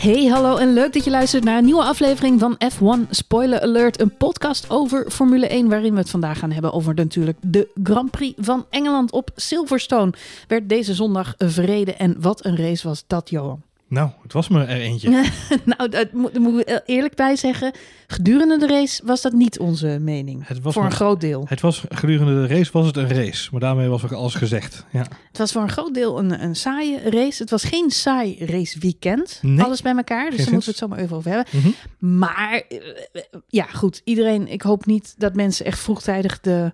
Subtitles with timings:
[0.00, 4.00] Hey, hallo en leuk dat je luistert naar een nieuwe aflevering van F1 Spoiler Alert.
[4.00, 8.10] Een podcast over Formule 1 waarin we het vandaag gaan hebben over natuurlijk de Grand
[8.10, 10.12] Prix van Engeland op Silverstone.
[10.48, 13.62] Werd deze zondag verreden en wat een race was dat, Johan.
[13.90, 15.10] Nou, het was me er eentje.
[15.76, 17.72] nou, dat moet, moet ik eerlijk bij zeggen.
[18.06, 20.48] Gedurende de race was dat niet onze mening.
[20.48, 21.44] Het was voor een groot deel.
[21.48, 24.84] Het was gedurende de race was het een race, maar daarmee was ook alles gezegd.
[24.90, 25.06] Ja.
[25.28, 27.42] Het was voor een groot deel een, een saaie race.
[27.42, 29.38] Het was geen saai raceweekend.
[29.42, 29.64] Nee.
[29.64, 30.30] Alles bij elkaar.
[30.30, 31.60] Dus Geen daar moeten we het zo maar even over hebben.
[31.60, 32.16] Mhm.
[32.20, 34.00] Maar eh, ja, goed.
[34.04, 36.72] Iedereen, ik hoop niet dat mensen echt vroegtijdig de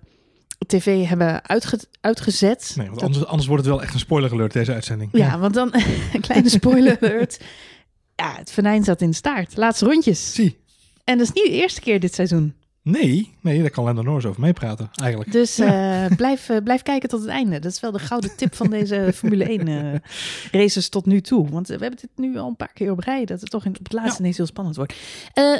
[0.65, 2.73] tv hebben uitge- uitgezet.
[2.77, 5.09] Nee, want anders, anders wordt het wel echt een spoiler alert deze uitzending.
[5.13, 5.73] ja, want dan
[6.13, 7.39] een kleine spoiler alert.
[8.15, 9.57] Ja, het venijn zat in de staart.
[9.57, 10.33] Laatste rondjes.
[10.33, 10.57] Zie.
[11.03, 12.53] En dat is niet de eerste keer dit seizoen.
[12.87, 15.31] Nee, nee, daar kan Lando Norris over meepraten eigenlijk.
[15.31, 17.59] Dus eh, blijf, eh, blijf kijken tot het einde.
[17.59, 19.99] Dat is wel de gouden tip van deze Formule 1 eh,
[20.51, 21.49] races tot nu toe.
[21.49, 23.25] Want we hebben dit nu al een paar keer op rij.
[23.25, 24.19] Dat het toch in, op het laatste Ja.
[24.19, 24.93] ineens heel spannend wordt.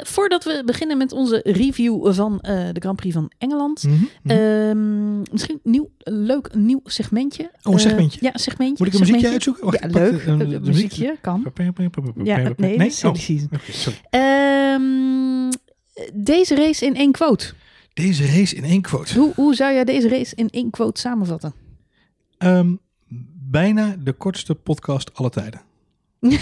[0.02, 3.82] Voordat we beginnen met onze review van de Grand Prix van Engeland.
[3.82, 4.36] Mhm, mhm.
[4.36, 7.50] Ehm, misschien een nieuw, leuk nieuw segmentje.
[7.62, 8.18] Oh, een segmentje.
[8.22, 8.84] ja, segmentje.
[8.84, 9.64] Moet ik een muziekje uitzoeken?
[9.64, 10.26] Wacht, ja, leuk.
[10.26, 11.52] Een muziekje kan.
[12.22, 12.88] Ja, nee, nee.
[13.02, 13.14] Oh,
[13.70, 13.98] sorry.
[14.10, 15.07] Ehm,
[16.12, 17.52] deze race in één quote.
[17.92, 19.18] Deze race in één quote.
[19.18, 21.52] Hoe, hoe zou jij deze race in één quote samenvatten?
[22.38, 22.74] Ehm,
[23.50, 25.60] bijna de kortste podcast alle tijden.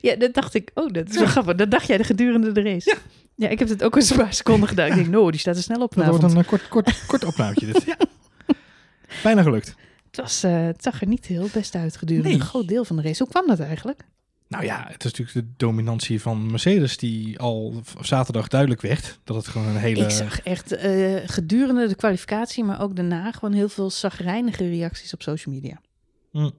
[0.00, 0.70] Ja, dat dacht ik.
[0.74, 1.54] Oh, dat is wel grappig.
[1.54, 2.90] Dat dacht jij de gedurende de race.
[2.90, 2.96] Ja.
[3.34, 4.86] Ja, ik heb het ook een paar seconden gedaan.
[4.86, 7.24] Ik denk, no, die staat er snel op Dat wordt een eh, kort, kort, kort
[7.24, 7.84] opnaamtje dit.
[7.86, 7.96] Ja.
[9.22, 9.74] Bijna gelukt.
[10.06, 12.38] Het, was, eh, het zag er niet heel best uit gedurende Nee.
[12.38, 13.22] een groot deel van de race.
[13.22, 14.04] Hoe kwam dat eigenlijk?
[14.48, 19.18] Nou ja, het is natuurlijk de dominantie van Mercedes die al zaterdag duidelijk werd.
[19.24, 20.04] Dat het gewoon een hele...
[20.04, 25.12] Ik zag echt eh, gedurende de kwalificatie, maar ook daarna gewoon heel veel zagrijnige reacties
[25.14, 25.80] op social media.
[26.32, 26.50] Mm.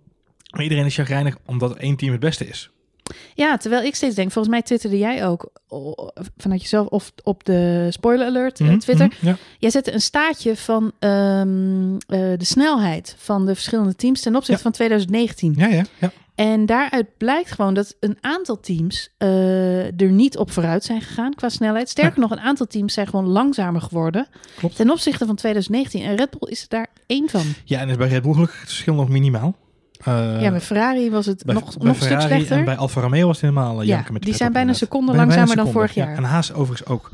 [0.51, 2.69] Maar iedereen is chagrijnig omdat één team het beste is.
[3.35, 5.51] Ja, terwijl ik steeds denk, volgens mij twitterde jij ook
[6.37, 9.07] vanuit jezelf of op de spoiler alert eh, Mhm, Twitter.
[9.07, 9.37] mhm, ja.
[9.59, 14.53] Jij zette een staartje van ehm, eh, de snelheid van de verschillende teams ten opzichte
[14.55, 14.61] Ja.
[14.61, 15.53] van 2019.
[15.57, 16.11] ja, ja, ja.
[16.37, 21.33] En daaruit blijkt gewoon dat een aantal teams eh, er niet op vooruit zijn gegaan
[21.33, 21.89] qua snelheid.
[21.89, 24.75] Sterker nog, een aantal teams zijn gewoon langzamer geworden Klopt.
[24.75, 26.01] ten opzichte van 2019.
[26.01, 27.43] En Red Bull is er daar één van.
[27.63, 29.55] Ja, en is bij Red Bull gelukkig het verschil nog minimaal.
[29.97, 32.57] Eh, ja, met Ferrari was het bij, nog, bij nog een stuk slechter.
[32.57, 34.75] en bij Alfa Romeo was het helemaal uh, Ja, janken met die zijn bijna een
[34.75, 36.05] seconde Bijna langzamer dan seconde, vorig ja.
[36.05, 36.17] jaar.
[36.17, 37.11] En Haas overigens ook.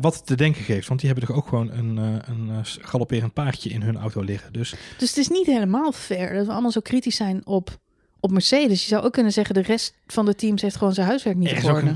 [0.00, 3.82] Wat te denken geeft, want die hebben toch ook gewoon een, een galopperend paardje in
[3.82, 4.52] hun auto liggen.
[4.52, 7.78] Dus Dus het is niet helemaal fair dat we allemaal zo kritisch zijn op,
[8.20, 8.82] op Mercedes.
[8.82, 11.48] Je zou ook kunnen zeggen, de rest van de teams heeft gewoon zijn huiswerk niet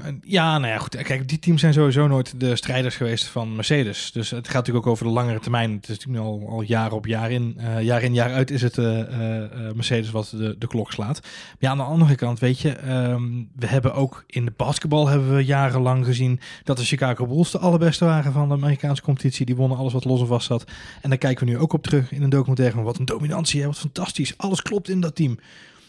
[0.04, 0.96] een- ja, nou ja, goed.
[1.02, 4.10] Kijk, die teams zijn sowieso nooit de strijders geweest van Mercedes.
[4.12, 5.72] Dus het gaat natuurlijk ook over de langere termijn.
[5.72, 7.54] Het is natuurlijk nu al, al jaar op jaar in.
[7.58, 11.20] eh, jaar in, jaar uit is het eh, eh, Mercedes wat de, de klok slaat.
[11.22, 13.22] Maar ja, aan de andere kant, weet je, ehm,
[13.56, 17.58] we hebben ook in de basketbal hebben we jarenlang gezien dat de Chicago Bulls de
[17.58, 19.46] allerbeste waren van de Amerikaanse competitie.
[19.46, 20.64] Die wonnen alles wat los en vast zat.
[21.00, 23.66] En daar kijken we nu ook op terug in een documentaire wat een dominantie, hè,
[23.66, 24.34] wat fantastisch.
[24.36, 25.38] Alles klopt in dat team.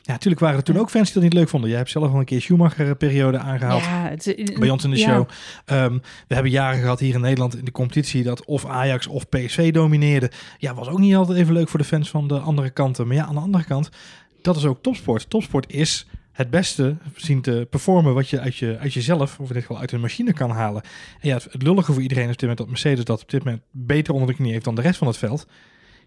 [0.06, 1.69] Ja, natuurlijk waren er toen ook fans die dat niet leuk vonden.
[1.69, 5.08] Jij hebt zelf al een keer Schumacher-periode aangehaald Ja, het, bij ons in de ja.
[5.08, 5.28] show.
[5.66, 5.94] Ehm,
[6.28, 9.72] we hebben jaren gehad hier in Nederland in de competitie dat of Ajax of PSV
[9.72, 10.31] domineerde.
[10.58, 13.08] Ja, was ook niet altijd even leuk voor de fans van de andere kanten.
[13.08, 13.90] Maar ja, aan de andere kant,
[14.42, 15.30] dat is ook topsport.
[15.30, 19.53] Topsport is het beste zien te performen wat je uit, je uit jezelf, of in
[19.53, 20.81] dit geval uit een machine kan halen.
[21.19, 23.30] En ja, het, het lullige voor iedereen is op dit moment dat Mercedes dat op
[23.30, 25.47] dit moment beter onder de knie heeft dan de rest van het veld.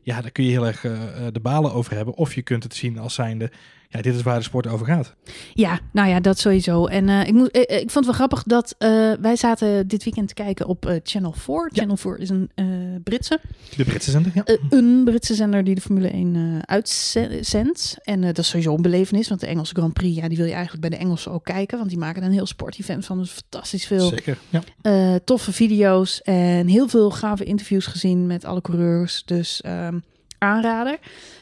[0.02, 0.92] Ja, daar kun je heel erg eh,
[1.32, 2.14] de balen over hebben.
[2.14, 3.50] Of je kunt het zien als zijnde,
[3.88, 5.14] ja, dit is waar de sport over gaat.
[5.54, 6.86] Ja, nou ja, dat sowieso.
[6.86, 10.04] En eh, ik, moet, eh, ik vond het wel grappig dat eh, wij zaten dit
[10.04, 11.54] weekend te kijken op eh, Channel 4.
[11.54, 11.68] Ja.
[11.72, 12.66] Channel 4 is een eh,
[13.04, 13.40] Britse,
[13.76, 14.44] De Britse zender, ja.
[14.44, 16.74] eh, een Britse zender die de Formule 1 eh
[17.20, 17.96] uitzendt.
[18.02, 20.46] En eh, dat is sowieso een belevenis, want de Engelse Grand Prix, ja, die wil
[20.46, 21.78] je eigenlijk bij de Engelsen ook kijken.
[21.78, 23.18] Want die maken een heel sport-event van.
[23.18, 24.62] Dus fantastisch veel Zeker, ja.
[24.82, 29.22] eh, toffe video's en heel veel gave interviews gezien met alle coureurs.
[29.24, 29.98] Dus ehm,
[30.38, 30.98] aanrader.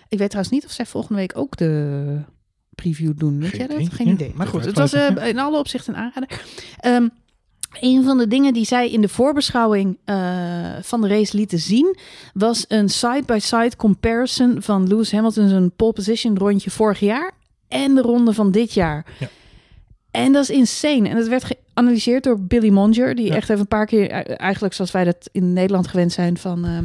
[0.08, 2.20] Ik weet trouwens niet of zij volgende week ook de
[2.75, 3.41] preview doen.
[3.41, 3.76] Weet jij dat?
[3.76, 3.91] idee.
[3.91, 4.32] Geen Ja, idee.
[4.35, 6.41] Maar goed, het was eh, in alle opzichten een aanrader.
[6.79, 7.09] Ehm,
[7.81, 10.17] een van de dingen die zij in de voorbeschouwing eh,
[10.82, 11.97] van de race lieten zien,
[12.35, 17.32] was een side-by-side comparison van Lewis Hamilton zijn pole position rondje vorig jaar
[17.69, 19.06] en de ronde van dit jaar.
[19.19, 19.29] Ja.
[20.11, 21.09] En dat is insane.
[21.09, 23.35] En dat werd geanalyseerd door Billy Monger, die Ja.
[23.35, 26.65] echt even een paar keer, eh, eigenlijk zoals wij dat in Nederland gewend zijn van
[26.65, 26.79] eh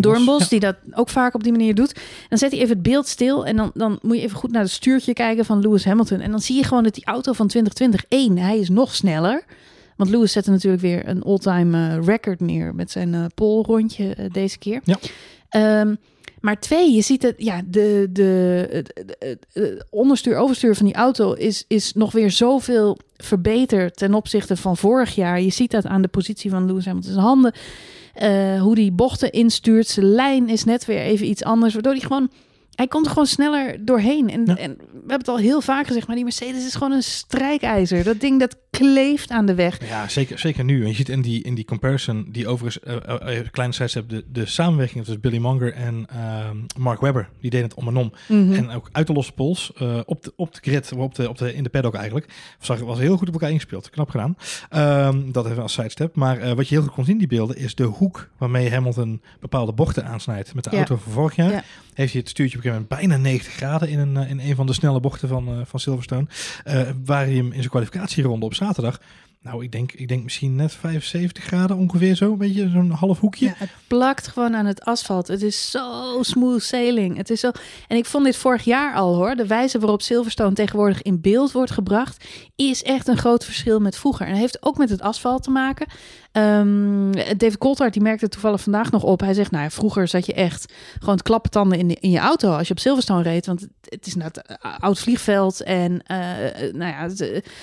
[0.00, 0.46] Doornbos, Ja.
[0.48, 1.94] die dat ook vaak op die manier doet.
[2.28, 4.62] Dan zet hij even het beeld stil en dan, dan moet je even goed naar
[4.62, 6.20] het stuurtje kijken van Lewis Hamilton.
[6.20, 9.44] En dan zie je gewoon dat die auto van 2020, één, hij is nog sneller.
[9.96, 14.14] Want Lewis zette natuurlijk weer een all-time eh, record neer met zijn eh pole rondje
[14.14, 14.80] eh, deze keer.
[14.84, 14.96] Ja.
[15.48, 15.94] Ehm,
[16.40, 18.84] Maar twee, je ziet het, ja, de, de,
[19.18, 19.46] het
[19.90, 25.14] onderstuur, overstuur van die auto is, is nog weer zoveel verbeterd ten opzichte van vorig
[25.14, 25.40] jaar.
[25.40, 27.52] Je ziet dat aan de positie van Lewis Hamilton's handen.
[28.16, 29.86] Eh, hoe die bochten instuurt.
[29.86, 31.72] Zijn lijn is net weer even iets anders.
[31.72, 32.30] Waardoor hij gewoon.
[32.74, 34.30] Hij komt er gewoon sneller doorheen.
[34.30, 34.56] En, Ja.
[34.56, 38.04] en we hebben het al heel vaak gezegd, maar die Mercedes is gewoon een strijkijzer.
[38.04, 39.88] Dat ding dat kleeft aan de weg.
[39.88, 40.82] Ja, zeker, zeker nu.
[40.82, 44.08] En je ziet in die, in die comparison, die overigens, eh eh, eh, kleine sidestep,
[44.08, 46.06] de, de samenwerking tussen Billy Monger en
[46.78, 48.12] Mark Webber, die deden het om en om.
[48.28, 48.52] Mhm.
[48.52, 49.72] En ook uit de losse pols,
[50.04, 52.98] op, de, op de grid, op de, op de, in de paddock eigenlijk, zag, was
[52.98, 53.90] heel goed op elkaar ingespeeld.
[53.90, 54.36] Knap gedaan.
[54.70, 56.14] Ehm, dat even als sidestep.
[56.14, 59.72] Maar wat je heel goed kon zien, die beelden, is de hoek waarmee Hamilton bepaalde
[59.72, 60.54] bochten aansnijdt.
[60.54, 60.76] Met de Ja.
[60.76, 61.62] auto van vorig jaar Ja.
[61.94, 64.54] heeft hij het stuurtje op een gegeven moment bijna 90 graden in een, in een
[64.56, 66.26] van de snelle bochten van, van Silverstone.
[67.04, 68.98] Waar hij hem in zijn kwalificatieronde op zaterdag
[69.46, 72.32] nou, ik denk, ik denk misschien net 75 graden ongeveer zo.
[72.32, 73.52] Een beetje zo'n half hoekje.
[73.56, 75.28] Het plakt gewoon aan het asfalt.
[75.28, 77.16] Het is zo smooth sailing.
[77.16, 77.50] Het is zo...
[77.88, 79.34] En ik vond dit vorig jaar al hoor.
[79.34, 82.24] De wijze waarop Silverstone tegenwoordig in beeld wordt gebracht...
[82.56, 84.26] is echt een groot verschil met vroeger.
[84.26, 85.86] En heeft ook met het asfalt te maken.
[86.36, 89.20] Ehm, David Coulthard die merkte toevallig vandaag nog op.
[89.20, 92.18] Hij zegt, nou ja, vroeger zat je echt gewoon te klappentanden in, de- in je
[92.18, 92.50] auto...
[92.52, 93.46] als je op Silverstone reed.
[93.46, 95.62] Want het, is nou het oud vliegveld.
[95.62, 96.16] En eh,
[96.72, 97.18] nou ja, het,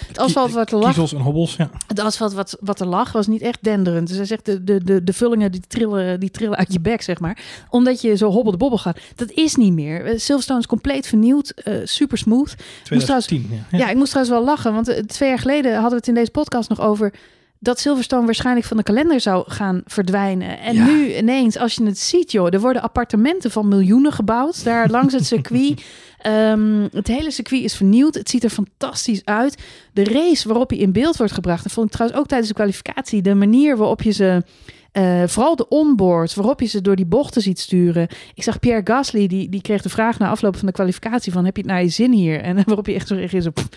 [0.07, 0.85] het asfalt wat er lag...
[0.85, 1.69] Kiezels en hobbels, ja.
[1.87, 4.07] Het asfalt wat, wat er lag was niet echt denderend.
[4.07, 7.01] Dus hij zegt, de, de, de, de vullingen die trillen, die trillen uit je bek,
[7.01, 7.37] zeg maar.
[7.69, 8.99] Omdat je zo hobbel de bobbel gaat.
[9.15, 10.05] Dat is niet meer.
[10.05, 11.49] Eh, Silverstone is compleet vernieuwd.
[11.49, 12.55] eh, super smooth.
[12.89, 13.77] Moest trouwens- 2010, ja.
[13.77, 13.89] Ja.
[13.89, 14.73] ik moest trouwens wel lachen.
[14.73, 17.13] Want eh, twee jaar geleden hadden we het in deze podcast nog over...
[17.63, 20.59] dat Silverstone waarschijnlijk van de kalender zou gaan verdwijnen.
[20.59, 20.85] En Ja.
[20.85, 22.53] nu ineens, als je het ziet, joh...
[22.53, 24.63] er worden appartementen van miljoenen gebouwd...
[24.63, 25.81] daar langs het circuit...
[26.23, 28.15] Ehm, het hele circuit is vernieuwd.
[28.15, 29.57] Het ziet er fantastisch uit.
[29.93, 31.63] De race waarop hij in beeld wordt gebracht...
[31.63, 33.21] dat vond ik trouwens ook tijdens de kwalificatie...
[33.21, 34.43] de manier waarop je ze...
[34.91, 38.07] eh, vooral de onboard, waarop je ze door die bochten ziet sturen.
[38.33, 41.45] Ik zag Pierre Gasly, die, die kreeg de vraag na afloop van de kwalificatie van...
[41.45, 42.41] heb je het naar je zin hier?
[42.41, 43.15] En waarop je echt zo
[43.53, 43.67] "Pff,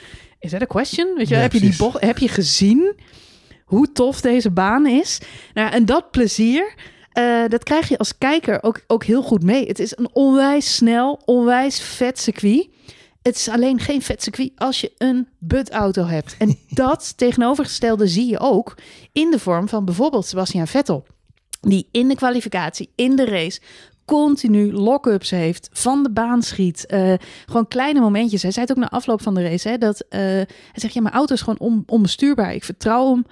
[0.40, 1.14] is dat een question?
[1.16, 2.94] Weet je, Ja, heb je die bocht, heb je gezien
[3.66, 5.20] hoe tof deze baan is?
[5.54, 6.74] Nou, en dat plezier,
[7.12, 9.66] eh, dat krijg je als kijker ook, ook heel goed mee.
[9.66, 12.68] Het is een onwijs snel, onwijs vet circuit.
[13.22, 16.34] Het is alleen geen vet circuit als je een budauto hebt.
[16.38, 18.74] En dat tegenovergestelde zie je ook
[19.12, 21.06] in de vorm van bijvoorbeeld Sebastian Vettel.
[21.60, 23.60] Die in de kwalificatie, in de race,
[24.04, 26.86] continu lock-ups heeft, van de baan schiet.
[26.86, 27.12] Eh,
[27.46, 28.42] gewoon kleine momentjes.
[28.42, 31.00] Hij zei het ook na afloop van de race, hè, dat eh, hij zegt, ja,
[31.00, 32.54] mijn auto is gewoon on, onbestuurbaar.
[32.54, 33.26] Ik vertrouw hem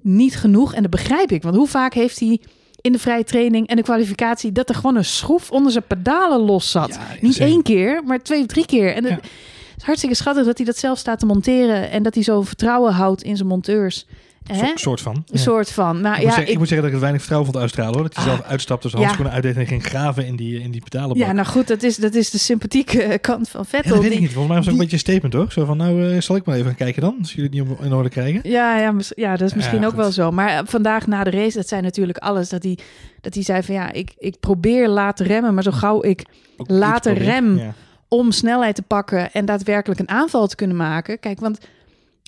[0.00, 0.74] niet genoeg.
[0.74, 2.40] En dat begrijp ik, want hoe vaak heeft hij
[2.80, 6.40] in de vrije training en de kwalificatie dat er gewoon een schroef onder zijn pedalen
[6.40, 6.88] los zat.
[6.94, 8.94] Ja, niet één keer, maar twee of drie keer.
[8.94, 9.28] En het Ja.
[9.76, 12.92] is hartstikke schattig dat hij dat zelf staat te monteren en dat hij zo vertrouwen
[12.92, 14.06] houdt in zijn monteurs.
[14.52, 14.70] Hè?
[14.74, 15.14] Soort van.
[15.14, 15.38] Een Ja.
[15.38, 16.00] soort van.
[16.00, 16.48] Nou Ik, ja, moet zeggen, ik...
[16.48, 18.02] ik- moet zeggen dat ik het weinig vertrouwen vond uitstralen hoor.
[18.02, 18.30] Dat hij Ah.
[18.30, 19.06] zelf uitstapte, zijn Ja.
[19.08, 21.16] handschoenen uitdeed en ging graven in die, in die pedalenbak.
[21.26, 23.90] ja, nou goed, dat is, dat is de sympathieke kant van Ja, Vettel.
[23.90, 24.30] dat weet ik die- niet.
[24.32, 25.52] Volgens mij was het ook een die- beetje een statement hoor.
[25.52, 27.16] Zo van, nou eh, zal ik maar even gaan kijken dan.
[27.20, 28.40] Als jullie het niet in orde krijgen.
[28.42, 30.30] Ja, ja, ja, dat is misschien Ja, ook wel zo.
[30.30, 32.48] Maar eh, vandaag na de race, dat zei natuurlijk alles.
[32.48, 32.78] Dat hij,
[33.20, 35.54] dat hij zei van ja, ik, ik probeer laat remmen.
[35.54, 36.24] Maar zo gauw ik
[36.56, 37.58] Later rem.
[37.58, 37.74] Ja.
[38.08, 41.18] om snelheid te pakken en daadwerkelijk een aanval te kunnen maken.
[41.20, 41.58] Kijk, want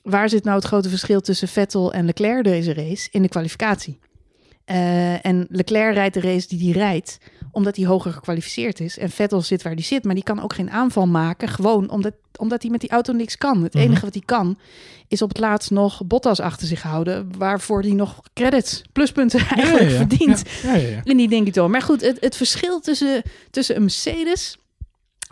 [0.02, 3.08] waar zit nou het grote verschil tussen Vettel en Leclerc deze race?
[3.11, 3.99] In de kwalificatie.
[4.64, 7.19] Eh, en Leclerc rijdt de race die hij rijdt,
[7.52, 8.99] omdat hij hoger gekwalificeerd is.
[8.99, 11.49] En Vettel zit waar hij zit, maar die kan ook geen aanval maken.
[11.49, 13.62] Gewoon omdat, omdat hij met die auto niks kan.
[13.62, 13.83] Het Mhm.
[13.83, 14.59] enige wat hij kan,
[15.09, 17.28] is op het laatst nog Bottas achter zich houden.
[17.38, 20.07] Waarvoor hij nog credits, pluspunten eigenlijk Ja, ja, ja.
[20.09, 20.42] verdient.
[20.62, 21.00] Ja, ja, ja.
[21.04, 21.69] In die denk ik toch.
[21.69, 24.59] Maar goed, het, het verschil tussen, tussen een Mercedes,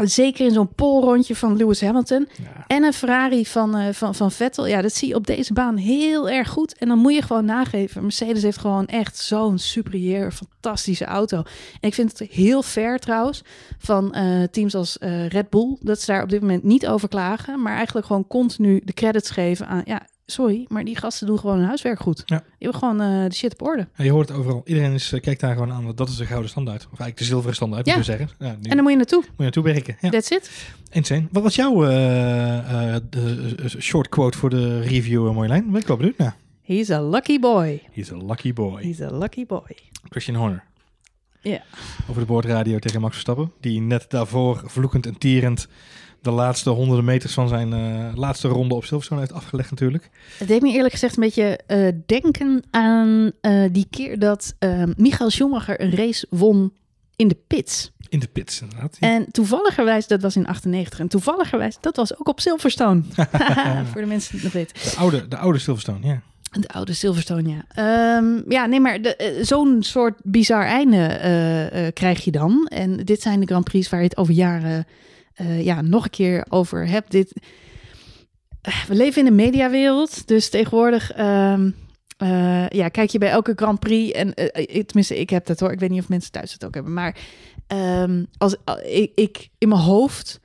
[0.07, 2.65] zeker in zo'n polrondje van Lewis Hamilton, Ja.
[2.67, 5.77] en een Ferrari van, eh, van, van Vettel, ja, dat zie je op deze baan
[5.77, 6.75] heel erg goed.
[6.79, 8.03] En dan moet je gewoon nageven.
[8.03, 11.37] Mercedes heeft gewoon echt zo'n superieur, fantastische auto.
[11.81, 13.43] En ik vind het heel fair trouwens
[13.79, 17.09] van eh, teams als eh, Red Bull, dat ze daar op dit moment niet over
[17.09, 21.39] klagen, maar eigenlijk gewoon continu de credits geven aan, ja, sorry, maar die gasten doen
[21.39, 22.23] gewoon hun huiswerk goed.
[22.27, 22.39] Ja.
[22.39, 23.89] Die hebben gewoon eh, de shit op orde.
[23.97, 24.63] Ja, je hoort het overal.
[24.65, 25.85] Iedereen is, eh, kijkt daar gewoon aan.
[25.85, 26.79] want Dat is de gouden standaard.
[26.83, 27.97] Of eigenlijk de zilveren standaard, Ja.
[27.97, 28.37] moet je zeggen.
[28.39, 29.19] Ja, nu En dan moet je naartoe.
[29.27, 29.97] moet je naartoe werken.
[30.01, 30.11] Ja.
[30.11, 30.51] That's it.
[30.91, 31.27] Insane.
[31.33, 35.71] Wat was jouw eh, de, short quote voor de review, Marjolein?
[35.71, 36.37] Ben ik wel benieuwd naar.
[36.63, 37.83] He's a lucky boy.
[37.93, 38.83] He's a lucky boy.
[38.83, 39.77] He's a lucky boy.
[40.09, 40.65] Christian Horner.
[41.41, 41.63] Ja.
[42.09, 43.53] Over de boordradio tegen Max Verstappen.
[43.61, 45.69] Die net daarvoor vloekend en tierend
[46.23, 50.11] de laatste honderden meters van zijn eh, laatste ronde op Silverstone heeft afgelegd natuurlijk.
[50.39, 54.55] Het deed me eerlijk gezegd een beetje eh, denken aan eh, die keer dat
[54.97, 56.73] Michael Schumacher een race won
[57.17, 57.93] in de pits.
[58.09, 58.97] In de pits inderdaad.
[59.01, 59.09] Ja.
[59.09, 60.99] En toevalligerwijs, dat was in 98.
[60.99, 63.03] En toevalligerwijs, dat was ook op Silverstone.
[63.93, 64.91] Voor de mensen die het nog weten.
[64.91, 66.23] De oude, de oude Silverstone, ja.
[66.61, 67.65] De oude Silverstone, ja.
[67.69, 68.99] Ehm, ja, nee, maar
[69.41, 72.67] zo'n soort bizar einde krijg je dan.
[72.67, 74.87] En dit zijn de Grand Prix waar je het over jaren
[75.39, 77.11] eh, ja, nog een keer over hebt.
[77.11, 77.41] Dit,
[78.61, 81.71] eh, we leven in een mediawereld, dus tegenwoordig ehm,
[82.17, 84.13] eh, ja, kijk je bij elke Grand Prix.
[84.13, 84.35] En
[84.87, 85.73] tenminste, ik heb dat hoor.
[85.73, 86.93] Ik weet niet of mensen thuis het ook hebben.
[86.93, 87.17] Maar
[87.67, 90.41] ehm, als, al- ik, ik in mijn hoofd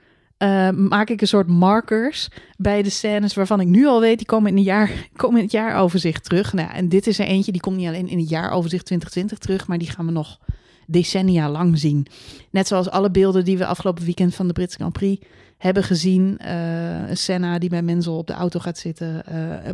[0.75, 4.51] maak ik een soort markers bij de scènes waarvan ik nu al weet, die komen
[4.51, 6.53] in, een jaar, komen in het jaaroverzicht terug.
[6.53, 9.67] Nou, en dit is er eentje, die komt niet alleen in het jaaroverzicht 2020 terug,
[9.67, 10.39] maar die gaan we nog
[10.87, 12.07] decennia lang zien.
[12.51, 15.25] Net zoals alle beelden die we afgelopen weekend van de Britse Grand Prix
[15.57, 16.37] hebben gezien.
[16.37, 19.25] Eh Senna die bij Menzel op de auto gaat zitten.
[19.25, 19.73] eh,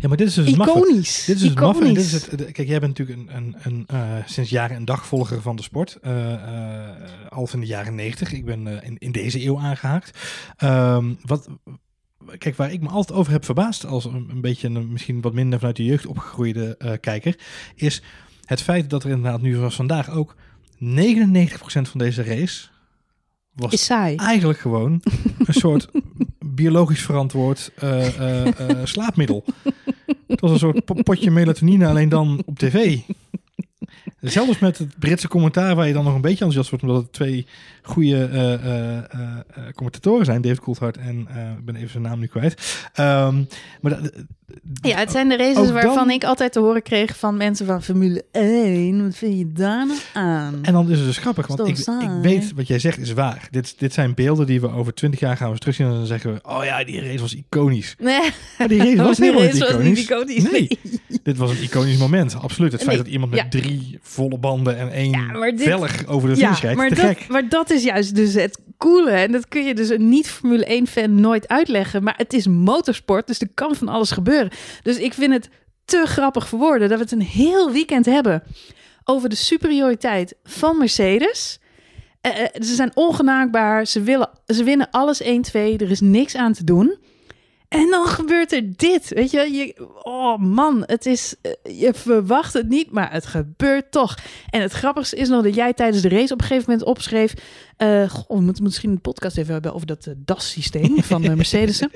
[0.00, 1.24] Ja, maar dit is dus iconisch.
[1.24, 2.12] Dit is dus en Dit Iconisch.
[2.12, 5.56] is het, kijk, jij bent natuurlijk een, een, een, eh, sinds jaren een dagvolger van
[5.56, 5.98] de sport.
[6.02, 6.90] eh eh,
[7.28, 8.32] al van de jaren negentig.
[8.32, 10.18] Ik ben eh, in, in deze eeuw aangehaakt.
[10.56, 11.48] Ehm, wat,
[12.38, 15.32] kijk, waar ik me altijd over heb verbaasd, als een, een beetje een, misschien wat
[15.32, 17.38] minder vanuit de jeugd opgegroeide eh, kijker,
[17.74, 18.02] is
[18.48, 20.34] het feit dat er inderdaad nu zoals vandaag ook
[20.74, 20.80] 99%
[21.62, 22.66] van deze race
[23.52, 24.16] was is saai.
[24.16, 25.02] eigenlijk gewoon
[25.38, 25.88] een soort
[26.62, 29.44] biologisch verantwoord eh, eh, eh, slaapmiddel.
[30.26, 32.98] Het was een soort po- potje melatonine, alleen dan op tv.
[34.20, 37.12] Zelfs met het Britse commentaar, waar je dan nog een beetje enthousiast wordt, omdat het
[37.12, 37.46] twee
[37.82, 38.28] goede
[39.74, 41.18] commentatoren zijn, David Coulthard en
[41.58, 42.86] ik ben even zijn naam nu kwijt.
[42.92, 43.42] Ehm,
[43.80, 44.00] maar
[44.82, 47.82] Ja, het zijn de races waarvan dan- ik altijd te horen kreeg van mensen van
[47.82, 49.04] Formule 1.
[49.04, 50.58] Wat vind je daar nou aan?
[50.62, 53.48] En dan is het dus grappig, want ik, ik weet wat jij zegt is waar.
[53.50, 56.32] Dit, dit zijn beelden die we over twintig jaar gaan we terugzien en dan zeggen
[56.34, 57.94] we, oh ja, die race was iconisch.
[57.98, 58.20] Nee,
[58.58, 59.98] Maar die race was die helemaal race niet iconisch.
[59.98, 60.50] niet iconisch.
[60.50, 60.78] Nee,
[61.22, 62.72] dit was een iconisch moment, absoluut.
[62.72, 63.48] Het feit dat iemand met ja.
[63.60, 66.94] drie volle banden en één Ja, dit- velg over de Ja, finish rijdt, maar te
[66.94, 67.28] dat, gek.
[67.28, 69.10] maar dat is juist dus het coole.
[69.10, 72.02] En dat kun je dus een niet-Formule 1-fan nooit uitleggen.
[72.02, 74.37] Maar het is motorsport, dus er kan van alles gebeuren.
[74.82, 75.48] Dus ik vind het
[75.84, 78.42] te grappig voor woorden dat we het een heel weekend hebben
[79.04, 81.60] over de superioriteit van Mercedes.
[82.20, 86.52] Eh, eh, ze zijn ongenaakbaar, ze, willen, ze winnen alles 1-2, er is niks aan
[86.52, 86.96] te doen.
[87.68, 89.74] En dan gebeurt er dit, weet je?
[90.02, 94.18] oh man, het is, eh, je verwacht het niet, maar het gebeurt toch.
[94.50, 97.34] En het grappigste is nog dat jij tijdens de race op een gegeven moment opschreef...
[97.78, 101.34] eh, goh, we moeten misschien een podcast even hebben over dat eh, DAS-systeem van uh,
[101.34, 101.82] Mercedes.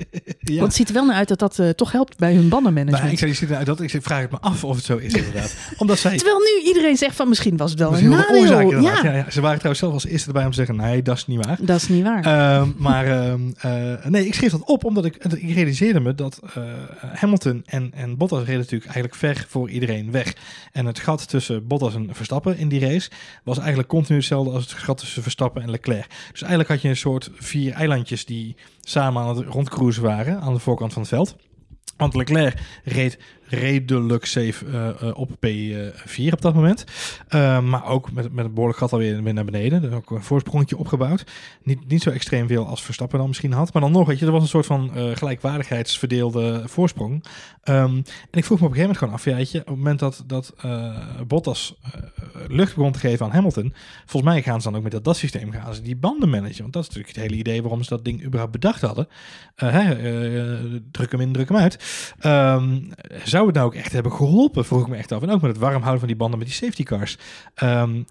[0.45, 0.53] Ja.
[0.53, 3.19] Want het ziet er wel naar uit dat dat eh, toch helpt bij hun bandenmanagement.
[3.21, 5.55] Nou, ik, zei, dat, ik vraag het me af of het zo is inderdaad.
[5.77, 6.17] Omdat zij...
[6.17, 8.39] Terwijl nu iedereen zegt van misschien was het wel een nadeel.
[8.39, 8.79] oorzaak ja.
[8.79, 9.13] Ja.
[9.15, 11.45] Ja, Ze waren trouwens zelf als eerste erbij om te zeggen, nee, dat is niet
[11.45, 11.57] waar.
[11.61, 12.23] dat is niet waar.
[12.23, 16.39] Ehm, maar ehm, eh, nee, ik schreef dat op omdat ik, ik realiseerde me dat
[16.53, 16.63] eh,
[17.13, 20.35] Hamilton en, en Bottas reden natuurlijk eigenlijk ver voor iedereen weg.
[20.71, 23.09] En het gat tussen Bottas en Verstappen in die race
[23.43, 26.07] was eigenlijk continu hetzelfde als het gat tussen Verstappen en Leclerc.
[26.31, 30.53] Dus eigenlijk had je een soort vier eilandjes die samen aan het rondcruisen waren aan
[30.53, 31.35] de voorkant van het veld.
[31.97, 33.17] Want Leclerc reed
[33.53, 36.83] redelijk safe eh, eh, op P4 op dat moment.
[37.29, 39.83] Uh, maar ook met, met een behoorlijk gat alweer weer naar beneden.
[39.83, 41.23] Is ook een voorsprongetje opgebouwd.
[41.63, 43.73] Niet, niet zo extreem veel als Verstappen dan misschien had.
[43.73, 47.23] Maar dan nog, weet je, er was een soort van gelijkwaardigheidsverdeelde voorsprong.
[47.63, 49.99] Um, en ik vroeg me op een gegeven moment gewoon af, ja, op het moment
[49.99, 50.55] dat, dat
[51.27, 51.75] Bottas
[52.47, 53.73] lucht begon te geven aan Hamilton,
[54.05, 56.61] volgens mij gaan ze dan ook met dat, dat systeem gaan ze die banden managen.
[56.61, 59.07] Want dat is natuurlijk het hele idee waarom ze dat ding überhaupt bedacht hadden.
[60.91, 61.77] Druk hem in, druk hem uit.
[62.25, 62.89] Um,
[63.23, 65.21] zou het nou ook echt hebben geholpen, vroeg ik me echt af.
[65.21, 67.17] En ook met het warm houden van die banden met die safety cars.
[67.63, 68.05] Um,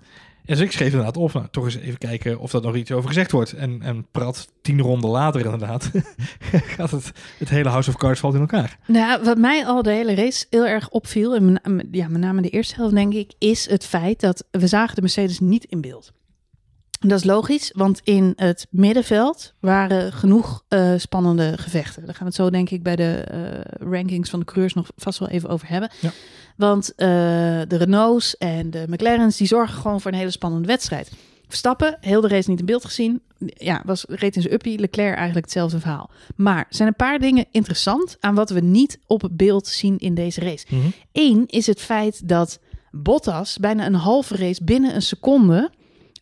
[0.45, 3.09] dus ik schreef inderdaad op, nou, toch eens even kijken of dat nog iets over
[3.09, 3.53] gezegd wordt.
[3.53, 5.91] En, en prat tien ronden later inderdaad,
[6.77, 8.79] gaat het, het hele House of Cards valt in elkaar.
[8.87, 12.49] Nou, wat mij al de hele race heel erg opviel, en ja, met name de
[12.49, 16.13] eerste helft denk ik, is het feit dat we zagen de Mercedes niet in beeld.
[17.03, 22.05] Dat is logisch, want in het middenveld waren genoeg uh, spannende gevechten.
[22.05, 24.91] Daar gaan we het zo denk ik bij de uh, rankings van de coureurs nog
[24.97, 25.91] vast wel even over hebben.
[26.01, 26.11] Ja.
[26.57, 27.07] Want uh,
[27.69, 31.13] de Renaults en de McLaren's die zorgen gewoon voor een hele spannende wedstrijd.
[31.49, 33.23] Verstappen, heel de race niet in beeld gezien.
[33.39, 34.79] Ja, was reed in zijn uppie.
[34.79, 36.11] Leclerc eigenlijk hetzelfde verhaal.
[36.37, 40.41] Maar zijn een paar dingen interessant aan wat we niet op beeld zien in deze
[40.41, 40.67] race.
[40.69, 40.87] Mhm.
[41.13, 42.59] Eén is het feit dat
[42.91, 45.71] Bottas bijna een halve race binnen een seconde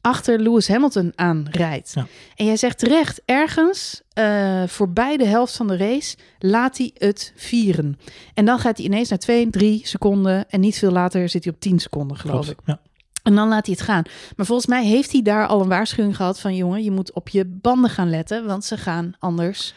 [0.01, 1.93] achter Lewis Hamilton aanrijdt.
[1.95, 2.07] Ja.
[2.37, 7.33] En jij zegt terecht, ergens uh, voorbij de helft van de race laat hij het
[7.37, 7.99] vieren.
[8.35, 11.53] En dan gaat hij ineens naar 2, 3 seconden en niet veel later zit hij
[11.53, 12.67] op 10 seconden, geloof Klopt, ik.
[12.67, 12.81] Ja.
[13.23, 14.03] En dan laat hij het gaan.
[14.37, 17.29] Maar volgens mij heeft hij daar al een waarschuwing gehad van jongen, je moet op
[17.29, 19.75] je banden gaan letten, want ze gaan anders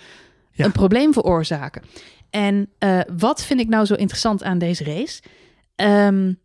[0.51, 0.65] Ja.
[0.65, 1.82] een probleem veroorzaken.
[2.30, 5.22] En uh, wat vind ik nou zo interessant aan deze race?
[5.75, 6.39] Um,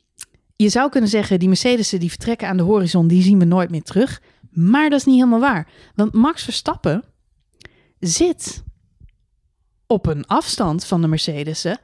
[0.62, 3.70] je zou kunnen zeggen, die Mercedes'en die vertrekken aan de horizon, die zien we nooit
[3.70, 4.22] meer terug.
[4.50, 5.68] Maar dat is niet helemaal waar.
[5.94, 7.04] Want Max Verstappen
[8.00, 8.62] zit
[9.86, 11.78] op een afstand van de Mercedes'en,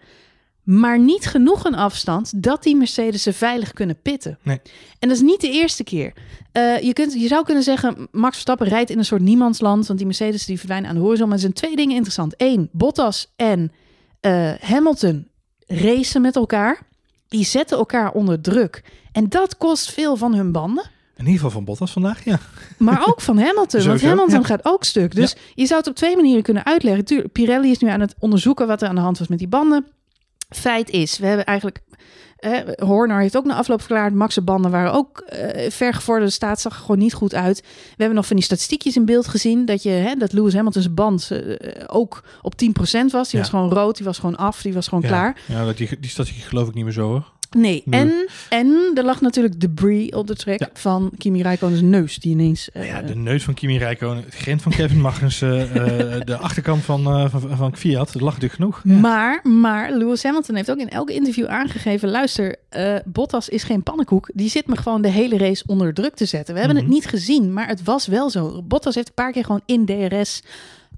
[0.63, 4.39] Maar niet genoeg een afstand dat die Mercedes ze veilig kunnen pitten.
[4.43, 4.61] Nee.
[4.99, 6.13] En dat is niet de eerste keer.
[6.53, 9.87] Eh, je, kunt, je zou kunnen zeggen, Max Verstappen rijdt in een soort niemandsland.
[9.87, 11.27] Want die Mercedes die verdwijnen aan de horizon.
[11.27, 12.35] Maar er zijn twee dingen interessant.
[12.37, 13.73] Eén, Bottas en
[14.21, 15.29] eh, Hamilton
[15.67, 16.93] racen met elkaar.
[17.29, 18.83] Die zetten elkaar onder druk.
[19.13, 20.85] En dat kost veel van hun banden.
[21.17, 22.39] In ieder geval van Bottas vandaag, ja.
[22.79, 23.87] Maar ook van Hamilton.
[23.87, 24.47] want Hamilton ja.
[24.47, 25.15] gaat ook stuk.
[25.15, 27.05] Dus je zou het op twee manieren kunnen uitleggen.
[27.05, 29.49] Tuurlijk, Pirelli is nu aan het onderzoeken wat er aan de hand was met die
[29.49, 29.87] banden.
[30.49, 31.81] Feit is, we hebben eigenlijk...
[32.45, 34.15] eh, Horner heeft ook na afloop verklaard...
[34.15, 36.61] Max' banden waren ook eh vergevorderde staat.
[36.61, 37.61] Zag er gewoon niet goed uit.
[37.61, 39.65] We hebben nog van die statistiekjes in beeld gezien...
[39.65, 42.91] dat, je, hè, dat Lewis Hamilton's band eh, ook op 10% was.
[42.91, 43.39] Die Ja.
[43.39, 45.09] was gewoon rood, die was gewoon af, die was gewoon ja.
[45.09, 45.41] klaar.
[45.47, 47.33] Ja, dat- die, die statistiek geloof ik niet meer zo hoor.
[47.57, 48.01] Nee, Nee.
[48.01, 50.69] En, en er lag natuurlijk debris op de track Ja.
[50.73, 52.17] van Kimi Räikkönen's neus...
[52.19, 52.71] die ineens...
[52.71, 56.37] eh, Nou ja, de neus van Kimi Räikkönen, het grind van Kevin Magnussen, eh, de
[56.37, 58.81] achterkant van, eh, van, van Fiat, dat lag natuurlijk genoeg.
[58.85, 58.95] Ja.
[59.01, 63.83] Maar, maar Lewis Hamilton heeft ook in elk interview aangegeven: luister, eh, Bottas is geen
[63.83, 64.31] pannenkoek.
[64.35, 66.55] Die zit me gewoon de hele race onder druk te zetten.
[66.55, 66.87] We hebben Mhm.
[66.87, 68.63] het niet gezien, maar het was wel zo.
[68.63, 70.43] Bottas heeft een paar keer gewoon in DRS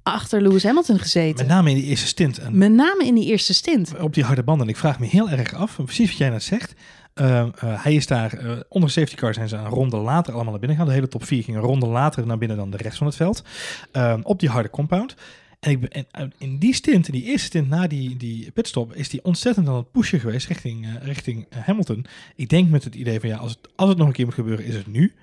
[0.02, 1.46] achter Lewis Hamilton gezeten.
[1.46, 2.38] Met name in die eerste stint.
[2.38, 3.92] En Met name in die eerste stint.
[4.00, 4.66] op die harde banden.
[4.66, 6.74] En ik vraag me heel erg af, precies wat jij net zegt.
[7.20, 10.50] Uh, uh, hij is daar, uh, onder safety car zijn ze een ronde later allemaal
[10.50, 10.92] naar binnen gegaan.
[10.92, 13.16] De hele top 4 ging een ronde later naar binnen dan de rest van het
[13.16, 13.44] veld.
[13.92, 15.16] Uh, op die harde compound.
[15.60, 16.04] En, ik
[16.38, 19.76] in die stint, in die eerste stint na die, die pitstop, is die ontzettend aan
[19.76, 22.06] het pushen geweest richting, uh, richting Hamilton.
[22.34, 24.34] Ik denk met het idee van ja, als het, als het nog een keer moet
[24.34, 25.14] gebeuren, is het nu.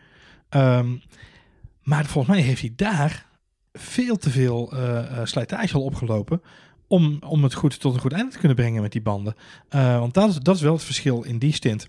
[0.49, 1.01] Um,
[1.83, 3.25] maar volgens mij heeft hij daar
[3.73, 4.73] veel te veel
[5.23, 6.41] slijtage al opgelopen
[6.93, 9.35] om, om het goed tot een goed einde te kunnen brengen met die banden.
[9.75, 11.87] Uh, want dat is, dat is wel het verschil in die stint.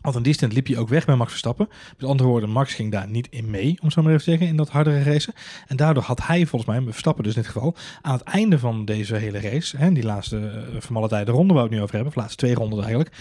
[0.00, 1.68] Want in die stint liep hij ook weg bij Max Verstappen.
[1.98, 4.48] Met andere woorden, Max ging daar niet in mee, om zo maar even te zeggen,
[4.48, 5.34] in dat hardere racen.
[5.66, 8.84] En daardoor had hij volgens mij, Verstappen dus in dit geval, aan het einde van
[8.84, 12.12] deze hele race, hè, die laatste uh, vermaledijde ronde waar we het nu over hebben,
[12.12, 13.14] of laatste twee ronden eigenlijk,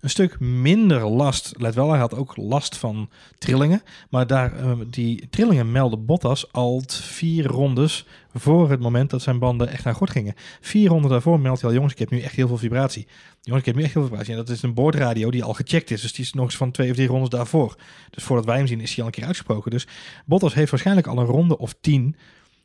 [0.00, 1.52] een stuk minder last.
[1.58, 3.82] Let wel, hij had ook last van trillingen.
[4.10, 9.38] Maar daar, uh, die trillingen meldde Bottas al vier rondes voor het moment dat zijn
[9.38, 10.34] banden echt naar gort gingen.
[10.60, 13.06] Vier ronden daarvoor meldt hij al, jongens, ik heb nu echt heel veel vibratie.
[13.40, 14.32] Jongens, ik heb nu echt heel veel vibratie.
[14.32, 16.00] En dat is een boordradio die al gecheckt is.
[16.00, 17.76] Dus die is nog eens van twee of drie rondes daarvoor.
[18.10, 19.70] Dus voordat wij hem zien, is hij al een keer uitgesproken.
[19.70, 19.86] Dus
[20.24, 22.16] Bottas heeft waarschijnlijk al een ronde of tien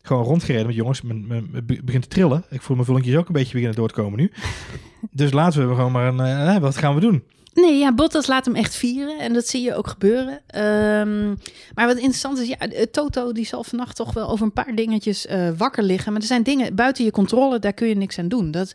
[0.02, 2.44] gewoon rondgereden met jongens, men, men, men begint te trillen.
[2.50, 4.32] Ik voel mijn vullinkjes ook een beetje beginnen door te komen nu.
[5.12, 7.24] dus laten we gewoon maar een, uh, wat gaan we doen?
[7.54, 10.34] Nee, ja, Bottas laat hem echt vieren en dat zie je ook gebeuren.
[10.34, 11.38] Um,
[11.74, 12.58] maar wat interessant is, ja,
[12.92, 16.12] Toto die zal vannacht toch wel over een paar dingetjes uh, wakker liggen.
[16.12, 18.52] Maar er zijn dingen buiten je controle, daar kun je niks aan doen.
[18.52, 18.74] Dat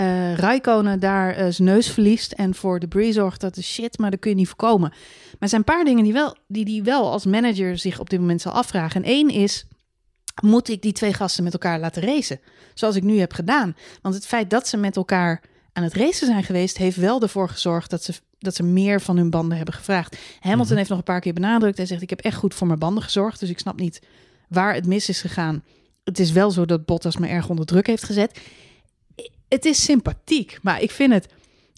[0.00, 4.10] uh, Raikkonen daar uh, zijn neus verliest en voor de zorgt, dat is shit, maar
[4.10, 4.88] dat kun je niet voorkomen.
[4.88, 8.10] Maar er zijn een paar dingen die wel, die, die wel als manager zich op
[8.10, 9.02] dit moment zal afvragen.
[9.02, 9.66] En één is,
[10.42, 12.40] moet ik die twee gasten met elkaar laten racen?
[12.74, 13.76] Zoals ik nu heb gedaan.
[14.02, 17.48] Want het feit dat ze met elkaar aan het racen zijn geweest, heeft wel ervoor
[17.48, 20.16] gezorgd dat ze, dat ze meer van hun banden hebben gevraagd.
[20.40, 20.76] Hamilton Mhm.
[20.76, 21.76] heeft nog een paar keer benadrukt.
[21.76, 23.40] Hij zegt: Ik heb echt goed voor mijn banden gezorgd.
[23.40, 24.02] Dus ik snap niet
[24.48, 25.64] waar het mis is gegaan.
[26.04, 28.38] Het is wel zo dat Bottas me erg onder druk heeft gezet.
[29.48, 31.26] Het is sympathiek, maar ik vind het.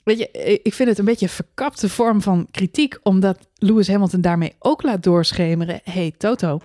[0.04, 0.30] Weet je,
[0.62, 4.82] ik vind het een beetje een verkapte vorm van kritiek, omdat Lewis Hamilton daarmee ook
[4.82, 6.60] laat doorschemeren: hey Toto,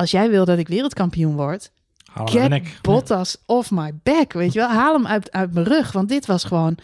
[0.00, 1.70] als jij wil dat ik wereldkampioen word,
[2.04, 2.62] Haal get.
[2.82, 4.68] Bottas off my back, weet je wel?
[4.68, 6.78] Haal hem uit, uit mijn rug, want dit was gewoon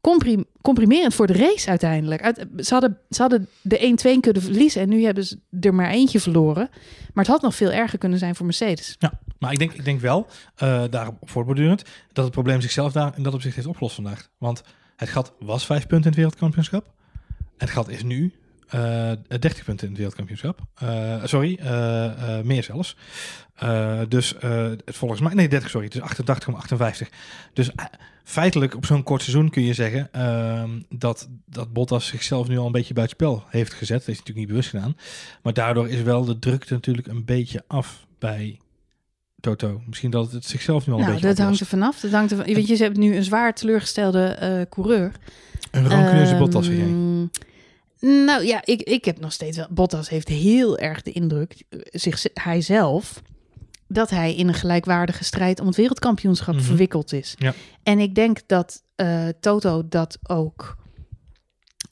[0.00, 2.22] comprim comprimerend voor de race uiteindelijk.
[2.22, 5.90] Uit, ze, hadden, ze hadden de 1-2 kunnen verliezen en nu hebben ze er maar
[5.90, 6.68] eentje verloren.
[7.14, 8.96] Maar het had nog veel erger kunnen zijn voor Mercedes.
[8.98, 10.26] Ja, maar ik denk, ik denk wel,
[10.62, 14.28] uh, daarop voortbordurend, dat het probleem zichzelf daar in dat opzicht heeft opgelost vandaag.
[14.38, 14.62] Want
[14.96, 16.92] het gat was vijf punten in het wereldkampioenschap.
[17.56, 18.34] Het gat is nu
[18.68, 20.60] 30 punten in het wereldkampioenschap.
[20.82, 21.58] Uh, sorry,
[22.44, 22.96] meer zelfs.
[24.08, 24.34] Dus
[24.86, 27.08] volgens mij, nee 30, sorry, het is 88,58.
[27.52, 27.70] Dus
[28.26, 32.66] feitelijk op zo'n kort seizoen kun je zeggen ehm, dat, dat Bottas zichzelf nu al
[32.66, 33.98] een beetje buitenspel heeft gezet.
[33.98, 34.96] Dat is natuurlijk niet bewust gedaan.
[35.42, 38.58] Maar daardoor is wel de druk natuurlijk een beetje af bij
[39.40, 39.82] Toto.
[39.86, 42.00] Misschien dat het zichzelf nu al nou, een beetje dat hangt er vanaf.
[42.00, 45.12] Dat hangt er van, weet je, ze hebben nu een zwaar teleurgestelde uh, coureur.
[45.70, 46.86] Een rancuneuze um, Bottas weer.
[48.06, 49.66] Nou ja, ik, ik heb nog steeds wel.
[49.70, 53.22] Bottas heeft heel erg de indruk, zich, hij zelf,
[53.88, 56.68] dat hij in een gelijkwaardige strijd om het wereldkampioenschap mm -hmm.
[56.68, 57.34] verwikkeld is.
[57.38, 57.54] Ja.
[57.82, 60.76] En ik denk dat uh, Toto dat ook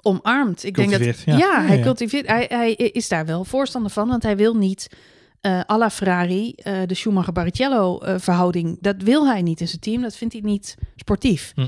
[0.03, 0.65] omarmt.
[0.65, 1.65] Ik denk dat, ja.
[1.65, 1.83] hij ja.
[1.83, 2.27] cultiveert.
[2.27, 4.89] Hij, hij is daar wel voorstander van, want hij wil niet
[5.41, 8.79] uh, à la Ferrari, uh, de Schumacher-Barrichello-verhouding.
[8.81, 10.03] dat wil hij niet in zijn team.
[10.03, 11.53] Dat vindt hij niet sportief.
[11.55, 11.67] Hm.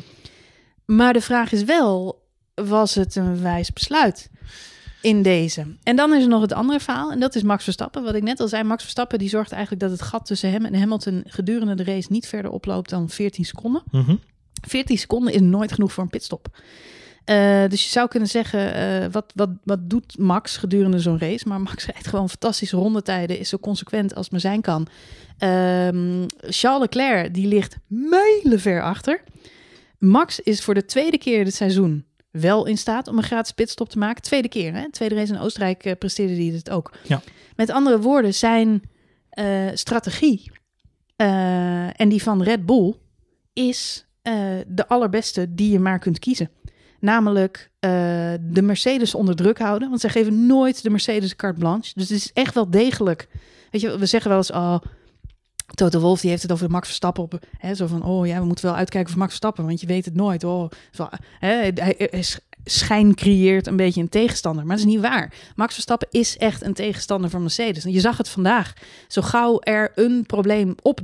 [0.85, 2.25] Maar de vraag is wel,
[2.64, 4.31] was het een wijs besluit
[5.01, 5.66] in deze?
[5.83, 7.11] En dan is er nog het andere verhaal.
[7.11, 8.03] En dat is Max Verstappen.
[8.03, 10.64] Wat ik net al zei, Max Verstappen die zorgt eigenlijk dat het gat tussen hem
[10.64, 13.83] en Hamilton gedurende de race niet verder oploopt dan 14 seconden.
[13.90, 14.21] Mm -hmm.
[14.66, 16.49] 14 seconden is nooit genoeg voor een pitstop.
[17.31, 21.49] Uh, dus je zou kunnen zeggen, uh, wat, wat, wat doet Max gedurende zo'n race?
[21.49, 24.87] Maar Max rijdt gewoon fantastische rondetijden, is zo consequent als maar zijn kan.
[25.38, 29.23] Um, Charles Leclerc, die ligt mijlenver achter.
[29.99, 32.05] Max is voor de tweede keer dit seizoen
[32.40, 34.22] wel in staat om een gratis pitstop te maken.
[34.22, 34.90] Tweede keer, hè?
[34.90, 36.92] Tweede race in Oostenrijk uh, presteerde hij het ook.
[37.03, 37.22] Ja.
[37.57, 38.83] Met andere woorden, zijn
[39.75, 40.51] strategie
[41.16, 42.94] en die van Red Bull
[43.53, 44.07] is
[44.66, 46.51] de allerbeste die je maar kunt kiezen.
[47.01, 47.70] Namelijk
[48.40, 49.88] de Mercedes onder druk houden.
[49.88, 51.92] Want zij geven nooit de Mercedes carte blanche.
[51.94, 53.29] Dus het is echt wel degelijk.
[53.70, 54.51] Weet je, we zeggen wel eens...
[54.51, 54.77] Oh,
[55.75, 57.39] Toto Wolf die heeft het over Max Verstappen op.
[57.59, 59.67] Hè, zo van, oh ja, we moeten wel uitkijken voor Max Verstappen.
[59.67, 60.45] Want je weet het nooit.
[60.45, 62.25] Oh, zo, hè, hij, hij
[62.65, 64.67] schijn creëert een beetje een tegenstander.
[64.67, 65.33] Maar dat is niet waar.
[65.55, 67.85] Max Verstappen is echt een tegenstander van Mercedes.
[67.85, 68.73] En je zag het vandaag.
[69.09, 71.01] Zo gauw er een probleem op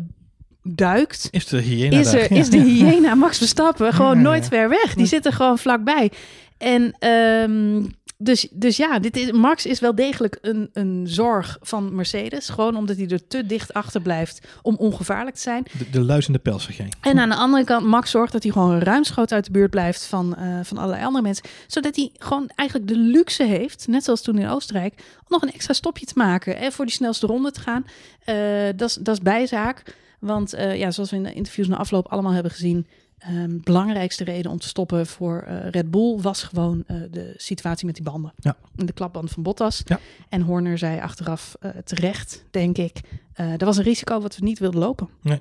[0.63, 1.29] duikt.
[1.31, 4.95] Is de hyena is, er, is de hyena Max Verstappen gewoon nooit ver weg.
[4.95, 6.11] Die zit er gewoon vlakbij.
[6.59, 7.91] En um,
[8.23, 12.49] dus, dus ja, dit is, Max is wel degelijk een, een zorg van Mercedes.
[12.49, 15.67] Gewoon omdat hij er te dicht achter blijft om ongevaarlijk te zijn.
[15.79, 16.89] De, de luizende pels, zeg jij.
[17.01, 20.07] En aan de andere kant, Max zorgt dat hij gewoon ruimschoots uit de buurt blijft
[20.07, 21.45] van, uh, van allerlei andere mensen.
[21.67, 25.53] Zodat hij gewoon eigenlijk de luxe heeft, net zoals toen in Oostenrijk, om nog een
[25.53, 27.85] extra stopje te maken en voor die snelste ronde te gaan.
[28.27, 29.83] Uh, dat is bijzaak.
[30.19, 32.87] Want uh, ja, zoals we in de interviews na afloop allemaal hebben gezien,
[33.31, 37.87] um, belangrijkste reden om te stoppen voor uh, Red Bull was gewoon uh, de situatie
[37.87, 38.33] met die banden.
[38.37, 38.57] Ja.
[38.75, 39.83] De klapband van Bottas.
[39.85, 40.01] Ja.
[40.29, 43.01] En Horner zei achteraf terecht, denk ik,
[43.35, 45.09] dat was een risico wat we niet wilden lopen.
[45.23, 45.41] Nee.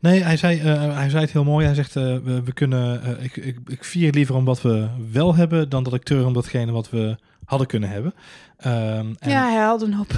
[0.00, 1.66] Nee, hij zei, hij zei het heel mooi.
[1.66, 5.68] Hij zegt, we, we, kunnen, ik, ik, ik vier liever om wat we wel hebben,
[5.68, 7.16] dan dat ik treur om datgene wat we
[7.48, 8.14] hadden kunnen hebben.
[8.66, 10.12] Um, en ja, hij haalde een hoop,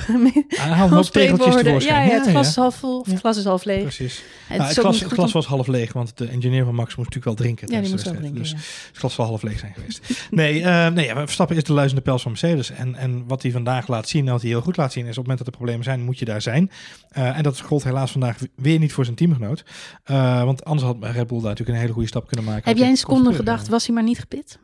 [0.48, 2.06] hij haalde hoop tegeltjes tevoorschijn.
[2.06, 3.82] Ja, ja, het glas is half vol, of het glas is half leeg.
[3.82, 4.22] Precies.
[4.46, 7.08] Het, nou, het, glas, het glas was half leeg, want de engineer van Max moest
[7.14, 7.74] natuurlijk wel drinken.
[7.74, 10.26] Ja, die moest wel drinken, Dus het glas zal half leeg zijn geweest.
[10.30, 12.70] nee, uh, nee ja, Verstappen is de luizende pels van Mercedes.
[12.70, 15.08] En, en wat hij vandaag laat zien, en wat hij heel goed laat zien, is
[15.10, 16.70] op het moment dat er problemen zijn, moet je daar zijn.
[17.18, 19.64] Uh, en dat gold helaas vandaag weer niet voor zijn teamgenoot.
[20.10, 22.68] Uh, want anders had Red Bull daar natuurlijk een hele goede stap kunnen maken.
[22.68, 24.58] Heb jij een seconde gedacht, was hij maar niet gepit?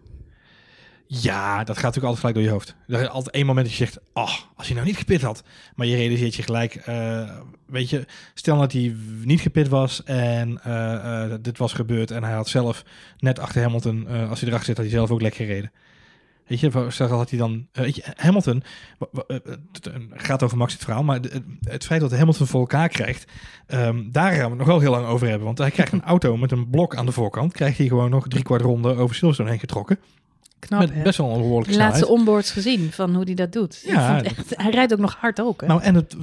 [1.09, 2.75] Ja, dat gaat natuurlijk altijd gelijk door je hoofd.
[2.89, 5.43] Er is altijd één moment dat je zegt, oh, als hij nou niet gepit had.
[5.75, 7.31] Maar je realiseert je gelijk, uh,
[7.67, 12.25] weet je, stel dat hij niet gepit was en uh, uh, dit was gebeurd en
[12.25, 12.85] hij had zelf
[13.19, 15.73] net achter Hamilton, als hij erachter zit, had hij zelf ook lekker gereden.
[16.47, 18.63] Weet je, stel had hij dan, weet je, Hamilton,
[19.71, 23.33] het gaat over Max het verhaal, maar het, het feit dat Hamilton voor elkaar krijgt,
[23.69, 25.47] um, daar gaan we het nog wel heel lang over hebben.
[25.47, 28.29] Want hij krijgt een auto met een blok aan de voorkant, krijgt hij gewoon nog
[28.29, 29.99] drie kwart ronde over Silverstone heen getrokken.
[30.67, 33.83] Knap, Met best wel een behoorlijke De laatste onboards gezien van hoe hij dat doet.
[33.85, 35.61] Ja, echt, hij rijdt ook nog hard ook.
[35.61, 35.67] Hè?
[35.67, 36.17] Nou, en het,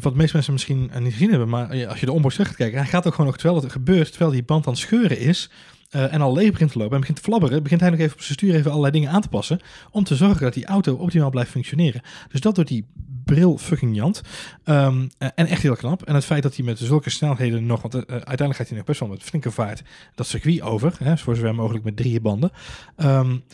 [0.00, 2.58] wat de meeste mensen misschien niet gezien hebben, maar als je de onboards terug gaat
[2.58, 5.18] kijken, hij gaat ook gewoon nog, terwijl het gebeurt, terwijl die band aan het scheuren
[5.18, 5.50] is,
[5.90, 8.14] uh, en al leeg begint te lopen en begint te flabberen, begint hij nog even
[8.14, 9.60] op zijn stuur even allerlei dingen aan te passen,
[9.90, 12.02] om te zorgen dat die auto optimaal blijft functioneren.
[12.30, 12.86] Dus dat doet die
[13.24, 14.20] bril fucking jant.
[14.64, 16.02] Um, en echt heel knap.
[16.02, 18.86] En het feit dat hij met zulke snelheden nog, want uh, uiteindelijk gaat hij nog
[18.86, 19.82] best wel met flinke vaart
[20.14, 22.52] dat circuit over, hè, voor zover mogelijk met drie banden.
[22.96, 23.44] Um,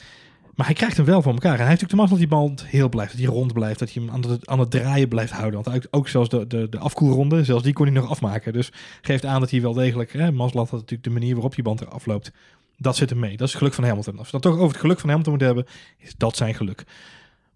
[0.56, 1.52] maar hij krijgt hem wel voor elkaar.
[1.52, 3.12] En hij heeft natuurlijk de mazzel dat die band heel blijft.
[3.12, 3.78] Dat hij rond blijft.
[3.78, 5.62] Dat hij hem aan het, draaien blijft houden.
[5.62, 8.52] Want ook zelfs de, de, de afkoelronde, zelfs die kon hij nog afmaken.
[8.52, 10.32] Dus geeft aan dat hij wel degelijk...
[10.32, 12.32] Mazzel had natuurlijk de manier waarop die band er afloopt.
[12.76, 13.36] Dat zit er mee.
[13.36, 14.18] Dat is het geluk van Hamilton.
[14.18, 16.84] Als we dan toch over het geluk van Hamilton moeten hebben, is dat zijn geluk.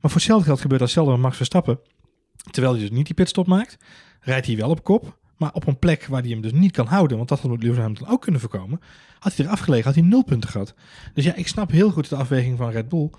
[0.01, 1.79] Maar voor hetzelfde geld gebeurt datzelfde met Max Verstappen.
[2.51, 3.77] Terwijl hij dus niet die pitstop maakt,
[4.21, 5.19] rijdt hij wel op kop.
[5.41, 7.79] Maar op een plek waar hij hem dus niet kan houden, want dat had Lewis
[7.79, 8.81] Hamilton ook kunnen voorkomen,
[9.19, 10.75] had hij eraf gelegen, had hij nul punten gehad.
[11.15, 13.11] Dus ja, ik snap heel goed de afweging van Red Bull.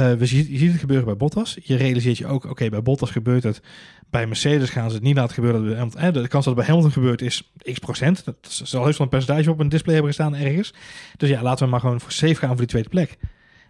[0.00, 1.58] Uh, we zien, je ziet het gebeuren bij Bottas.
[1.62, 3.62] Je realiseert je ook, oké, bij Bottas gebeurt het.
[4.10, 5.76] Bij Mercedes gaan ze het niet laten gebeuren.
[5.76, 8.24] Dat bij, de kans dat het bij Hamilton gebeurt is x procent.
[8.24, 10.74] Dat zal heus wel een percentage op een display hebben gestaan ergens.
[11.16, 13.18] Dus ja, laten we maar gewoon voor safe gaan voor die tweede plek.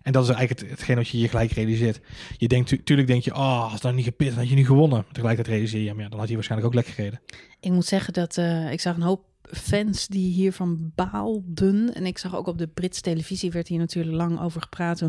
[0.02, 2.00] En dat is eigenlijk het, hetgeen wat je hier gelijk realiseert.
[2.36, 5.04] Je denkt, tuurlijk denk je, oh, als nou niet gepit, dan had je niet gewonnen.
[5.12, 7.20] Tegelijkertijd realiseer je, maar ja, dan had hij waarschijnlijk ook lekker gereden.
[7.60, 11.94] Ik moet zeggen dat uh, ik zag een hoop fans die hiervan baalden.
[11.94, 15.02] En ik zag ook op de Britse televisie werd hier natuurlijk lang over gepraat.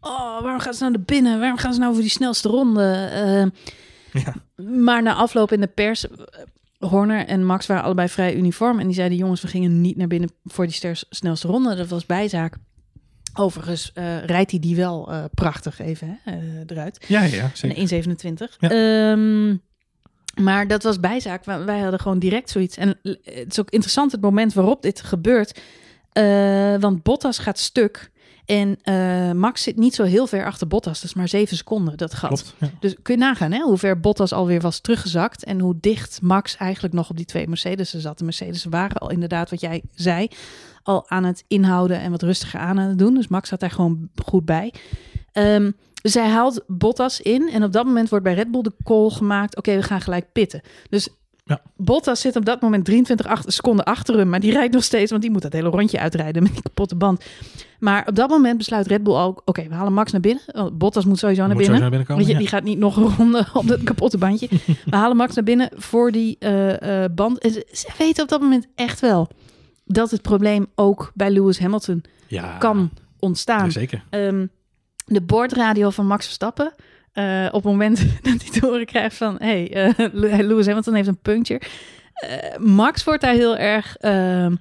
[0.00, 1.40] Oh, waarom gaan ze nou naar binnen?
[1.40, 3.10] Waarom gaan ze nou voor die snelste ronde?
[4.12, 4.34] Uh, ja.
[4.64, 6.06] Maar na afloop in de pers...
[6.78, 8.78] Horner en Max waren allebei vrij uniform.
[8.78, 11.74] En die zeiden, jongens, we gingen niet naar binnen voor die snelste ronde.
[11.74, 12.56] Dat was bijzaak.
[13.38, 17.04] Overigens uh, rijdt hij die wel uh, prachtig even hè, uh, eruit.
[17.08, 18.04] Ja, ja, zeker.
[18.50, 18.56] 1,27.
[18.58, 19.10] Ja.
[19.10, 19.62] Um,
[20.34, 21.44] maar dat was bijzaak.
[21.44, 22.76] Wij hadden gewoon direct zoiets.
[22.76, 25.60] En het is ook interessant het moment waarop dit gebeurt.
[26.80, 28.10] want Bottas gaat stuk.
[28.46, 31.00] En eh, Max zit niet zo heel ver achter Bottas.
[31.00, 32.28] Dat is maar zeven seconden, dat gat.
[32.28, 32.54] Klopt.
[32.58, 32.70] Ja.
[32.80, 35.44] Dus kun je nagaan hè, hoe ver Bottas alweer was teruggezakt.
[35.44, 38.18] En hoe dicht Max eigenlijk nog op die twee Mercedes'en zat.
[38.18, 40.28] De Mercedes waren al inderdaad, wat jij zei,
[40.82, 43.14] al aan het inhouden en wat rustiger aan aan het doen.
[43.14, 44.72] Dus Max zat daar gewoon goed bij.
[45.32, 45.70] Ehm,
[46.02, 47.50] dus hij haalt Bottas in.
[47.50, 49.56] En op dat moment wordt bij Red Bull de call gemaakt.
[49.56, 50.60] Oké, we gaan gelijk pitten.
[50.88, 51.08] Dus
[51.48, 51.60] Ja.
[51.76, 54.28] Bottas zit op dat moment 23 ach- seconden achter hem.
[54.28, 56.94] Maar die rijdt nog steeds, want die moet dat hele rondje uitrijden met die kapotte
[56.94, 57.24] band.
[57.78, 59.42] Maar op dat moment besluit Red Bull ook...
[59.44, 60.42] Oké, we halen Max naar binnen.
[60.46, 61.76] Want Bottas moet sowieso naar Moet binnen.
[61.78, 62.22] sowieso naar binnen komen.
[62.22, 62.38] Weet je, ja.
[62.38, 64.48] die gaat niet nog een ronde op dat kapotte bandje.
[64.90, 67.38] We halen Max naar binnen voor die eh, eh, band.
[67.38, 69.28] En ze, ze weten op dat moment echt wel
[69.84, 73.64] dat het probleem ook bij Lewis Hamilton Ja, kan ontstaan.
[73.64, 74.02] ja, zeker.
[74.10, 74.46] Ehm,
[75.06, 76.72] de bordradio van Max Verstappen.
[77.16, 79.36] Eh, op het moment dat hij te horen krijgt van...
[79.38, 81.60] hey, eh, Lewis Hamilton heeft een puncture.
[82.14, 83.96] Eh, Max wordt daar heel erg...
[83.96, 84.54] ehm,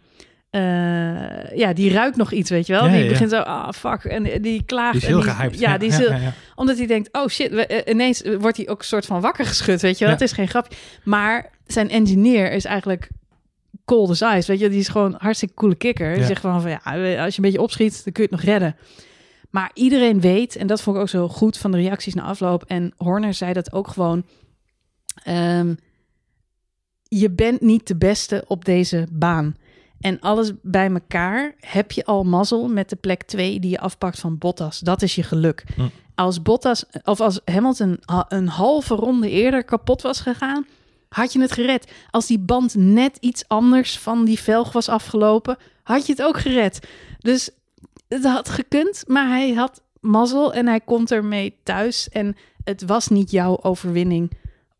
[0.49, 2.85] eh, ja, die ruikt nog iets, weet je wel.
[2.85, 4.03] Ja, die ja, begint zo, ah, fuck.
[4.03, 4.93] En die klaagt.
[4.93, 5.59] Die is heel gehyped.
[5.59, 6.13] Ja, die is heel,
[6.55, 9.81] omdat hij denkt, oh shit, we, ineens wordt hij ook een soort van wakker geschud,
[9.81, 10.13] weet je wel.
[10.13, 10.77] Het is geen grapje.
[11.03, 13.09] Maar zijn engineer is eigenlijk
[13.85, 14.69] cold as ice, weet je.
[14.69, 16.13] Die is gewoon hartstikke coole kikker.
[16.13, 16.79] Die zegt gewoon van, ja,
[17.23, 18.75] als je een beetje opschiet, dan kun je het nog redden.
[19.55, 22.63] Maar iedereen weet, en dat vond ik ook zo goed van de reacties na afloop.
[22.63, 24.23] En Horner zei dat ook gewoon.
[25.23, 25.75] ehm,
[27.07, 29.55] je bent niet de beste op deze baan.
[29.99, 34.19] En alles bij elkaar heb je al mazzel met de plek 2 die je afpakt
[34.19, 34.79] van Bottas.
[34.79, 35.63] Dat is je geluk.
[35.75, 35.87] Hm.
[36.15, 40.65] Als Bottas of als Hamilton ha- een halve ronde eerder kapot was gegaan,
[41.09, 41.91] had je het gered.
[42.11, 46.39] Als die band net iets anders van die velg was afgelopen, had je het ook
[46.39, 46.87] gered.
[47.19, 47.49] Dus
[48.07, 52.09] het had gekund, maar hij had mazzel en hij komt ermee thuis.
[52.09, 54.31] En het was niet jouw overwinning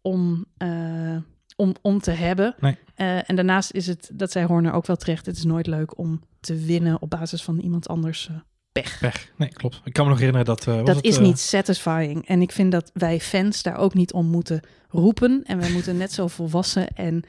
[0.02, 1.18] om, eh,
[1.56, 2.56] om, om te hebben.
[2.60, 2.78] Nee.
[2.96, 5.98] Eh, en daarnaast is het, dat zei Horner ook wel terecht, het is nooit leuk
[5.98, 8.36] om te winnen op basis van iemand anders eh,
[8.72, 9.00] pech.
[9.00, 9.32] Weg.
[9.38, 9.82] Nee, klopt.
[9.84, 10.64] Ik kan me nog herinneren dat...
[10.64, 12.28] Dat het, is niet satisfying.
[12.28, 15.44] En ik vind dat wij fans daar ook niet om moeten roepen.
[15.44, 17.24] En wij moeten net zo volwassen en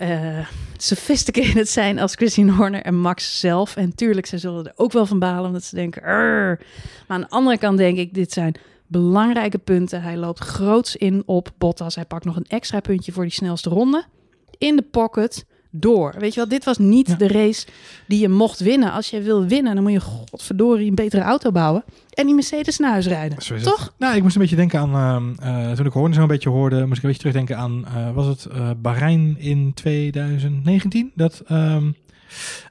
[0.00, 3.76] eh, sophisticated zijn als Christine Horner en Max zelf.
[3.76, 6.02] En tuurlijk, ze zullen er ook wel van balen, omdat ze denken...
[6.02, 6.60] Maar
[7.06, 8.54] aan de andere kant denk ik, dit zijn
[8.86, 10.02] belangrijke punten.
[10.02, 11.94] Hij loopt groots in op Bottas.
[11.94, 14.04] Hij pakt nog een extra puntje voor die snelste ronde.
[14.58, 16.14] In de pocket, door.
[16.18, 17.14] Weet je wel, dit was niet Ja.
[17.14, 17.66] de race
[18.06, 18.92] die je mocht winnen.
[18.92, 21.84] Als je wil winnen, dan moet je godverdorie een betere auto bouwen.
[22.10, 23.42] En die Mercedes naar huis rijden.
[23.42, 23.70] Zo is het.
[23.70, 23.94] Toch?
[23.98, 26.48] Nou, ik moest een beetje denken aan, ehm, eh, toen ik Horner zo een beetje
[26.50, 31.10] hoorde, moest ik een beetje terugdenken aan, eh, was het eh Bahrein in 2019?
[31.14, 31.90] Dat ehm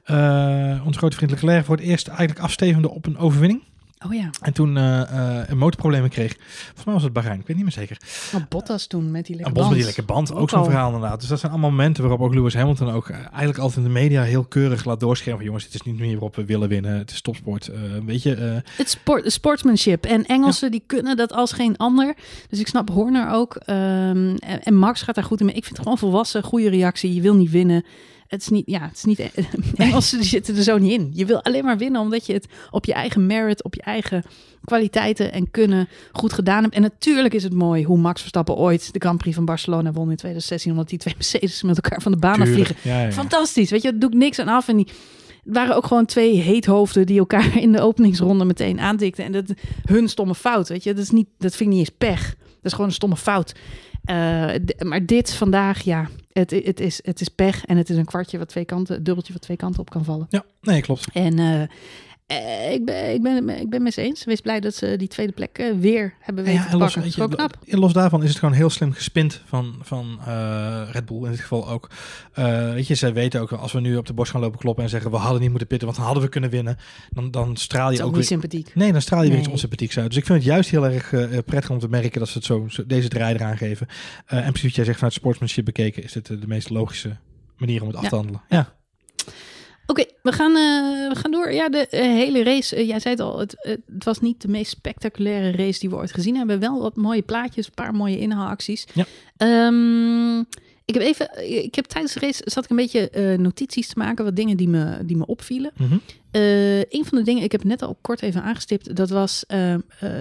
[0.04, 3.62] eh onze grote vriend Leclerc voor het eerst eigenlijk afstevende op een overwinning.
[4.06, 5.00] Oh ja, En toen eh,
[5.40, 6.36] eh, een motorproblemen kreeg.
[6.38, 7.96] Volgens mij was het Bahrein, ik weet niet meer zeker.
[8.34, 9.96] oh, Bottas toen met die lekker Een bos met die band.
[9.96, 10.64] lekker band, ook, Ook zo'n al.
[10.64, 11.20] verhaal inderdaad.
[11.20, 13.98] Dus dat zijn allemaal momenten waarop ook Lewis Hamilton ook eh, eigenlijk altijd in de
[14.00, 15.36] media heel keurig laat doorschermen.
[15.36, 16.96] van, Jongens, het is niet meer waarop we willen winnen.
[16.96, 17.70] Het is topsport.
[18.06, 20.04] Weet je, Het sport, sportsmanship.
[20.04, 22.14] En Engelsen die kunnen dat als geen ander.
[22.48, 23.54] Dus ik snap Horner ook.
[23.56, 25.54] ehm, en, en Max gaat daar goed in mee.
[25.54, 27.14] Ik vind het gewoon volwassen, goede reactie.
[27.14, 27.84] Je wil niet winnen.
[28.30, 29.18] Het is niet, ja, het is niet.
[29.76, 31.10] Engelsen die zitten er zo niet in.
[31.14, 34.22] Je wil alleen maar winnen omdat je het op je eigen merit, op je eigen
[34.64, 36.74] kwaliteiten en kunnen goed gedaan hebt.
[36.74, 40.10] En natuurlijk is het mooi hoe Max Verstappen ooit de Grand Prix van Barcelona won
[40.10, 42.56] in 2016, omdat die twee Mercedes met elkaar van de baan.
[42.56, 43.12] Ja, ja, ja.
[43.12, 44.68] Fantastisch, weet je, daar doe ik niks aan af.
[44.68, 44.86] En die
[45.44, 49.24] het waren ook gewoon twee heethoofden die elkaar in de openingsronde meteen aandikten.
[49.24, 49.52] En dat
[49.84, 52.34] hun stomme fout, weet je, dat is niet, dat vind ik niet eens pech.
[52.38, 53.52] Dat is gewoon een stomme fout.
[54.10, 58.04] Eh, maar dit vandaag, ja, het, het, is, het is pech en het is een
[58.04, 60.26] kwartje wat twee kanten, een dubbeltje wat twee kanten op kan vallen.
[60.30, 61.08] Ja, nee, klopt.
[61.12, 61.62] En eh,
[62.30, 64.24] eh, ik, ben, ik, ben, ik ben met ze eens.
[64.24, 66.84] Wees blij dat ze die tweede plek eh, weer hebben weten Ja, te en los,
[66.92, 67.02] pakken.
[67.02, 67.56] weet Zo je, knap.
[67.66, 71.30] lo- los daarvan is het gewoon heel slim gespind van, van eh, Red Bull in
[71.30, 71.90] dit geval ook.
[72.32, 74.84] Eh, weet je, zij weten ook, als we nu op de borst gaan lopen kloppen
[74.84, 76.76] en zeggen we hadden niet moeten pitten, want dan hadden we kunnen winnen,
[77.10, 78.20] dan, dan straal je is ook ook weer...
[78.20, 78.74] niet sympathiek.
[78.74, 79.42] Nee, dan straal je weer Nee.
[79.44, 80.08] iets onsympathieks uit.
[80.08, 82.46] Dus ik vind het juist heel erg eh, prettig om te merken dat ze het
[82.46, 83.86] zo, zo- deze draai eraan geven.
[84.26, 87.16] Eh, en precies wat jij zegt, vanuit sportsmanship bekeken is dit eh, de meest logische
[87.58, 88.16] manier om het af te Ja.
[88.16, 88.42] handelen.
[88.48, 88.72] Ja,
[89.90, 91.52] Oké, we, gaan, eh, we gaan door.
[91.52, 92.76] Ja, de eh, hele race.
[92.76, 95.96] eh, jij zei het al, het, het was niet de meest spectaculaire race die we
[95.96, 96.60] ooit gezien hebben.
[96.60, 98.86] Wel wat mooie plaatjes, een paar mooie inhaalacties.
[98.94, 99.06] Ja.
[99.36, 100.38] Ehm,
[100.84, 104.24] ik heb even, ik heb tijdens de race zat ik een beetje notities te maken,
[104.24, 105.72] wat dingen die me, die me opvielen.
[106.30, 109.44] Eh, een van de dingen, ik heb het net al kort even aangestipt, dat was
[109.46, 109.80] eh, eh,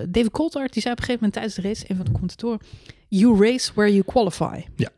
[0.10, 2.60] David Coulthard, die zei op een gegeven moment tijdens de race, een van de commentatoren,
[3.08, 4.66] you race where you qualify.
[4.76, 4.90] Ja.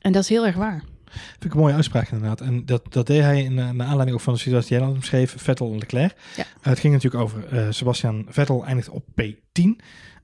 [0.00, 0.84] En dat is heel erg waar.
[1.12, 2.40] Vind ik een mooie uitspraak inderdaad.
[2.40, 4.86] En dat, dat deed hij in, eh, naar aanleiding ook van de situatie die jij
[4.86, 6.14] dan schreef, Vettel en Leclerc.
[6.36, 6.42] Ja.
[6.42, 9.76] Eh, het ging natuurlijk over eh, Sebastian Vettel eindigt op P10.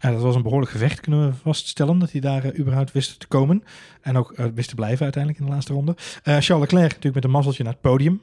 [0.04, 3.20] Uh, dat was een behoorlijk gevecht, kunnen we vaststellen, dat hij daar uh, überhaupt wist
[3.20, 3.64] te komen.
[4.00, 5.94] En ook uh, wist te blijven uiteindelijk in de laatste ronde.
[6.22, 8.20] Charles Leclerc natuurlijk met een mazzeltje naar het podium.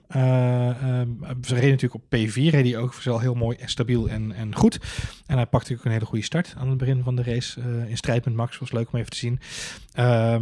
[1.44, 4.56] ze reden natuurlijk op P4, reed hij ook wel heel mooi en stabiel en, en
[4.56, 4.80] goed.
[5.26, 7.62] En hij pakte ook een hele goede start aan het begin van de race.
[7.88, 9.40] in strijd met Max, was leuk om even te zien.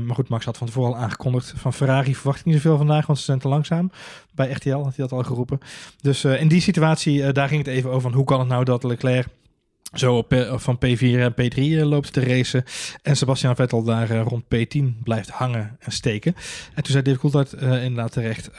[0.05, 1.53] maar goed, Max had van tevoren al aangekondigd.
[1.55, 3.91] Van Ferrari verwacht ik niet zoveel vandaag, want ze zijn te langzaam.
[4.31, 5.59] Bij RTL had hij dat al geroepen.
[6.01, 8.83] Dus in die situatie, daar ging het even over van hoe kan het nou dat
[8.83, 9.27] Leclerc
[9.93, 12.63] zo op, eh, van P4 en P3 eh, loopt te racen.
[13.01, 16.35] En Sebastian Vettel daar eh, rond P10 blijft hangen en steken.
[16.73, 18.49] En toen zei Dave Coulthard inderdaad terecht...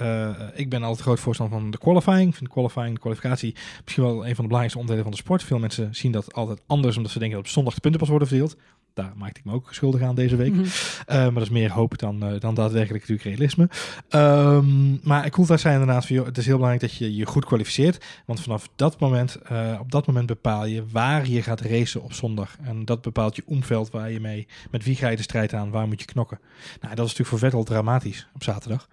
[0.55, 2.29] ik ben altijd groot voorstander van de qualifying.
[2.29, 3.55] Ik vind qualifying, de kwalificatie...
[3.85, 5.43] misschien wel een van de belangrijkste onderdelen van de sport.
[5.43, 6.97] Veel mensen zien dat altijd anders...
[6.97, 8.57] omdat ze denken dat op zondag de punten pas worden verdeeld.
[8.95, 10.53] Daar maakte ik me ook schuldig aan deze week.
[10.53, 10.67] Mhm.
[11.07, 13.69] maar dat is meer hoop dan, dan daadwerkelijk natuurlijk realisme.
[14.11, 16.07] Um, maar Coulthard zei inderdaad...
[16.07, 18.05] Van, joh, het is heel belangrijk dat je je goed kwalificeert.
[18.27, 19.39] Want vanaf dat moment...
[19.81, 22.57] op dat moment bepaal je waar je gaat racen op zondag.
[22.63, 25.71] En dat bepaalt je omveld waar je mee, met wie ga je de strijd aan,
[25.71, 26.39] waar moet je knokken.
[26.81, 28.89] Nou, dat is natuurlijk voor Vettel dramatisch op zaterdag.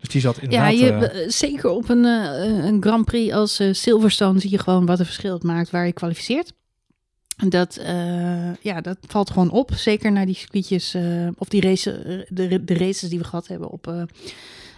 [0.00, 0.78] Dus die zat inderdaad...
[0.78, 2.04] Ja, je, zeker op een,
[2.64, 5.92] een Grand Prix als Silverstone zie je gewoon wat een verschil het maakt waar je
[5.92, 6.52] kwalificeert.
[7.36, 7.80] Dat,
[8.60, 9.70] ja, dat valt gewoon op.
[9.74, 10.96] Zeker naar die circuitjes
[11.38, 14.06] of die race, de, de races die we gehad hebben op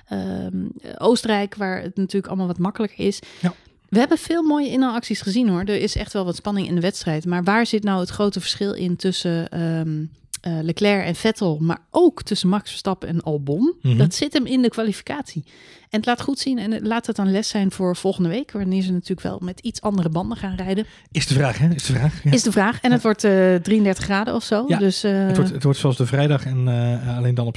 [0.08, 0.66] ehm,
[0.98, 3.18] Oostenrijk, waar het natuurlijk allemaal wat makkelijker is.
[3.40, 3.54] Ja.
[3.88, 5.60] We hebben veel mooie inhaalacties gezien hoor.
[5.60, 7.26] Er is echt wel wat spanning in de wedstrijd.
[7.26, 10.10] Maar waar zit nou het grote verschil in tussen um,
[10.46, 13.74] uh, Leclerc en Vettel, maar ook tussen Max Verstappen en Albon?
[13.82, 13.96] Mhm.
[13.96, 15.44] Dat zit hem in de kwalificatie.
[15.90, 18.82] En het laat goed zien en laat het dan les zijn voor volgende week, wanneer
[18.82, 20.86] ze natuurlijk wel met iets andere banden gaan rijden.
[21.10, 21.68] Is de vraag, hè?
[21.74, 22.22] Is de vraag.
[22.24, 22.32] Ja.
[22.32, 22.80] Is de vraag.
[22.80, 24.64] En het wordt uh, eh, 33 graden of zo.
[24.68, 26.68] Ja, dus, uh, het, wordt, het wordt zoals de vrijdag en
[27.16, 27.56] alleen dan op,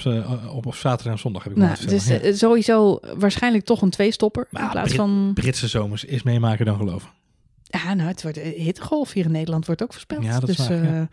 [0.54, 2.34] op, op zaterdag en zondag heb ik nou, Dus ja.
[2.34, 5.32] sowieso waarschijnlijk toch een twee-stopper in plaats Brit, van...
[5.34, 7.10] Britse zomers is meemaken dan geloven.
[7.63, 10.23] Ja, nou, het wordt hittegolf hier in Nederland wordt ook voorspeld.
[10.23, 11.10] Ja, dat dus, is waar,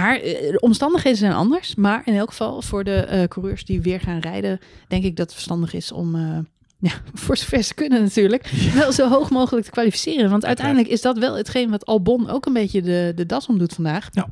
[0.00, 1.74] maar de omstandigheden zijn anders.
[1.74, 5.34] Maar in elk geval voor de coureurs die weer gaan rijden, denk ik dat het
[5.34, 6.16] verstandig is om
[6.88, 10.30] ja, voor zover ze kunnen natuurlijk, wel zo hoog mogelijk te kwalificeren.
[10.30, 13.58] Want uiteindelijk is dat wel hetgeen wat Albon ook een beetje de, de das om
[13.58, 14.08] doet vandaag.
[14.12, 14.28] Ja.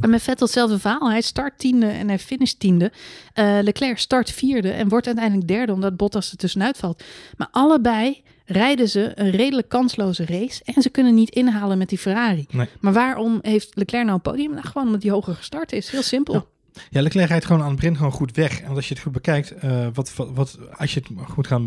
[0.00, 1.10] En met Vettel hetzelfde verhaal.
[1.10, 2.92] Hij start tiende en hij finisht tiende.
[3.34, 7.04] Uh, Leclerc start vierde en wordt uiteindelijk derde omdat Bottas er tussenuit valt.
[7.36, 11.98] Maar allebei rijden ze een redelijk kansloze race en ze kunnen niet inhalen met die
[11.98, 12.46] Ferrari.
[12.50, 12.68] Nee.
[12.80, 14.50] Maar waarom heeft Leclerc nou een podium?
[14.50, 15.90] Nou, gewoon omdat hij hoger gestart is.
[15.90, 16.34] Heel simpel.
[16.34, 16.44] Ja.
[16.90, 18.60] Ja, Leclerc rijdt gewoon aan het begin gewoon goed weg.
[18.60, 21.60] En als je het goed bekijkt, uh, wat, wat, wat, als je het goed gaat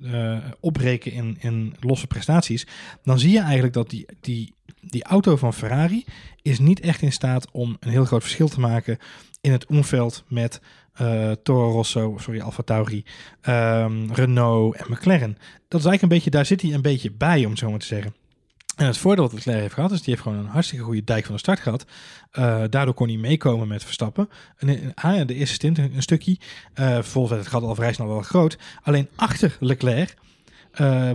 [0.00, 2.66] uh, opbreken in, in losse prestaties,
[3.02, 6.04] dan zie je eigenlijk dat die, die, die auto van Ferrari
[6.42, 8.98] is niet echt in staat om een heel groot verschil te maken
[9.40, 10.60] in het omveld met
[11.00, 13.04] uh, Toro Rosso, sorry, Alfa Tauri,
[13.48, 15.38] um, Renault en McLaren.
[15.68, 17.86] Dat is eigenlijk een beetje, daar zit hij een beetje bij, om zo maar te
[17.86, 18.14] zeggen.
[18.76, 21.24] En het voordeel dat Leclerc heeft gehad, is die heeft gewoon een hartstikke goede dijk
[21.24, 21.84] van de start gehad.
[22.32, 24.28] Uh, daardoor kon hij meekomen met Verstappen.
[24.56, 26.38] En, de eerste stint een, stukje.
[26.74, 28.58] Uh, vervolgens het gat al vrij snel wel groot.
[28.82, 30.14] Alleen achter Leclerc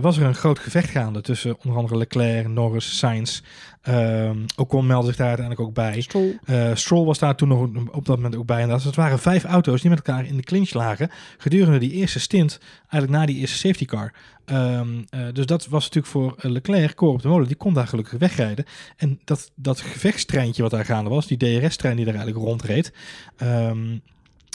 [0.00, 3.40] was er een groot gevecht gaande tussen onder andere Leclerc, Norris, Sainz.
[3.88, 6.00] Um, Ocon meldde zich daar uiteindelijk ook bij.
[6.00, 6.38] Stroll.
[6.44, 8.62] Uh, Stroll was daar toen nog op dat moment ook bij.
[8.62, 11.90] En dat het waren vijf auto's die met elkaar in de clinch lagen gedurende die
[11.90, 14.12] eerste stint, eigenlijk na die eerste safety car.
[14.46, 17.86] Um, uh, dus dat was natuurlijk voor Leclerc, koor op de molen, die kon daar
[17.86, 18.64] gelukkig wegrijden.
[18.96, 22.92] En dat, dat gevechtstreintje wat daar gaande was, die DRS-trein die daar eigenlijk rondreed,
[23.42, 24.02] um,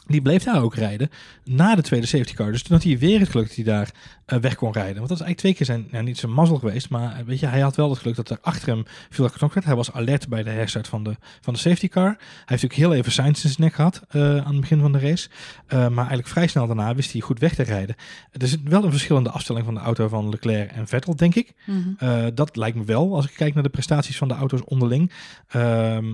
[0.08, 1.10] die bleef daar ook rijden
[1.44, 2.52] na de tweede safety car.
[2.52, 3.92] Dus toen had hij weer het geluk dat hij daar
[4.28, 4.96] uh, weg kon rijden.
[4.96, 6.90] Want dat is eigenlijk twee keer zijn, nou, niet zijn mazzel geweest.
[6.90, 9.54] Maar uh, weet je, hij had wel het geluk dat er achter hem veel geknokt
[9.54, 9.66] werd.
[9.66, 12.04] Hij was alert bij de herstart van de, van de safety car.
[12.04, 12.16] Hij
[12.46, 15.00] heeft natuurlijk heel even Sainz in zijn nek gehad uh, aan het begin van de
[15.00, 15.30] race.
[15.68, 17.96] maar eigenlijk vrij snel daarna wist hij goed weg te rijden.
[18.32, 21.54] Er zit wel een verschillende afstelling van de auto van Leclerc en Vettel, denk ik.
[21.66, 22.36] Mm -hmm.
[22.36, 25.12] dat lijkt me wel als ik kijk naar de prestaties van de auto's onderling.
[25.48, 26.06] Ehm,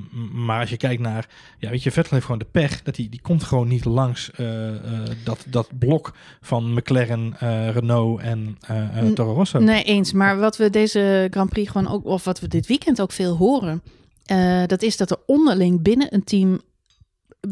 [0.46, 3.08] maar als je kijkt naar, ja, weet je, Vettel heeft gewoon de pech dat hij
[3.10, 4.32] die komt gewoon niet langs
[5.24, 7.36] dat, dat blok van McLaren,
[7.72, 8.58] Renault en
[9.14, 9.60] Toro Rosso.
[9.60, 10.14] Nee, eens.
[10.14, 13.36] Maar wat we deze Grand Prix gewoon ook, of wat we dit weekend ook veel
[13.36, 13.82] horen,
[14.68, 16.62] dat is dat er onderling binnen een team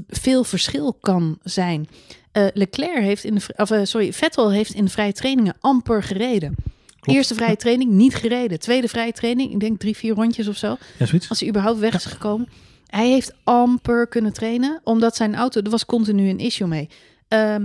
[0.07, 1.87] veel verschil kan zijn.
[2.33, 6.55] Uh, Leclerc heeft in de, of, sorry, Vettel heeft in de vrije trainingen amper gereden.
[6.99, 7.17] Klopt.
[7.17, 8.59] Eerste vrije training niet gereden.
[8.59, 10.77] Tweede vrije training, ik denk drie, vier rondjes of zo.
[10.97, 11.29] Ja, zoiets.
[11.29, 12.47] Als hij überhaupt weg is gekomen.
[12.89, 16.89] Hij heeft amper kunnen trainen, omdat zijn auto, er was continu een issue mee.
[17.30, 17.56] Uh,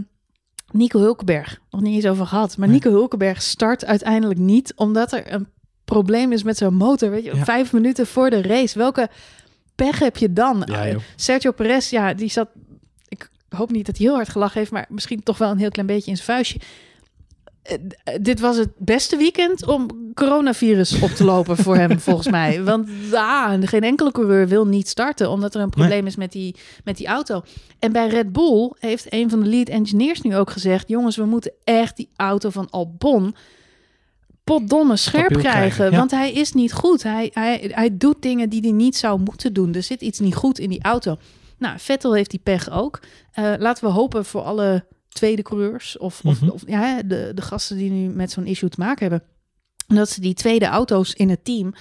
[0.71, 2.57] Nico Hulkenberg, nog niet eens over gehad.
[2.57, 5.49] Maar Nico Hulkenberg start uiteindelijk niet, omdat er een
[5.85, 7.11] probleem is met zijn motor.
[7.11, 8.79] Weet je, vijf minuten voor de race.
[8.79, 9.09] Welke
[9.75, 10.63] pech heb je dan?
[10.65, 12.49] Ja, Sergio Perez, ja, die zat.
[13.09, 15.71] Ik hoop niet dat hij heel hard gelachen heeft, maar misschien toch wel een heel
[15.71, 16.61] klein beetje in zijn vuistje.
[17.65, 22.63] Eh, dit was het beste weekend om coronavirus op te lopen voor hem, volgens mij.
[22.63, 26.57] Want ah, geen enkele coureur wil niet starten, omdat er een probleem is met die,
[26.85, 27.43] met die auto.
[27.79, 31.25] En bij Red Bull heeft een van de lead engineers nu ook gezegd: jongens, we
[31.25, 33.35] moeten echt die auto van Albon
[34.45, 35.91] potdomme scherp krijgen.
[35.91, 35.97] ja.
[35.97, 37.03] Want hij is niet goed.
[37.03, 39.75] Hij, hij, hij doet dingen die hij niet zou moeten doen.
[39.75, 41.17] Er zit iets niet goed in die auto.
[41.59, 43.01] Nou, Vettel heeft die pech ook.
[43.33, 44.85] Eh, laten we hopen voor alle
[45.15, 46.51] tweede coureurs of, of, Mhm.
[46.51, 49.29] of ja, de, de gasten die nu met zo'n issue te maken hebben.
[49.87, 51.75] Dat ze die tweede auto's in het team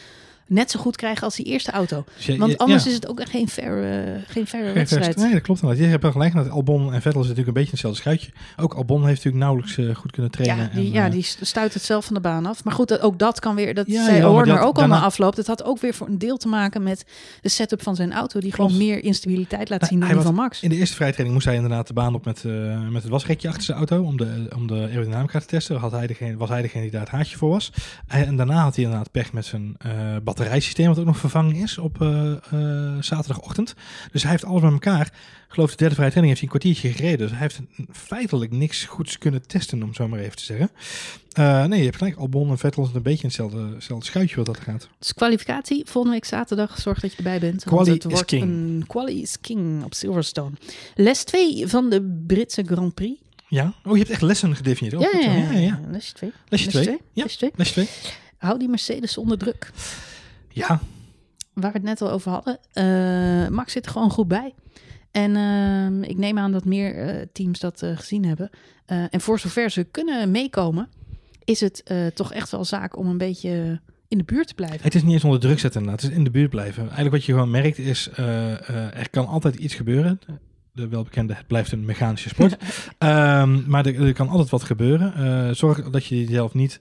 [0.48, 2.04] net zo goed krijgen als die eerste auto.
[2.16, 2.90] Dus je- Want anders ja.
[2.90, 5.16] is het ook geen fair, eh, geen Geen wedstrijd.
[5.16, 5.86] Nee, dat klopt inderdaad.
[5.86, 6.34] Je hebt wel gelijk.
[6.34, 8.32] Dat Albon en Vettel zitten natuurlijk een beetje hetzelfde schuitje.
[8.58, 10.58] Ook Albon heeft natuurlijk nauwelijks eh, goed kunnen trainen.
[10.66, 12.64] Ja, die, en, ja, eh, die stuit het zelf van de baan af.
[12.64, 15.36] Maar goed, ook dat kan weer, dat Ja, zei Horner ook al na daarna- afloop.
[15.36, 17.06] Dat had ook weer voor een deel te maken met
[17.42, 18.40] de setup van zijn auto.
[18.40, 18.72] Die Klopt.
[18.72, 20.62] gewoon meer instabiliteit laat Nou, zien dan die van Max.
[20.62, 22.44] In de eerste vrijtraining moest hij inderdaad de baan op met,
[22.92, 24.04] met het wasrekje achter zijn auto.
[24.04, 25.78] Om de, om de aerodynamica te testen.
[25.78, 27.72] Had hij degene, was hij degene die daar het haatje voor was.
[28.08, 29.92] En, en daarna had hij inderdaad pech met zijn eh,
[30.36, 30.88] batterijsysteem.
[30.88, 33.74] Wat ook nog vervangen is op eh, eh, zaterdagochtend.
[34.12, 35.06] Dus hij heeft alles bij elkaar.
[35.06, 37.28] Ik geloof de derde vrije training heeft hij een kwartiertje gereden.
[37.28, 37.62] Dus hij heeft
[37.92, 40.72] feitelijk niks goeds kunnen testen, om zo maar even te zeggen.
[41.32, 42.18] Eh, nee, je hebt gelijk.
[42.18, 44.90] Albon en Vettel zijn een beetje in hetzelfde, hetzelfde schuitje wat dat gaat.
[45.00, 46.80] Dus kwalificatie, volgende week zaterdag.
[46.80, 47.64] Zorg dat je erbij bent.
[47.64, 48.44] Quali het is wordt king.
[48.44, 50.56] een quali is king op Silverstone.
[50.96, 53.22] Les 2 van de Britse Grand Prix.
[53.48, 53.74] Ja?
[53.84, 54.96] Oh, je hebt echt lessen gedefinieerd.
[54.96, 55.80] Oh, ja, ja, ja, ja.
[55.92, 56.32] Les 2.
[56.50, 56.98] Lesje 2.
[57.14, 57.52] Ja, Les 2.
[57.56, 57.88] lesje 2.
[58.38, 59.72] Hou die Mercedes onder druk.
[60.54, 60.80] Ja,
[61.54, 62.58] waar we het net al over hadden.
[62.74, 64.54] eh, Max zit er gewoon goed bij.
[65.12, 68.50] En ehm, ik neem aan dat meer eh, teams dat eh, gezien hebben.
[68.86, 70.90] En voor zover ze kunnen meekomen,
[71.44, 71.84] is het
[72.14, 74.80] toch echt wel zaak om een beetje in de buurt te blijven.
[74.82, 76.02] Het is niet eens onder druk zetten inderdaad.
[76.04, 76.84] Het is in de buurt blijven.
[76.84, 80.20] Eigenlijk wat je gewoon merkt is, er kan altijd iets gebeuren.
[80.72, 82.58] De welbekende, het blijft een mechanische sport.
[82.98, 85.56] Ehm, maar er, er kan altijd wat gebeuren.
[85.56, 86.80] Zorg dat je jezelf niet,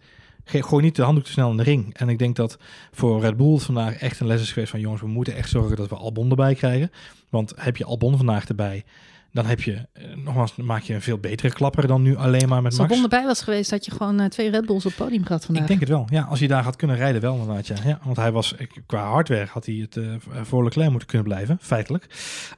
[0.61, 1.95] gooi niet de handdoek te snel in de ring.
[1.95, 2.59] En ik denk dat
[2.93, 5.77] voor Red Bull vandaag echt een les is geweest van jongens, we moeten echt zorgen
[5.77, 6.91] dat we Albon erbij krijgen.
[7.29, 8.85] Want heb je Albon vandaag erbij,
[9.33, 12.63] dan heb je, eh, nogmaals, maak je een veel betere klapper dan nu alleen maar
[12.63, 12.91] met Als Max.
[12.91, 15.45] Albon erbij was geweest, had je gewoon eh, twee Red Bulls op het podium gehad
[15.45, 15.63] vandaag.
[15.63, 16.07] Ik denk het wel.
[16.11, 17.67] Ja, als hij daar had kunnen rijden, wel inderdaad.
[17.67, 17.77] Ja.
[17.85, 18.55] Ja, want hij was
[18.87, 20.05] qua hardware had hij het eh,
[20.43, 22.07] voor Leclerc moeten kunnen blijven, feitelijk.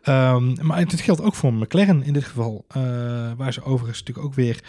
[0.03, 2.65] Ehm, maar het, het geldt ook voor McLaren in dit geval,
[3.37, 4.65] waar ze overigens natuurlijk ook weer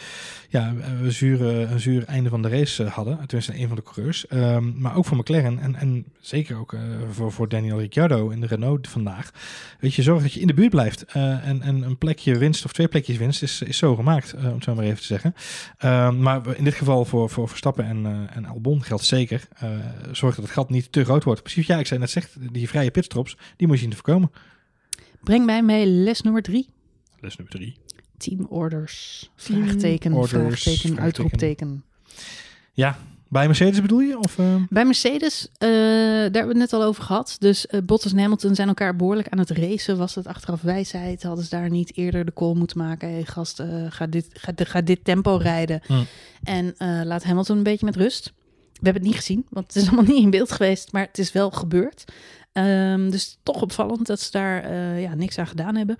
[0.49, 3.17] ja, een zure, een zuur einde van de race hadden.
[3.17, 4.27] Tenminste, een van de coureurs.
[4.27, 6.75] Ehm, maar ook voor McLaren en, en zeker ook
[7.11, 9.31] voor, voor Daniel Ricciardo in de Renault vandaag.
[9.79, 11.03] Weet je, zorg dat je in de buurt blijft.
[11.03, 14.53] En, en een plekje winst of twee plekjes winst is, is zo gemaakt, eh, om
[14.53, 15.35] het zo maar even te zeggen.
[15.77, 19.47] Ehm, maar in dit geval voor, voor Verstappen en, eh, en Albon geldt zeker.
[19.55, 19.69] eh,
[20.11, 21.41] zorg dat het gat niet te groot wordt.
[21.43, 24.31] Precies, ja, ik zei net zeg, die vrije pitstops, die moet je zien te voorkomen.
[25.23, 26.69] Breng mij mee les nummer drie.
[27.19, 27.77] Les nummer drie.
[28.17, 29.29] Team orders.
[29.35, 31.03] Team Vraagteken, orders, vraagteken, vraagteken.
[31.03, 31.83] uitroepteken.
[32.73, 34.17] Ja, bij Mercedes bedoel je?
[34.19, 34.55] Of, eh?
[34.69, 37.35] Bij Mercedes, eh, daar hebben we het net al over gehad.
[37.39, 39.97] Dus eh, Bottas en Hamilton zijn elkaar behoorlijk aan het racen.
[39.97, 41.23] Was het achteraf wijsheid?
[41.23, 43.09] Hadden ze daar niet eerder de call moeten maken?
[43.11, 45.81] Hey, gast, eh, ga, dit, ga, ga dit tempo rijden.
[46.43, 46.75] En
[47.07, 48.33] laat Hamilton een beetje met rust.
[48.73, 50.91] We hebben het niet gezien, want het is allemaal niet in beeld geweest.
[50.91, 52.03] Maar het is wel gebeurd.
[52.51, 55.97] Ehm, dus toch opvallend dat ze daar ja, niks aan gedaan hebben.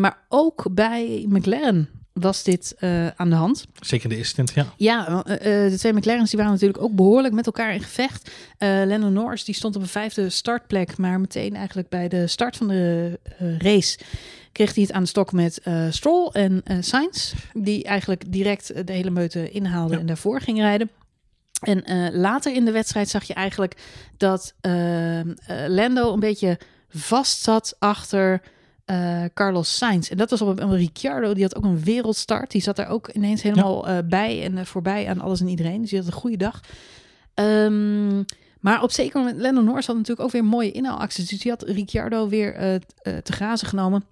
[0.00, 3.64] Maar ook bij McLaren was dit eh, aan de hand.
[3.80, 4.66] Zeker de stint, ja.
[4.76, 8.30] Ja, eh, eh, de twee McLaren's die waren natuurlijk ook behoorlijk met elkaar in gevecht.
[8.58, 12.56] Eh Lennon Norris die stond op een vijfde startplek, maar meteen eigenlijk bij de start
[12.56, 13.18] van de
[13.58, 13.98] race
[14.52, 19.10] kreeg hij het aan de stok met Stroll en Sainz, die eigenlijk direct de hele
[19.10, 20.00] meute inhaalde Ja.
[20.00, 20.90] en daarvoor ging rijden.
[21.60, 23.76] En later in de wedstrijd zag je eigenlijk
[24.16, 25.26] dat eh, eh,
[25.68, 26.58] Lando een beetje
[26.88, 28.42] vast zat achter
[28.86, 30.10] eh, Carlos Sainz.
[30.10, 32.50] En dat was op een, Ricciardo, die had ook een wereldstart.
[32.50, 35.80] Die zat daar ook ineens helemaal eh, bij en eh, voorbij aan alles en iedereen.
[35.80, 36.60] Dus die had een goede dag.
[37.34, 38.22] Ehm,
[38.60, 41.28] maar op zeker moment, Lennon Norris had natuurlijk ook weer mooie inhaalacties.
[41.28, 42.80] Dus die had Ricciardo weer
[43.22, 44.04] te grazen genomen.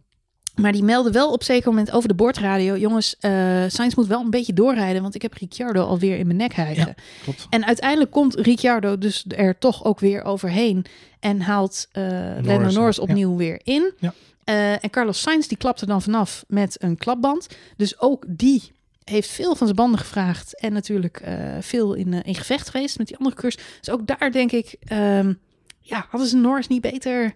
[0.54, 2.76] Maar die meldde wel op zeker moment over de boordradio...
[2.76, 5.02] jongens, eh Sainz moet wel een beetje doorrijden...
[5.02, 6.94] want ik heb Ricciardo alweer in mijn nek hijgen.
[7.26, 7.32] Ja.
[7.50, 10.84] En uiteindelijk komt Ricciardo dus er toch ook weer overheen...
[11.20, 12.02] en haalt eh
[12.42, 13.02] Lando Norris ja.
[13.02, 13.92] opnieuw weer in.
[13.98, 14.14] Ja.
[14.44, 17.46] Eh, en Carlos Sainz die klapte dan vanaf met een klapband.
[17.76, 18.72] Dus ook die
[19.04, 20.60] heeft veel van zijn banden gevraagd...
[20.60, 23.64] en natuurlijk eh, veel in, eh, in gevecht geweest met die andere coureurs.
[23.80, 24.76] Dus ook daar denk ik...
[24.84, 25.32] ehm,
[25.80, 27.34] ja, hadden ze Norris niet beter...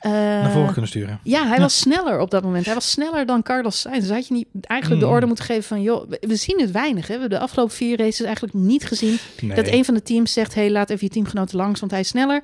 [0.00, 1.20] Naar voren kunnen sturen.
[1.22, 1.62] ja, hij Ja.
[1.62, 2.64] was sneller op dat moment.
[2.64, 4.00] Hij was sneller dan Carlos Sainz.
[4.00, 5.12] Dus had je niet eigenlijk de Mm.
[5.14, 5.82] orde moeten geven van...
[5.82, 7.06] joh, we- zien het weinig.
[7.06, 7.14] Hè?
[7.14, 9.18] We hebben de afgelopen vier races eigenlijk niet gezien...
[9.40, 9.56] Nee.
[9.56, 10.54] dat een van de teams zegt...
[10.54, 12.42] hey, laat even je teamgenoten langs, want hij is sneller.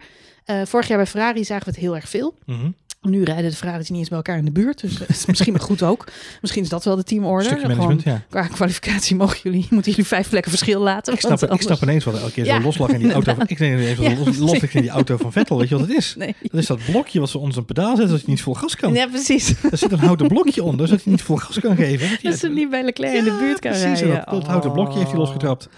[0.65, 2.35] Vorig jaar bij Ferrari zagen we het heel erg veel.
[2.47, 2.71] Mhm.
[3.03, 4.81] Nu rijden de Ferraris niet eens bij elkaar in de buurt.
[4.81, 6.05] Dus dat is misschien maar goed ook.
[6.41, 7.59] Misschien is dat wel de teamorder.
[7.59, 8.23] Gewoon ja.
[8.31, 11.13] qua kwalificatie mogen jullie, moeten jullie vijf plekken verschil laten.
[11.13, 12.99] Ik snap, want ik anders- snap ineens wat elke keer Ja, zo los lag in
[12.99, 13.35] die auto.
[13.35, 15.59] Van, ik denk ineens Ja, los, in die auto van Vettel.
[15.59, 16.15] Weet je wat het is?
[16.19, 16.35] Nee.
[16.43, 18.77] Dat is dat blokje wat ze onder zijn pedaal zetten, dat je niet vol gas
[18.77, 18.93] kan.
[18.95, 19.55] Ja, precies.
[19.71, 22.09] Er zit een houten blokje onder, zodat hij niet vol gas kan geven.
[22.23, 24.15] Dat ze niet bij Leclerc in de buurt kan precies, en rijden.
[24.25, 25.25] Dat, dat houten blokje heeft hij Oh.
[25.25, 25.69] losgetrapt.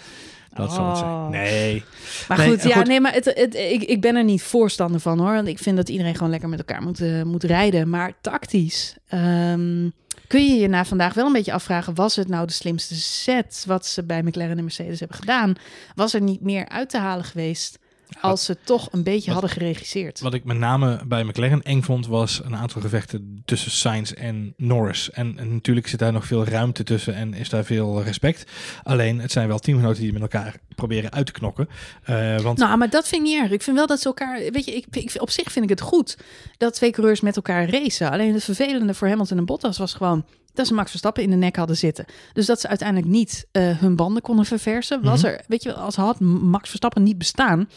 [0.54, 1.10] Dat zal het zijn.
[1.10, 1.28] Oh.
[1.28, 1.84] Nee.
[2.28, 2.86] Maar Nee, goed, ja, goed.
[2.86, 5.32] nee, maar het, het, ik, ik ben er niet voorstander van hoor.
[5.32, 7.90] Want ik vind dat iedereen gewoon lekker met elkaar moet, eh, moet rijden.
[7.90, 9.88] Maar tactisch ehm,
[10.26, 13.64] kun je je na vandaag wel een beetje afvragen: was het nou de slimste set
[13.66, 15.54] wat ze bij McLaren en Mercedes hebben gedaan?
[15.94, 17.78] Was er niet meer uit te halen geweest
[18.20, 20.20] als ze toch een beetje wat- hadden geregisseerd?
[20.20, 24.54] Wat ik met name bij McLaren eng vond, was een aantal gevechten tussen Sainz en
[24.56, 25.10] Norris.
[25.10, 28.50] En, en natuurlijk zit daar nog veel ruimte tussen en is daar veel respect.
[28.82, 31.68] Alleen, het zijn wel teamgenoten die met elkaar proberen uit te knokken.
[32.02, 33.50] Eh, want Nou, maar dat vind ik niet erg.
[33.50, 34.38] Ik vind wel dat ze elkaar.
[34.38, 36.18] Weet je, ik, ik, op zich vind ik het goed
[36.58, 38.10] dat twee coureurs met elkaar racen.
[38.10, 40.24] Alleen het vervelende voor Hamilton en Bottas was gewoon
[40.54, 42.04] dat ze Max Verstappen in de nek hadden zitten.
[42.32, 45.02] Dus dat ze uiteindelijk niet eh, hun banden konden verversen.
[45.02, 45.30] Was Mhm.
[45.32, 47.68] er, weet je, wel, als had Max Verstappen niet bestaan,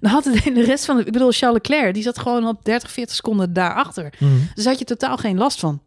[0.00, 1.04] dan had het de rest van de.
[1.04, 4.12] Ik bedoel, Charles Leclerc, die zat gewoon op 30, 40 seconden daarachter.
[4.18, 4.30] Mhm.
[4.54, 5.80] Dus had je totaal geen last van.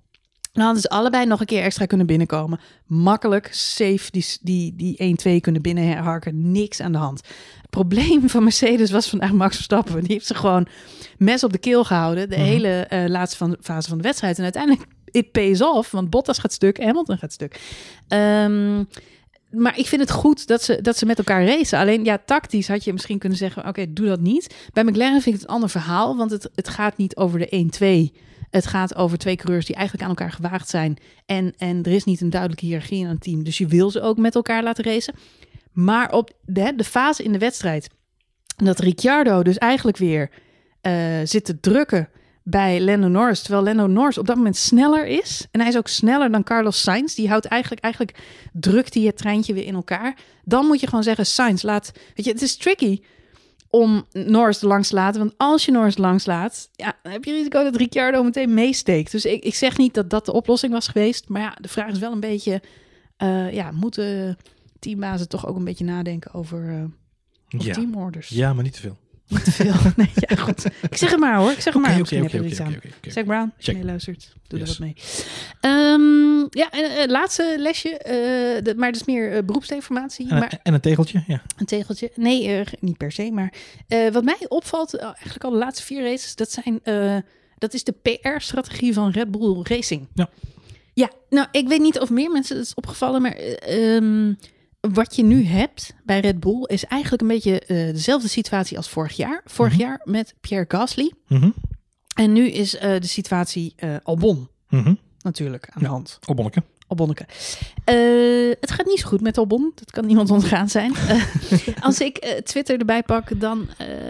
[0.54, 2.60] Dan hadden ze allebei nog een keer extra kunnen binnenkomen.
[2.86, 6.52] Makkelijk, safe, die, die, die 1-2 kunnen binnenharken.
[6.52, 7.22] Niks aan de hand.
[7.62, 10.00] Het probleem van Mercedes was vandaag Max Verstappen.
[10.04, 10.68] Die heeft ze gewoon
[11.18, 12.30] mes op de keel gehouden.
[12.30, 12.46] De Mhm.
[12.46, 14.38] hele eh, laatste van, fase van de wedstrijd.
[14.38, 15.92] En uiteindelijk, it pays off.
[15.92, 17.60] Want Bottas gaat stuk Hamilton gaat stuk.
[18.08, 18.84] Ehm,
[19.50, 21.80] maar ik vind het goed dat ze, dat ze met elkaar racen.
[21.80, 24.70] Alleen ja, tactisch had je misschien kunnen zeggen: oké, doe dat niet.
[24.74, 26.18] Bij McLaren vind ik het een ander verhaal.
[26.18, 28.18] Want het, het gaat niet over de 1-2.
[28.50, 30.98] Het gaat over twee coureurs die eigenlijk aan elkaar gewaagd zijn.
[31.26, 33.44] En, en er is niet een duidelijke hiërarchie in een team.
[33.44, 35.14] Dus je wil ze ook met elkaar laten racen.
[35.72, 37.90] Maar op de, de fase in de wedstrijd.
[38.56, 40.30] Dat Ricciardo dus eigenlijk weer
[40.82, 40.94] eh,
[41.24, 42.10] zit te drukken
[42.50, 43.42] bij Lando Norris.
[43.42, 45.48] Terwijl Lando Norris op dat moment sneller is.
[45.52, 47.16] En hij is ook sneller dan Carlos Sainz.
[47.16, 48.18] Die houdt eigenlijk, eigenlijk
[48.54, 50.18] drukt hij het treintje weer in elkaar.
[50.44, 51.92] Dan moet je gewoon zeggen, Sainz, laat...
[52.16, 53.02] Weet je, het is tricky
[53.70, 55.20] om Norris langs te laten.
[55.20, 59.12] Want als je Norris langs laat, ja, dan heb je risico dat Ricciardo meteen meesteekt.
[59.12, 61.28] Dus ik, ik zeg niet dat dat de oplossing was geweest.
[61.30, 62.62] Maar ja, de vraag is wel een beetje...
[63.18, 64.38] eh, ja, moeten
[64.80, 66.84] teambazen toch ook een beetje nadenken over, eh,
[67.56, 67.74] over Ja.
[67.74, 68.30] teamorders?
[68.30, 68.98] ja, maar niet te veel.
[69.30, 69.74] Niet te veel.
[69.96, 70.66] Nee, ja, goed.
[70.90, 71.52] Ik zeg het maar hoor.
[71.52, 72.00] Ik zeg het maar.
[72.00, 73.12] oké, oké, oké.
[73.12, 74.70] Zack Brown, als je meeluistert, doe Yes.
[74.70, 74.96] er wat mee.
[75.62, 78.14] Ehm, ja, en het laatste lesje, eh,
[78.64, 80.30] de- maar dat is meer eh, beroepsdeformatie.
[80.30, 81.42] En, maar en een tegeltje, ja.
[81.58, 82.12] een tegeltje.
[82.16, 83.32] Nee, eh, niet per se.
[83.32, 83.54] Maar
[83.88, 87.18] eh, wat mij opvalt, eh, eigenlijk al de laatste vier races, dat zijn, eh,
[87.58, 90.08] dat is de PR-strategie van Red Bull Racing.
[90.14, 90.30] Ja.
[90.94, 94.34] Ja, nou, ik weet niet of meer mensen het is opgevallen, maar eh, ehm,
[94.80, 98.90] wat je nu hebt bij Red Bull is eigenlijk een beetje eh, dezelfde situatie als
[98.90, 99.42] vorig jaar.
[99.46, 99.82] Vorig Mhm.
[99.82, 101.14] jaar met Pierre Gasly.
[101.28, 101.50] Mhm.
[102.16, 104.94] En nu is eh, de situatie eh, Albon Mhm.
[105.22, 106.20] natuurlijk aan de hand.
[106.26, 106.64] Albonneke.
[106.90, 107.26] Albonneke.
[107.84, 107.96] Eh,
[108.60, 109.72] het gaat niet zo goed met Albon.
[109.76, 110.94] Dat kan niemand ontgaan zijn.
[111.10, 113.68] Eh, als ik eh, Twitter erbij pak, dan,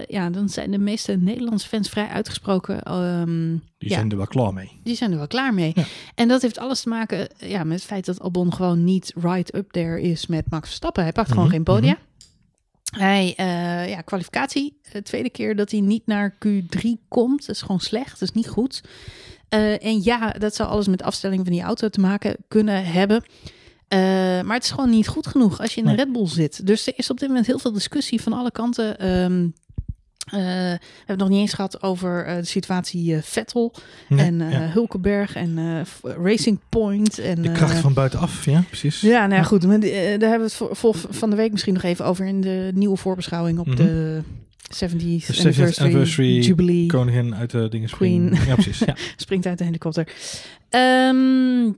[0.07, 2.83] ja, dan zijn de meeste Nederlandse fans vrij uitgesproken.
[2.83, 4.79] ehm, Die ja, zijn er wel klaar mee.
[4.83, 5.71] die zijn er wel klaar mee.
[5.75, 5.83] Ja.
[6.15, 9.55] En dat heeft alles te maken ja, met het feit dat Albon gewoon niet right
[9.55, 11.03] up there is met Max Verstappen.
[11.03, 11.97] Hij pakt gewoon Mhm, geen podia.
[12.89, 14.79] Hij, eh, ja, kwalificatie.
[14.91, 17.45] De tweede keer dat hij niet naar Q3 komt.
[17.45, 18.11] Dat is gewoon slecht.
[18.19, 18.83] Dat is niet goed.
[19.49, 23.23] Eh, en ja, dat zou alles met afstelling van die auto te maken kunnen hebben.
[23.87, 23.99] Eh,
[24.41, 26.05] maar het is gewoon niet goed genoeg als je in een Nee.
[26.05, 26.65] Red Bull zit.
[26.67, 28.99] Dus er is op dit moment heel veel discussie van alle kanten.
[28.99, 29.47] Ehm,
[30.25, 33.73] eh, we hebben het nog niet eens gehad over de situatie Vettel
[34.09, 34.59] Nee, en ja.
[34.59, 37.19] Hulkenberg en Racing Point.
[37.19, 39.01] En, De kracht van buitenaf, ja, precies.
[39.01, 39.65] ja, nou ja, goed.
[39.67, 42.97] Maar, daar hebben we het van de week misschien nog even over in de nieuwe
[42.97, 43.75] voorbeschouwing op Mhm.
[43.75, 44.21] de
[44.73, 46.85] 70th De 70th anniversary, anniversary Jubilee.
[46.85, 48.33] Koningin uit de dingen Queen.
[48.47, 48.79] Ja, precies.
[48.85, 48.95] Ja.
[49.15, 50.13] Springt uit de helikopter.
[50.69, 51.71] Ehm,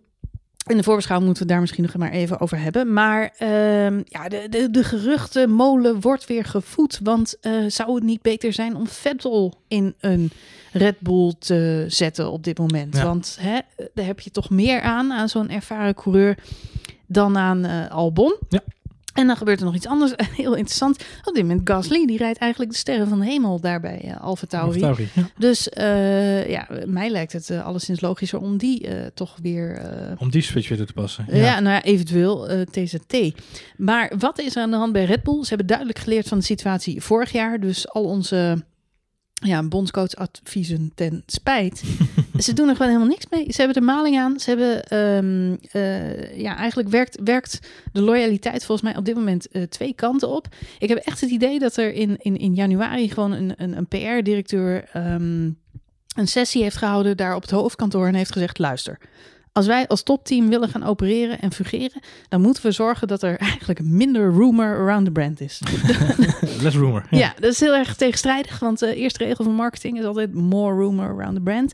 [0.65, 2.93] in de voorbeschouwing moeten we het daar misschien nog maar even over hebben.
[2.93, 6.99] Maar ehm, ja, de, de, de geruchtenmolen wordt weer gevoed.
[7.03, 10.31] Want eh, zou het niet beter zijn om Vettel in een
[10.71, 12.95] Red Bull te zetten op dit moment?
[12.95, 13.03] Ja.
[13.03, 13.59] Want hè,
[13.93, 16.37] daar heb je toch meer aan, aan zo'n ervaren coureur,
[17.07, 18.37] dan aan eh, Albon.
[18.49, 18.63] Ja.
[19.14, 21.05] En dan gebeurt er nog iets anders, heel interessant.
[21.24, 24.47] Op dit moment Gasly, die rijdt eigenlijk de sterren van de hemel daarbij, uh, Alfa
[24.47, 24.80] Tauri.
[24.80, 25.30] Tauri, ja.
[25.38, 29.89] Dus eh, ja, mij lijkt het uh, alleszins logischer om die toch weer...
[30.18, 31.26] Om die switch weer toe te passen.
[31.28, 33.32] Ja, ja nou ja, eventueel TZT.
[33.78, 35.41] Maar wat is er aan de hand bij Red Bull?
[35.41, 37.59] Ze hebben duidelijk geleerd van de situatie vorig jaar.
[37.59, 38.64] Dus al onze
[39.34, 41.84] ja, bondscoachadviezen ten spijt.
[42.41, 43.45] ze doen er gewoon helemaal niks mee.
[43.47, 44.39] Ze hebben de maling aan.
[44.39, 47.59] Ze hebben, um, uh, ja, eigenlijk werkt, werkt
[47.91, 50.47] de loyaliteit volgens mij op dit moment uh, twee kanten op.
[50.79, 53.87] Ik heb echt het idee dat er in, in, in januari gewoon een, een, een
[53.87, 55.59] PR-directeur um,
[56.15, 58.97] een sessie heeft gehouden daar op het hoofdkantoor en heeft gezegd: luister.
[59.54, 63.38] Als wij als topteam willen gaan opereren en fungeren, dan moeten we zorgen dat er
[63.38, 65.62] eigenlijk minder rumor around the brand is.
[66.62, 67.06] Less rumor.
[67.10, 67.34] Ja.
[67.39, 71.10] dat is heel erg tegenstrijdig, want de eerste regel van marketing is altijd more rumor
[71.10, 71.74] around the brand.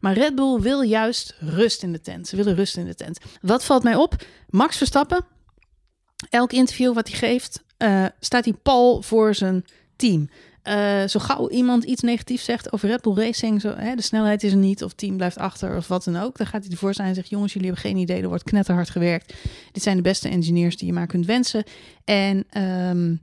[0.00, 2.28] Maar Red Bull wil juist rust in de tent.
[2.28, 3.18] Ze willen rust in de tent.
[3.40, 4.14] Wat valt mij op?
[4.48, 5.24] Max Verstappen,
[6.30, 9.64] elk interview wat hij geeft, eh, staat hij pal voor zijn
[9.96, 10.30] team.
[10.68, 14.42] Uh, zo gauw iemand iets negatiefs zegt over Red Bull Racing, zo, hè, de snelheid
[14.42, 16.70] is er niet, of het team blijft achter, of wat dan ook, dan gaat hij
[16.70, 19.34] ervoor zijn en zegt: Jongens, jullie hebben geen idee, er wordt knetterhard gewerkt.
[19.72, 21.64] Dit zijn de beste engineers die je maar kunt wensen.
[22.04, 23.20] En um,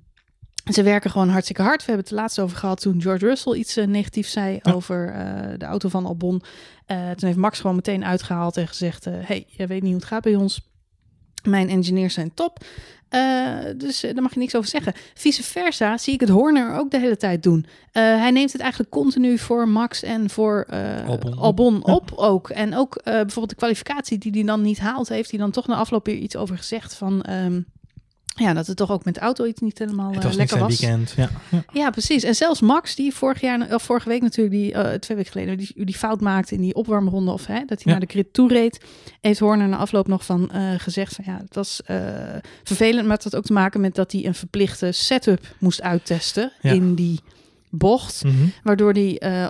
[0.74, 1.80] ze werken gewoon hartstikke hard.
[1.80, 5.16] We hebben het er laatst over gehad toen George Russell iets uh, negatiefs zei over
[5.16, 6.44] uh, de auto van Albon.
[6.88, 10.24] toen heeft Max gewoon meteen uitgehaald en gezegd: Hey, je weet niet hoe het gaat
[10.24, 10.62] bij ons.
[11.44, 12.64] Mijn engineers zijn top.
[13.16, 14.94] Uh, dus uh, daar mag je niks over zeggen.
[15.14, 17.66] Vice versa zie ik het Horner ook de hele tijd doen.
[17.66, 20.66] Uh, hij neemt het eigenlijk continu voor Max en voor
[21.08, 22.50] Albon, Albon op, ook.
[22.50, 25.76] En ook bijvoorbeeld de kwalificatie die hij dan niet haalt, heeft hij dan toch na
[25.76, 27.26] afloop weer iets over gezegd van...
[27.30, 27.66] Um,
[28.36, 30.60] ja, dat het toch ook met de auto iets niet helemaal het was uh, lekker
[30.60, 30.80] was.
[30.80, 31.30] weekend, ja.
[31.52, 31.64] ja.
[31.74, 31.90] ja.
[31.90, 32.24] precies.
[32.24, 35.58] En zelfs Max, die vorig jaar, of vorige week natuurlijk, die uh, twee weken geleden,
[35.58, 37.92] die, die fout maakte in die opwarmronde, of hè, dat hij ja.
[37.92, 38.86] naar de grid toe reed,
[39.22, 41.82] heeft Horner na afloop nog van uh, gezegd van ja, het was
[42.64, 46.52] vervelend, maar het had ook te maken met dat hij een verplichte setup moest uittesten
[46.62, 46.72] ja.
[46.72, 47.20] in die
[47.70, 48.54] bocht, mm -hmm.
[48.64, 49.50] waardoor hij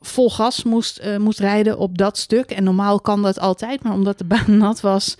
[0.00, 2.50] vol gas moest, moest rijden op dat stuk.
[2.50, 5.16] En normaal kan dat altijd, maar omdat de baan nat was,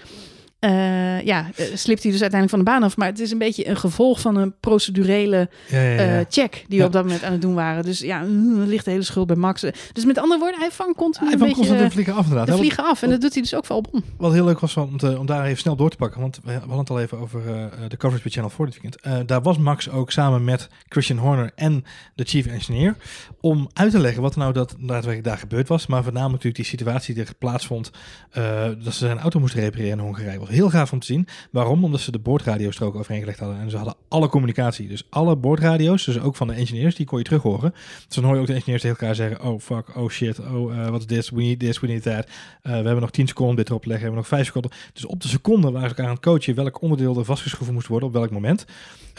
[0.64, 2.96] uh, ja, slipt hij dus uiteindelijk van de baan af.
[2.96, 6.18] Maar het is een beetje een gevolg van een procedurele ja, ja, ja.
[6.18, 7.84] Uh, check die we op dat moment aan het doen waren.
[7.84, 9.64] Dus ja, er ligt de hele schuld bij Max.
[9.92, 12.46] Dus met andere woorden, hij vangt continu hij een beetje constant de vliegen af inderdaad.
[12.46, 13.02] De vliegen af.
[13.02, 13.90] En dat doet hij dus ook wel op.
[14.16, 16.20] Wat heel leuk was om, te, om daar even snel door te pakken.
[16.20, 19.28] Want we hadden het al even over uh, de coverage bij Channel 4 dit weekend.
[19.28, 21.84] daar was Max ook samen met Christian Horner en
[22.14, 22.96] de chief engineer.
[23.40, 25.86] Om uit te leggen wat nou dat daadwerkelijk daar gebeurd was.
[25.86, 27.90] Maar voornamelijk natuurlijk die situatie die er plaatsvond.
[28.82, 30.38] dat ze zijn auto moesten repareren in Hongarije.
[30.38, 31.26] Was heel gaaf om te zien.
[31.50, 31.84] Waarom?
[31.84, 33.60] Omdat ze de boordradiostrook overeengelegd hadden.
[33.60, 34.88] En ze hadden alle communicatie.
[34.88, 37.74] Dus alle boordradio's, dus ook van de engineers, die kon je terug horen.
[38.06, 39.44] Dus dan hoor je ook de engineers tegen elkaar zeggen...
[39.44, 41.30] Oh, fuck, oh shit, oh, uh, wat is dit?
[41.30, 42.26] We need this, we need that.
[42.26, 44.08] Uh, we hebben nog 10 seconden dit erop leggen.
[44.08, 44.70] We hebben nog 5 seconden.
[44.92, 46.54] Dus op de seconde waren ze elkaar aan het coachen...
[46.54, 48.64] welk onderdeel er vastgeschroeven moest worden op welk moment.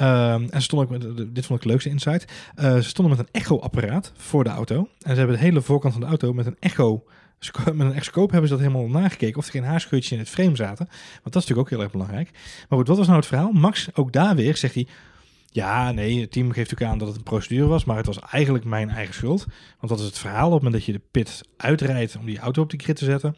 [0.01, 2.31] Uh, en ze stonden ook met, dit vond ik de leukste insight.
[2.55, 4.75] Ze stonden met een echo-apparaat voor de auto.
[4.77, 7.03] En ze hebben de hele voorkant van de auto met een echo
[7.73, 10.55] met een excoop hebben ze dat helemaal nagekeken of er geen haarscheurtjes in het frame
[10.55, 10.85] zaten.
[10.85, 12.29] Want dat is natuurlijk ook heel erg belangrijk.
[12.69, 13.51] Maar goed, wat was nou het verhaal?
[13.51, 14.87] Max, ook daar weer, zegt hij...
[15.49, 18.19] Ja, nee, het team geeft ook aan dat het een procedure was, maar het was
[18.19, 19.45] eigenlijk mijn eigen schuld.
[19.79, 20.47] Want dat is het verhaal.
[20.47, 23.05] Op het moment dat je de pit uitrijdt om die auto op de grid te
[23.05, 23.35] zetten,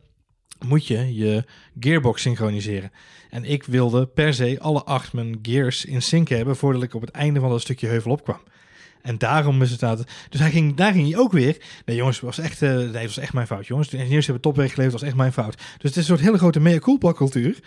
[0.66, 1.44] moet je je
[1.80, 2.92] gearbox synchroniseren.
[3.30, 7.02] En ik wilde per se alle acht mijn gears in sync hebben voordat ik op
[7.02, 8.42] het einde van dat stukje heuvel opkwam.
[9.06, 10.04] En daarom is het dat.
[10.30, 11.58] Dus hij ging, daar ging hij ook weer.
[11.86, 13.68] Nee, jongens, het was echt, uh, nee, het was echt mijn fout.
[13.68, 15.56] Jongens, de engineers hebben topwerk geleverd, was echt mijn fout.
[15.56, 17.60] Dus het is een soort hele grote mea culpa cultuur.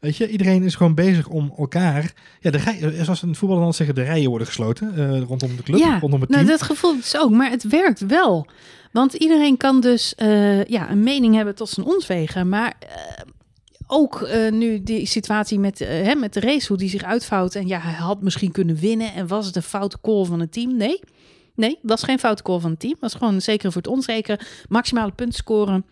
[0.00, 2.12] Weet je, iedereen is gewoon bezig om elkaar.
[2.40, 5.62] Ja, de rij, zoals een voetballer dan zeggen, de rijen worden gesloten uh, rondom de
[5.62, 6.58] club, ja, rondom het nou, team.
[6.58, 8.46] dat gevoel is ook, maar het werkt wel.
[8.92, 12.48] Want iedereen kan dus uh, ja, een mening hebben tot zijn ontwegen.
[12.48, 12.74] Maar
[13.86, 17.54] ook uh, nu die situatie met, uh, hè, met de race, hoe die zich uitvouwt.
[17.54, 19.14] En ja, hij had misschien kunnen winnen.
[19.14, 20.76] En was het een foute call van het team?
[20.76, 21.00] Nee.
[21.54, 22.96] Nee, was geen foute call van het team.
[23.00, 24.40] Was gewoon zeker voor het onzekere.
[24.68, 25.84] Maximale punten scoren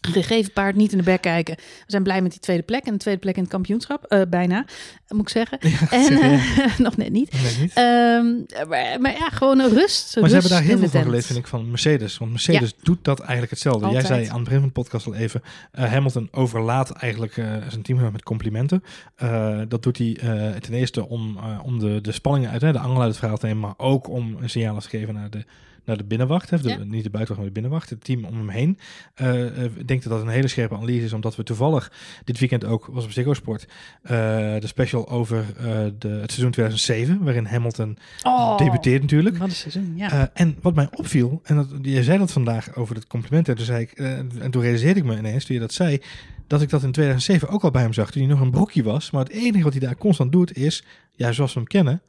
[0.00, 1.54] gegeven paard niet in de bek kijken.
[1.56, 4.06] We zijn blij met die tweede plek en de tweede plek in het kampioenschap.
[4.08, 4.64] Uh, bijna,
[5.08, 5.58] moet ik zeggen.
[5.70, 7.32] Ja, en uh, nog net niet.
[7.32, 7.76] Net niet.
[7.78, 10.16] Um, maar, maar, ja, gewoon een rust.
[10.16, 12.18] Maar rust ze hebben daar heel veel van geleerd, vind ik, van Mercedes.
[12.18, 12.76] Want Mercedes ja.
[12.82, 13.86] doet dat eigenlijk hetzelfde.
[13.86, 14.06] Altijd.
[14.06, 15.42] Jij zei aan het begin van de podcast al even...
[15.78, 17.32] Uh, Hamilton overlaat eigenlijk
[17.68, 18.82] zijn team met complimenten.
[19.68, 20.18] dat doet hij
[20.60, 23.60] ten eerste om, om de, de spanningen uit, de angel uit het verhaal te nemen...
[23.62, 25.44] maar ook om een signaal te geven naar de
[25.84, 26.76] naar de binnenwacht, de, Ja.
[26.76, 28.78] niet de buitenwacht, maar de binnenwacht, het team om hem heen.
[29.14, 31.92] Eh, eh, ik denk dat dat een hele scherpe analyse is, omdat we toevallig
[32.24, 33.66] dit weekend ook, was op Ziggo Sport,
[34.02, 34.10] eh,
[34.58, 35.64] de special over eh,
[35.98, 39.36] de, het seizoen 2007, waarin Hamilton Oh, debuteert natuurlijk.
[39.38, 40.10] Wat een seizoen, ja.
[40.12, 43.54] Eh, en wat mij opviel, en dat, je zei dat vandaag over het compliment, en
[43.56, 46.00] toen, zei ik, en toen realiseerde ik me ineens, toen je dat zei,
[46.46, 48.82] dat ik dat in 2007 ook al bij hem zag, toen hij nog een broekje
[48.82, 49.10] was.
[49.10, 52.02] Maar het enige wat hij daar constant doet is, ja, zoals we hem kennen,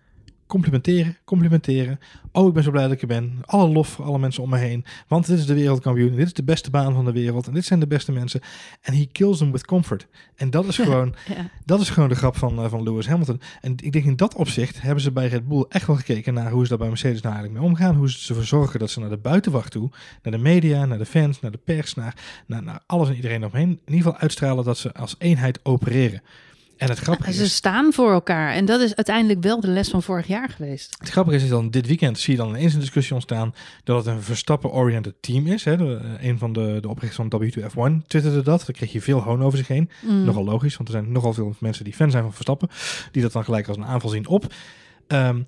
[0.52, 2.00] complimenteren, complimenteren.
[2.32, 3.40] Oh, ik ben zo blij dat ik er ben.
[3.46, 4.86] Alle lof voor alle mensen om me heen.
[5.08, 6.16] Want dit is de wereldkampioen.
[6.16, 7.48] Dit is de beste baan van de wereld.
[7.48, 8.42] En dit zijn de beste mensen.
[8.82, 10.08] En he kills them with comfort.
[10.36, 11.50] En dat is gewoon, ja.
[11.66, 13.42] dat is gewoon de grap van, uh, van Lewis Hamilton.
[13.62, 16.52] En ik denk in dat opzicht hebben ze bij Red Bull echt wel gekeken naar
[16.52, 17.96] hoe ze daar bij Mercedes nou eigenlijk mee omgaan.
[17.96, 19.90] Hoe ze ervoor zorgen dat ze naar de buitenwacht toe,
[20.24, 23.46] naar de media, naar de fans, naar de pers, naar, naar, naar alles en iedereen
[23.46, 26.22] omheen, in ieder geval uitstralen dat ze als eenheid opereren.
[26.82, 28.54] En het grappige Ze is, staan voor elkaar.
[28.54, 30.96] En dat is uiteindelijk wel de les van vorig jaar geweest.
[31.00, 33.54] het grappige is, is dan dit weekend zie je dan ineens een discussie ontstaan
[33.84, 35.64] dat het een Verstappen-oriented team is.
[35.64, 35.78] Hè.
[35.78, 38.64] De, eh, een van de, de oprichters van W2F1 twitterde dat.
[38.66, 39.90] Dan kreeg je veel hoon over zich heen.
[40.02, 40.24] Mm.
[40.24, 42.70] Nogal logisch, want er zijn nogal veel mensen die fan zijn van Verstappen.
[43.12, 44.54] Die dat dan gelijk als een aanval zien op.
[45.08, 45.42] Ehm,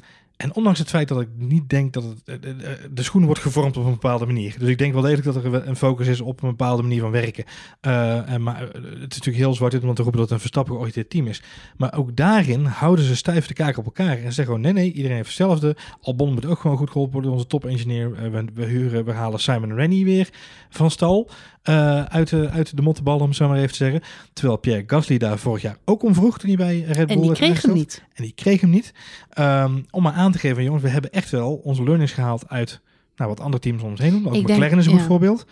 [0.44, 3.26] en ondanks het feit dat ik niet denk dat het, eh, eh, eh, de schoen
[3.26, 4.56] wordt gevormd op een bepaalde manier.
[4.60, 7.12] Dus ik denk wel degelijk dat er een focus is op een bepaalde manier van
[7.12, 7.44] werken.
[7.82, 11.10] En, maar het is natuurlijk heel zwart om te roepen dat het een Verstappen georiënteerd
[11.10, 11.42] team is.
[11.78, 14.18] Maar ook daarin houden ze stijf de kaak op elkaar.
[14.18, 15.76] En zeggen gewoon, nee, nee, iedereen heeft hetzelfde.
[16.02, 17.32] Albon moet ook gewoon goed geholpen worden.
[17.32, 20.30] Onze top-engineer, eh, we, we, huren, we halen Simon Rennie weer
[20.70, 21.30] van stal.
[21.64, 24.02] Eh, uit, de, uit de mottenbal, om het zo maar even te zeggen.
[24.34, 27.22] Terwijl Pierre Gasly daar vorig jaar ook om vroeg toen hij bij Red Bull En
[27.22, 28.04] die kreeg hem niet.
[28.14, 28.94] En die kreeg hem niet.
[29.30, 32.80] Ehm, om maar aan te geven, jongens, we hebben echt wel onze learnings gehaald uit
[33.16, 34.28] nou, wat andere teams om ons heen doen.
[34.28, 35.08] Ook Ik denk- McLaren is een goed ja.
[35.08, 35.46] voorbeeld.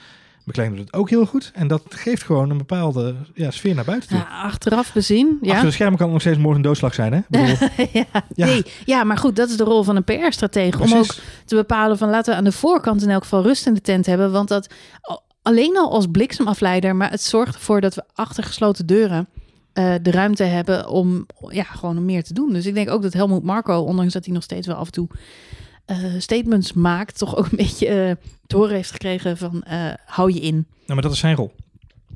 [0.45, 1.51] McLaren doet het ook heel goed.
[1.55, 4.17] En dat geeft gewoon een bepaalde ja, sfeer naar buiten toe.
[4.17, 5.37] Ja, achteraf bezien.
[5.41, 5.51] Ja.
[5.51, 7.19] Achter de schermen kan het nog steeds moord en doodslag zijn, hè?
[7.93, 8.05] Ja,
[8.35, 8.45] Ja.
[8.45, 10.79] Nee, ja, maar goed, dat is de rol van een PR-stratege.
[10.81, 13.73] Om ook te bepalen van laten we aan de voorkant in elk geval rust in
[13.73, 14.31] de tent hebben.
[14.31, 14.73] Want dat
[15.41, 19.27] alleen al als bliksemafleider, maar het zorgt ervoor dat we achter gesloten deuren
[19.73, 22.53] eh, de ruimte hebben om ja, gewoon meer te doen.
[22.53, 24.91] Dus ik denk ook dat Helmoet Marco, ondanks dat hij nog steeds wel af en
[24.91, 25.07] toe
[25.85, 28.11] eh, statements maakt, toch ook een beetje eh
[28.47, 29.63] te horen heeft gekregen van
[30.05, 30.53] hou je in.
[30.55, 31.51] Nou, maar dat is zijn rol.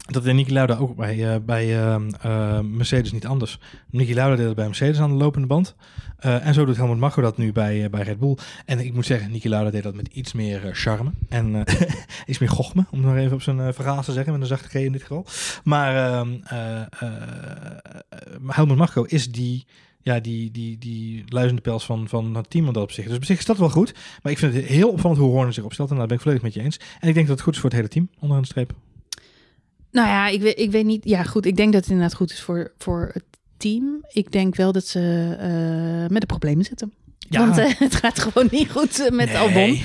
[0.05, 3.59] Dat deed Niki Lauda ook bij, eh, ehm, eh, Mercedes niet anders.
[3.89, 5.75] Niki Lauda deed het bij Mercedes aan de lopende band.
[6.17, 8.37] Eh, en zo doet Helmut Marko dat nu bij, bij Red Bull.
[8.65, 11.11] En ik moet zeggen, Niki Lauda deed dat met iets meer charme.
[11.29, 11.63] En
[12.27, 14.33] iets meer gochme, om het maar even op zijn verhaal te zeggen.
[14.33, 15.25] Met een zachte G in dit geval.
[15.63, 16.87] Maar ehm, eh, eh,
[18.47, 19.65] Helmut Marko is die...
[20.01, 23.05] Ja, die, die, die luizende pels van, van het team op zich.
[23.07, 23.93] Dus op zich is dat wel goed.
[24.21, 25.89] Maar ik vind het heel opvallend hoe Horner zich opstelt.
[25.91, 26.79] En daar ben ik volledig met je eens.
[26.99, 28.84] En ik denk dat het goed is voor het hele team, onderaan de streep.
[29.95, 31.03] Nou ja, ik weet, ik weet niet.
[31.03, 31.45] Ja, goed.
[31.45, 33.23] Ik denk dat het inderdaad goed is voor, voor het
[33.57, 34.05] team.
[34.11, 36.93] Ik denk wel dat ze eh, met de problemen zitten.
[37.29, 37.39] Ja.
[37.39, 39.37] Want eh, het gaat gewoon niet goed eh, met Nee.
[39.37, 39.79] Albon.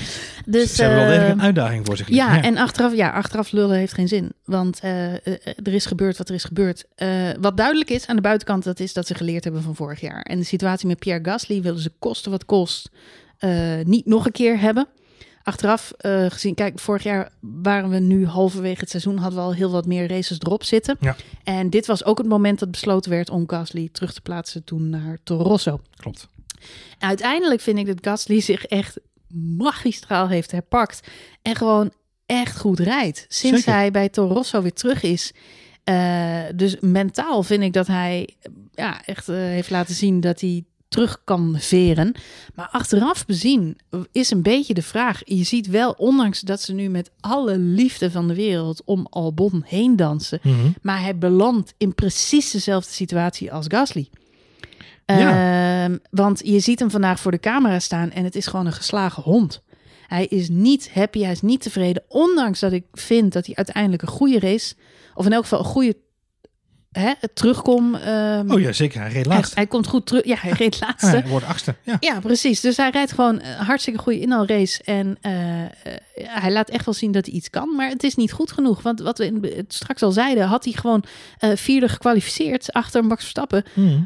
[0.45, 2.43] Dus, Ze hebben wel degelijk een uitdaging voor zich ja, liggen.
[2.43, 4.33] en achteraf, ja, achteraf lullen heeft geen zin.
[4.45, 6.85] Want er is gebeurd wat er is gebeurd.
[7.39, 10.21] Wat duidelijk is aan de buitenkant, dat is dat ze geleerd hebben van vorig jaar.
[10.21, 12.89] En de situatie met Pierre Gasly willen ze kosten wat kost
[13.83, 14.87] niet nog een keer hebben.
[15.43, 19.53] Achteraf eh, gezien, kijk, vorig jaar waren we nu halverwege het seizoen, hadden we al
[19.53, 20.97] heel wat meer races erop zitten.
[20.99, 21.15] Ja.
[21.43, 24.89] En dit was ook het moment dat besloten werd om Gasly terug te plaatsen toen
[24.89, 25.79] naar Toro Rosso.
[25.95, 26.27] Klopt.
[26.99, 28.99] En uiteindelijk vind ik dat Gasly zich echt
[29.33, 31.07] magistraal heeft herpakt.
[31.41, 31.91] En gewoon
[32.25, 33.25] echt goed rijdt.
[33.27, 33.79] Sinds Zeker.
[33.79, 35.33] hij bij Toro Rosso weer terug is.
[35.83, 38.29] Eh, dus mentaal vind ik dat hij
[38.71, 42.15] ja, echt eh, heeft laten zien dat hij terug kan veren.
[42.55, 43.77] Maar achteraf bezien
[44.11, 45.21] is een beetje de vraag.
[45.23, 49.63] Je ziet wel, ondanks dat ze nu met alle liefde van de wereld om Albon
[49.65, 50.39] heen dansen.
[50.43, 50.55] Mhm.
[50.81, 54.09] Maar hij belandt in precies dezelfde situatie als Gasly.
[55.05, 55.83] Ja.
[55.83, 58.73] Ehm, want je ziet hem vandaag voor de camera staan en het is gewoon een
[58.73, 59.61] geslagen hond.
[60.07, 62.03] Hij is niet happy, hij is niet tevreden.
[62.07, 64.75] Ondanks dat ik vind dat hij uiteindelijk een goede race,
[65.15, 65.97] of in elk geval een goede
[66.91, 67.95] hè, terugkom.
[67.95, 69.01] ehm, Oh ja, zeker.
[69.01, 69.55] Hij reed laatst.
[69.55, 70.25] hij komt goed terug.
[70.25, 71.07] Ja, hij reed Ja, laatste.
[71.07, 71.75] hij wordt achtste.
[71.83, 71.97] Ja.
[71.99, 72.59] Ja, precies.
[72.61, 74.83] Dus hij rijdt gewoon een hartstikke goede inhaalrace.
[74.83, 75.69] En eh, eh,
[76.15, 77.75] hij laat echt wel zien dat hij iets kan.
[77.75, 78.81] Maar het is niet goed genoeg.
[78.81, 81.03] Want wat we in, straks al zeiden, had hij gewoon
[81.37, 83.63] eh, vierde gekwalificeerd achter Max Verstappen.
[83.73, 83.99] Mhm.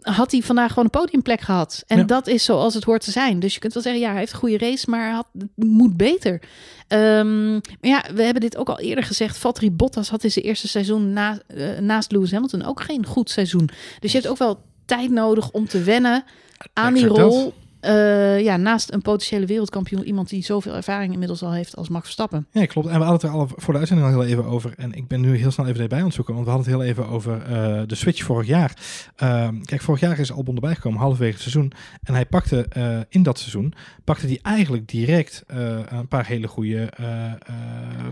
[0.00, 1.84] Had hij vandaag gewoon een podiumplek gehad.
[1.86, 2.04] En Ja.
[2.04, 3.40] dat is zoals het hoort te zijn.
[3.40, 5.96] Dus je kunt wel zeggen, ja, hij heeft een goede race, maar hij had, moet
[5.96, 6.40] beter.
[6.88, 9.36] Ehm, maar ja, we hebben dit ook al eerder gezegd.
[9.38, 13.30] Valtteri Bottas had in zijn eerste seizoen na, eh, naast Lewis Hamilton ook geen goed
[13.30, 13.70] seizoen.
[14.00, 16.24] Dus je hebt ook wel tijd nodig om te wennen
[16.72, 17.54] aan die rol.
[17.80, 22.04] Eh, ja, naast een potentiële wereldkampioen, iemand die zoveel ervaring inmiddels al heeft als Max
[22.04, 22.46] Verstappen.
[22.52, 22.88] Ja, klopt.
[22.88, 24.72] En we hadden het er al voor de uitzending al heel even over.
[24.76, 26.34] En ik ben nu heel snel even erbij aan het zoeken.
[26.34, 28.76] Want we hadden het heel even over eh, de switch vorig jaar.
[29.16, 31.72] Ehm, kijk, vorig jaar is Albon erbij gekomen, halverwege het seizoen.
[32.02, 33.72] En hij pakte eh, in dat seizoen,
[34.04, 36.88] pakte hij eigenlijk direct een paar hele goede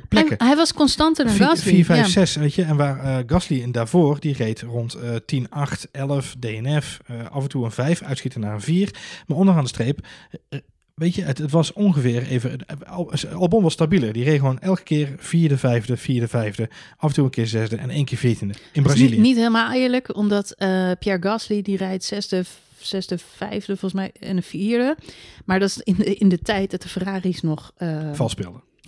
[0.09, 0.35] plekken.
[0.39, 1.73] Hij, hij was constanter dan Gasly.
[1.73, 2.07] 4, 5, ja.
[2.07, 2.63] 6, weet je.
[2.63, 7.01] En waar Gasly in daarvoor, die reed rond eh 10, 8, 11, DNF,
[7.31, 8.95] af en toe een 5, uitschieten naar een 4.
[9.27, 10.07] Maar de streep,
[10.49, 10.59] eh,
[10.95, 12.59] weet je, het, het was ongeveer even...
[12.87, 14.13] Al- Albon was stabieler.
[14.13, 17.77] Die reed gewoon elke keer vierde, vijfde, vierde, vijfde, af en toe een keer zesde
[17.77, 18.55] en één keer veertiende.
[18.73, 19.11] In Brazilië.
[19.11, 22.45] niet, niet helemaal eerlijk, omdat eh, Pierre Gasly die rijdt zesde,
[22.79, 24.97] zesde, vijfde volgens mij en een vierde.
[25.45, 28.35] Maar dat is in de, in de tijd dat de Ferraris nog eh, Vals.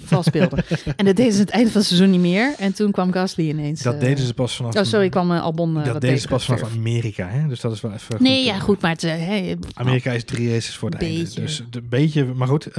[0.04, 0.64] Vals speelden.
[0.96, 2.54] en dat deden ze het einde van het seizoen niet meer.
[2.58, 3.82] En toen kwam Gasly ineens.
[3.82, 4.76] Dat eh, deden ze pas vanaf...
[4.76, 5.76] Oh, sorry, kwam uh, Albon.
[5.76, 7.48] Uh, dat deden ze pas vanaf Amerika, hè?
[7.48, 8.22] Dus dat is wel even...
[8.22, 9.02] Nee, goed, ja, goed, maar het...
[9.02, 11.34] Hey, Amerika is drie races voor het einde.
[11.34, 12.24] Dus een beetje...
[12.24, 12.74] Maar goed,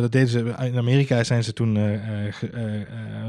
[0.00, 0.54] dat deden ze...
[0.60, 1.78] In Amerika zijn ze toen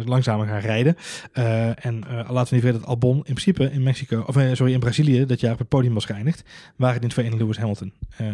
[0.06, 0.98] langzamer gaan rijden.
[1.34, 4.24] en laten we niet vergeten dat Albon in principe in Mexico...
[4.28, 6.43] Of sorry, in Brazilië dat jaar op het podium was geëindigd.
[6.76, 7.91] Waar het in twee in Lewis Hamilton.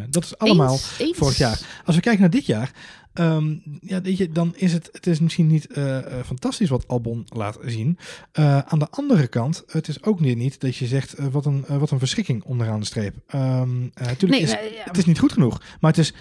[0.10, 1.18] dat is allemaal eens.
[1.18, 1.60] vorig jaar.
[1.86, 2.72] Als we kijken naar dit jaar...
[3.14, 6.88] Um, ja, weet je, dan is het, het is misschien niet uh, uh, fantastisch wat
[6.88, 7.98] Albon laat zien.
[8.40, 11.66] Uh, aan de andere kant, het is ook niet, niet dat je zegt wat, een,
[11.68, 13.16] wat een verschrikking onderaan de streep.
[13.36, 14.58] Um, natuurlijk nee, is ja.
[14.84, 16.14] het is niet goed genoeg, maar het is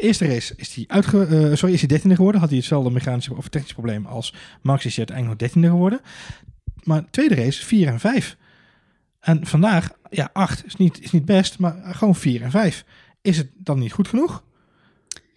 [0.00, 2.40] eerste race is hij uitge, sorry, is hij dertiende geworden.
[2.40, 6.00] Had hij hetzelfde mechanische of technisch probleem als Max is hij uiteindelijk nog dertiende geworden.
[6.82, 8.36] Maar tweede race 4 en 5.
[9.20, 12.84] En vandaag, ja, 8 is niet, is niet best, maar gewoon 4 en 5.
[13.22, 14.44] Is het dan niet goed genoeg?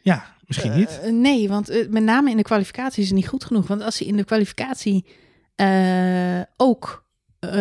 [0.02, 1.00] Ja, Misschien niet?
[1.04, 3.68] Uh, nee, want uh, met name in de kwalificatie is het niet goed genoeg.
[3.68, 5.06] Want als hij in de kwalificatie
[5.56, 7.06] uh, ook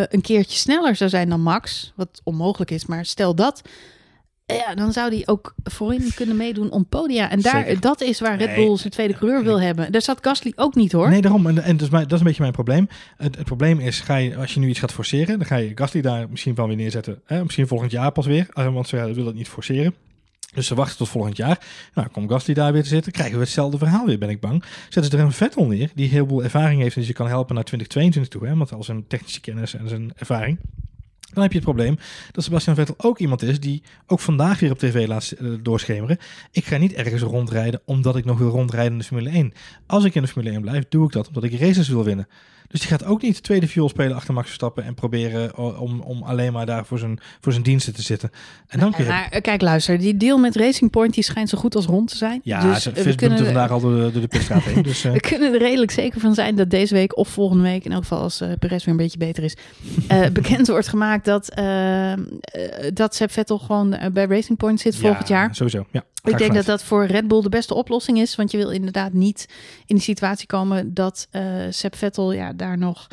[0.09, 3.62] een keertje sneller zou zijn dan Max, wat onmogelijk is, maar stel dat,
[4.57, 7.30] ja, dan zou hij ook voorin kunnen meedoen om podia.
[7.30, 7.80] En daar, Zeker.
[7.80, 8.66] dat is waar Red Nee.
[8.66, 9.93] Bull zijn tweede coureur wil hebben.
[9.93, 11.09] Daar zat Gasly ook niet hoor.
[11.09, 11.47] Nee, daarom.
[11.47, 12.88] En, en dat, is mijn, dat is een beetje mijn probleem.
[13.16, 15.72] Het, het probleem is, ga je, als je nu iets gaat forceren, dan ga je
[15.74, 17.22] Gasly daar misschien wel weer neerzetten.
[17.24, 17.43] Hè?
[17.43, 19.95] Misschien volgend jaar pas weer, eh, want ze willen het niet forceren.
[20.55, 21.66] Dus ze wachten tot volgend jaar.
[21.94, 23.12] Nou, komt Gasly daar weer te zitten.
[23.12, 24.64] Krijgen we hetzelfde verhaal weer, ben ik bang.
[24.88, 27.28] Zetten ze er een Vettel neer, die heel veel ervaring heeft en dus je kan
[27.28, 28.48] helpen naar 2022 toe.
[28.48, 30.59] Hè, want al zijn technische kennis en zijn ervaring.
[31.32, 31.96] Dan heb je het probleem
[32.32, 36.18] dat Sebastian Vettel ook iemand is die ook vandaag weer op tv laat uh, doorschemeren.
[36.51, 39.53] Ik ga niet ergens rondrijden omdat ik nog wil rondrijden in de Formule 1.
[39.86, 42.28] Als ik in de Formule 1 blijf, doe ik dat omdat ik races wil winnen.
[42.71, 46.23] Dus die gaat ook niet tweede viool spelen achter Max Verstappen en proberen om, om
[46.23, 48.31] alleen maar daar voor zijn, voor zijn diensten te zitten.
[48.66, 49.11] En dan kun je...
[49.11, 52.09] Maar eh, kijk, luister, die deal met Racing Point die schijnt zo goed als rond
[52.09, 52.41] te zijn.
[52.45, 54.83] Ja, dus, ze eh, we kunnen vandaag al door de, door de pitstraat heen.
[54.91, 57.85] Dus, uh, we kunnen er redelijk zeker van zijn dat deze week of volgende week,
[57.85, 59.57] in elk geval als uh, Perez weer een beetje beter is,
[60.12, 62.12] uh, bekend wordt gemaakt dat, uh,
[62.95, 65.55] dat Seb Vettel gewoon bij Racing Point zit volgend ja, jaar.
[65.55, 66.05] Sowieso, ja.
[66.25, 68.37] Ik denk dat dat voor Red Bull de beste oplossing is.
[68.37, 69.49] Want je wil inderdaad niet
[69.87, 73.08] in de situatie komen dat uh, Seb Vettel ja, daar nog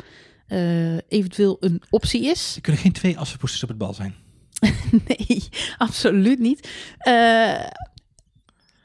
[0.48, 2.54] uh, eventueel een optie is.
[2.54, 4.14] Er kunnen geen twee assenpoesters op het bal zijn.
[5.06, 6.68] nee, absoluut niet.
[7.08, 7.66] Uh,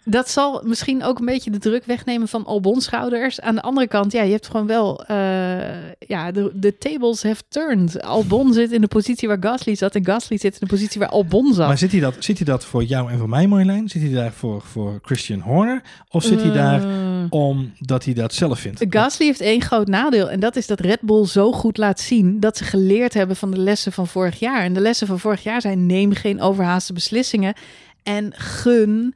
[0.06, 3.42] dat zal misschien ook een beetje de druk wegnemen van Albon's schouders.
[3.42, 5.04] Aan de andere kant, ja, je hebt gewoon wel...
[5.12, 5.18] Uh,
[6.00, 8.02] ja, de, de tables have turned.
[8.02, 9.96] Albon zit in de positie waar Gasly zat...
[9.96, 11.68] en Gasly zit in de positie waar Albon zat.
[11.68, 13.90] Maar zit hij dat, zit hij dat voor jou en voor mij, Marjolein?
[13.90, 15.82] Zit hij daar voor, voor Christian Horner?
[16.10, 18.86] Of zit hij daar Uh, omdat hij dat zelf vindt?
[18.90, 20.30] Gasly heeft één groot nadeel.
[20.30, 22.40] En dat is dat Red Bull zo goed laat zien...
[22.40, 24.62] dat ze geleerd hebben van de lessen van vorig jaar.
[24.62, 25.86] En de lessen van vorig jaar zijn...
[25.86, 27.54] neem geen overhaaste beslissingen...
[28.04, 29.16] en gun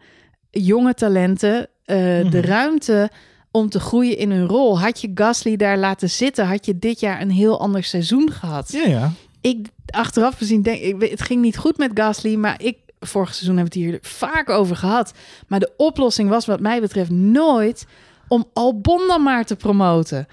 [0.49, 1.97] jonge talenten uh,
[2.31, 3.09] de ruimte
[3.51, 4.79] om te groeien in hun rol.
[4.79, 8.71] Had je Gasly daar laten zitten, had je dit jaar een heel ander seizoen gehad.
[8.71, 9.11] Ja, ja.
[9.41, 13.57] Ik achteraf gezien denk ik, het ging niet goed met Gasly, maar ik vorig seizoen
[13.57, 15.13] hebben we het hier vaak over gehad.
[15.47, 17.85] Maar de oplossing was wat mij betreft nooit
[18.27, 20.27] om Albon dan maar te promoten.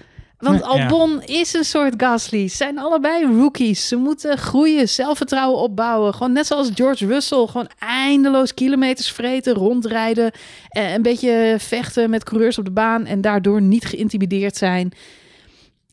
[0.45, 0.65] Want ja.
[0.65, 2.47] Albon is een soort Gasly.
[2.47, 3.87] Ze zijn allebei rookies.
[3.87, 6.13] Ze moeten groeien, zelfvertrouwen opbouwen.
[6.13, 7.45] Gewoon net zoals George Russell.
[7.47, 10.31] Gewoon eindeloos kilometers vreten, rondrijden.
[10.69, 13.05] Eh, een beetje vechten met coureurs op de baan.
[13.05, 14.91] En daardoor niet geïntimideerd zijn.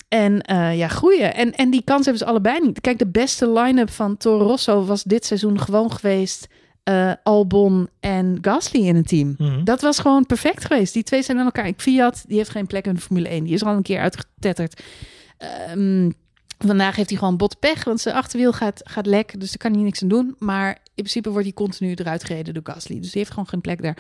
[0.09, 1.35] En uh, ja, groeien.
[1.35, 2.81] En, en die kans hebben ze allebei niet.
[2.81, 6.49] Kijk, de beste line-up van Toro Rosso was dit seizoen gewoon geweest...
[6.91, 9.35] Uh, Albon en Gasly in een team.
[9.39, 9.65] Mm-hmm.
[9.65, 10.95] Dat was gewoon perfect geweest.
[10.95, 11.67] Die twee zijn aan elkaar.
[11.67, 13.45] Ik Fiat, die heeft geen plek in de Formule 1.
[13.45, 14.83] Die is er al een keer uitgetetterd.
[15.71, 16.13] Um,
[16.59, 19.41] vandaag heeft hij gewoon bot pech, want zijn achterwiel gaat, gaat lek.
[19.41, 20.37] Dus daar kan hij niks aan doen.
[20.39, 22.97] Maar in principe wordt hij continu eruit gereden door Gasly.
[22.97, 23.97] Dus die heeft gewoon geen plek daar.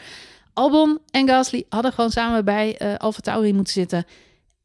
[0.52, 4.04] Albon en Gasly hadden gewoon samen bij uh, Alfa Tauri moeten zitten.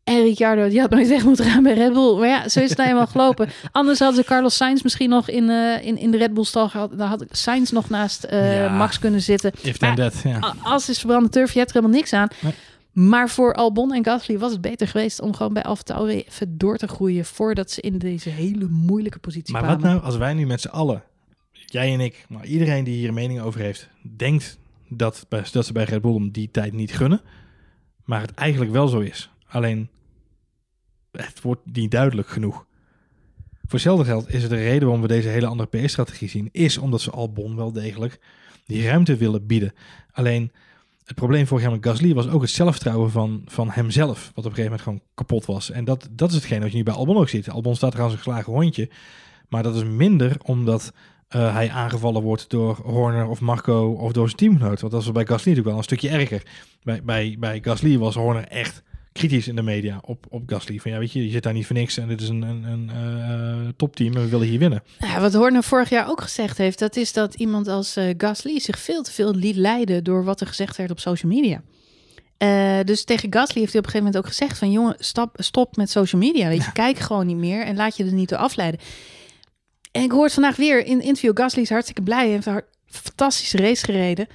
[0.07, 2.17] En Ricciardo, die had nooit weg moeten gaan bij Red Bull.
[2.17, 3.49] Maar ja, zo is het nou eenmaal gelopen.
[3.71, 6.69] Anders hadden ze Carlos Sainz misschien nog in, uh, in, in de Red Bull stal
[6.69, 6.97] gehad.
[6.97, 8.69] Dan had Sainz nog naast uh, ja.
[8.69, 9.51] Max kunnen zitten.
[9.61, 10.55] If maar that, ja.
[10.63, 12.27] als is verbrande turf, je hebt er helemaal niks aan.
[12.41, 12.53] Nee.
[12.91, 16.57] Maar voor Albon en Gasly was het beter geweest om gewoon bij Alfa Tauri even
[16.57, 19.81] door te groeien voordat ze in deze hele moeilijke positie maar kwamen.
[19.81, 21.03] Maar wat nou als wij nu met z'n allen,
[21.65, 24.57] jij en ik, maar iedereen die hier een mening over heeft, denkt
[24.89, 27.21] dat, dat ze bij Red Bull om die tijd niet gunnen,
[28.03, 29.29] maar het eigenlijk wel zo is.
[29.47, 29.89] Alleen
[31.25, 32.65] het wordt niet duidelijk genoeg.
[33.67, 36.77] Voor hetzelfde geld is het de reden waarom we deze hele andere PS-strategie zien, is
[36.77, 38.19] omdat ze Albon wel degelijk
[38.65, 39.73] die ruimte willen bieden.
[40.11, 40.51] Alleen
[41.05, 44.57] het probleem jaar met Gasly was ook het zelfvertrouwen van, van hemzelf, wat op een
[44.57, 45.71] gegeven moment gewoon kapot was.
[45.71, 47.49] En dat, dat is hetgeen wat je nu bij Albon ook ziet.
[47.49, 48.89] Albon staat er aan zijn geslagen hondje,
[49.49, 50.93] maar dat is minder omdat
[51.35, 54.81] uh, hij aangevallen wordt door Horner of Marco of door zijn teamgenoot.
[54.81, 56.43] Want dat was bij Gasly natuurlijk wel een stukje erger.
[56.83, 58.83] Bij, bij, bij Gasly was Horner echt
[59.17, 60.79] kritisch in de media op, op Gasly.
[60.79, 62.63] Van ja, weet je, je zit daar niet voor niks en dit is een, een,
[62.63, 64.83] een eh, topteam en we willen hier winnen.
[64.99, 68.59] Ja, wat Horner vorig jaar ook gezegd heeft, dat is dat iemand als eh, Gasly
[68.59, 71.61] zich veel te veel liet leiden door wat er gezegd werd op social media.
[72.37, 75.35] Eh, dus tegen Gasly heeft hij op een gegeven moment ook gezegd van jongen, stop,
[75.39, 76.47] stop met social media.
[76.47, 76.71] Weet je, Ja.
[76.71, 78.79] kijk gewoon niet meer en laat je er niet door afleiden.
[79.91, 81.31] En ik hoor vandaag weer in interview.
[81.33, 82.23] Gasly is hartstikke blij.
[82.23, 84.27] Hij heeft een fantastische race gereden.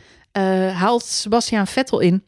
[0.72, 2.22] Haalt Sebastian Vettel in.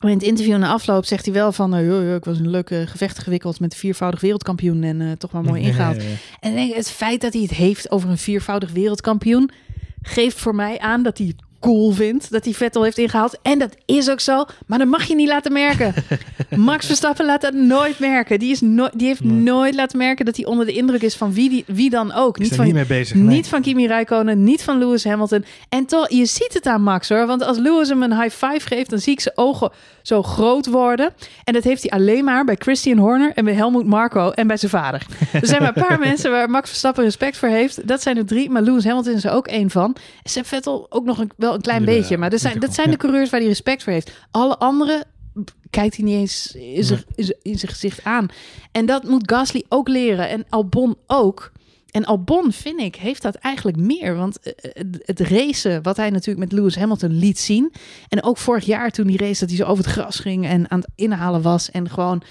[0.00, 1.84] Maar in het interview na afloop zegt hij wel van...
[1.84, 4.82] joh, ik was in een leuke gevecht gewikkeld met viervoudig wereldkampioen...
[4.82, 5.96] en eh, toch wel mooi ingehaald.
[6.02, 6.16] Ja, ja, ja.
[6.40, 9.50] En denk, het feit dat hij het heeft over een viervoudig wereldkampioen...
[10.02, 13.38] geeft voor mij aan dat hij cool vindt dat hij Vettel heeft ingehaald.
[13.42, 15.94] En dat is ook zo, maar dat mag je niet laten merken.
[16.56, 18.38] Max Verstappen laat dat nooit merken.
[18.38, 19.32] Die, is no die heeft Nee.
[19.42, 22.38] nooit laten merken dat hij onder de indruk is van wie, die, wie dan ook.
[22.38, 23.16] Is Niet van, niet mee bezig.
[23.16, 23.24] nee.
[23.36, 25.44] niet van Kimi Räikkönen, niet van Lewis Hamilton.
[25.68, 27.26] En toch, je ziet het aan Max hoor.
[27.26, 29.70] Want als Lewis hem een high five geeft, dan zie ik zijn ogen
[30.02, 31.12] zo groot worden.
[31.44, 34.56] En dat heeft hij alleen maar bij Christian Horner en bij Helmut Marko en bij
[34.56, 35.06] zijn vader.
[35.32, 37.88] Er zijn maar een paar mensen waar Max Verstappen respect voor heeft.
[37.88, 39.96] Dat zijn er drie, maar Lewis Hamilton is er ook één van.
[40.34, 42.18] En Vettel ook nog een, wel een klein beetje.
[42.18, 44.12] Maar dat zijn, dat zijn de coureurs waar hij respect voor heeft.
[44.30, 45.04] Alle anderen
[45.70, 48.26] kijkt hij niet eens in zijn, in zijn- in zijn gezicht aan.
[48.72, 50.28] En dat moet Gasly ook leren.
[50.28, 51.52] En Albon ook.
[51.90, 54.14] En Albon, vind ik, heeft dat eigenlijk meer.
[54.16, 57.72] Want eh, het- het racen, wat hij natuurlijk met Lewis Hamilton liet zien.
[58.08, 60.70] En ook vorig jaar toen die race, dat hij zo over het gras ging en
[60.70, 61.70] aan het inhalen was.
[61.70, 62.22] En gewoon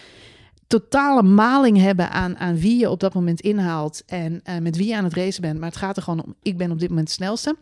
[0.68, 4.04] totale maling hebben aan, aan wie je op dat moment inhaalt.
[4.06, 5.60] En eh, met wie je aan het racen bent.
[5.60, 7.56] Maar het gaat er gewoon om, ik ben op dit moment de snelste.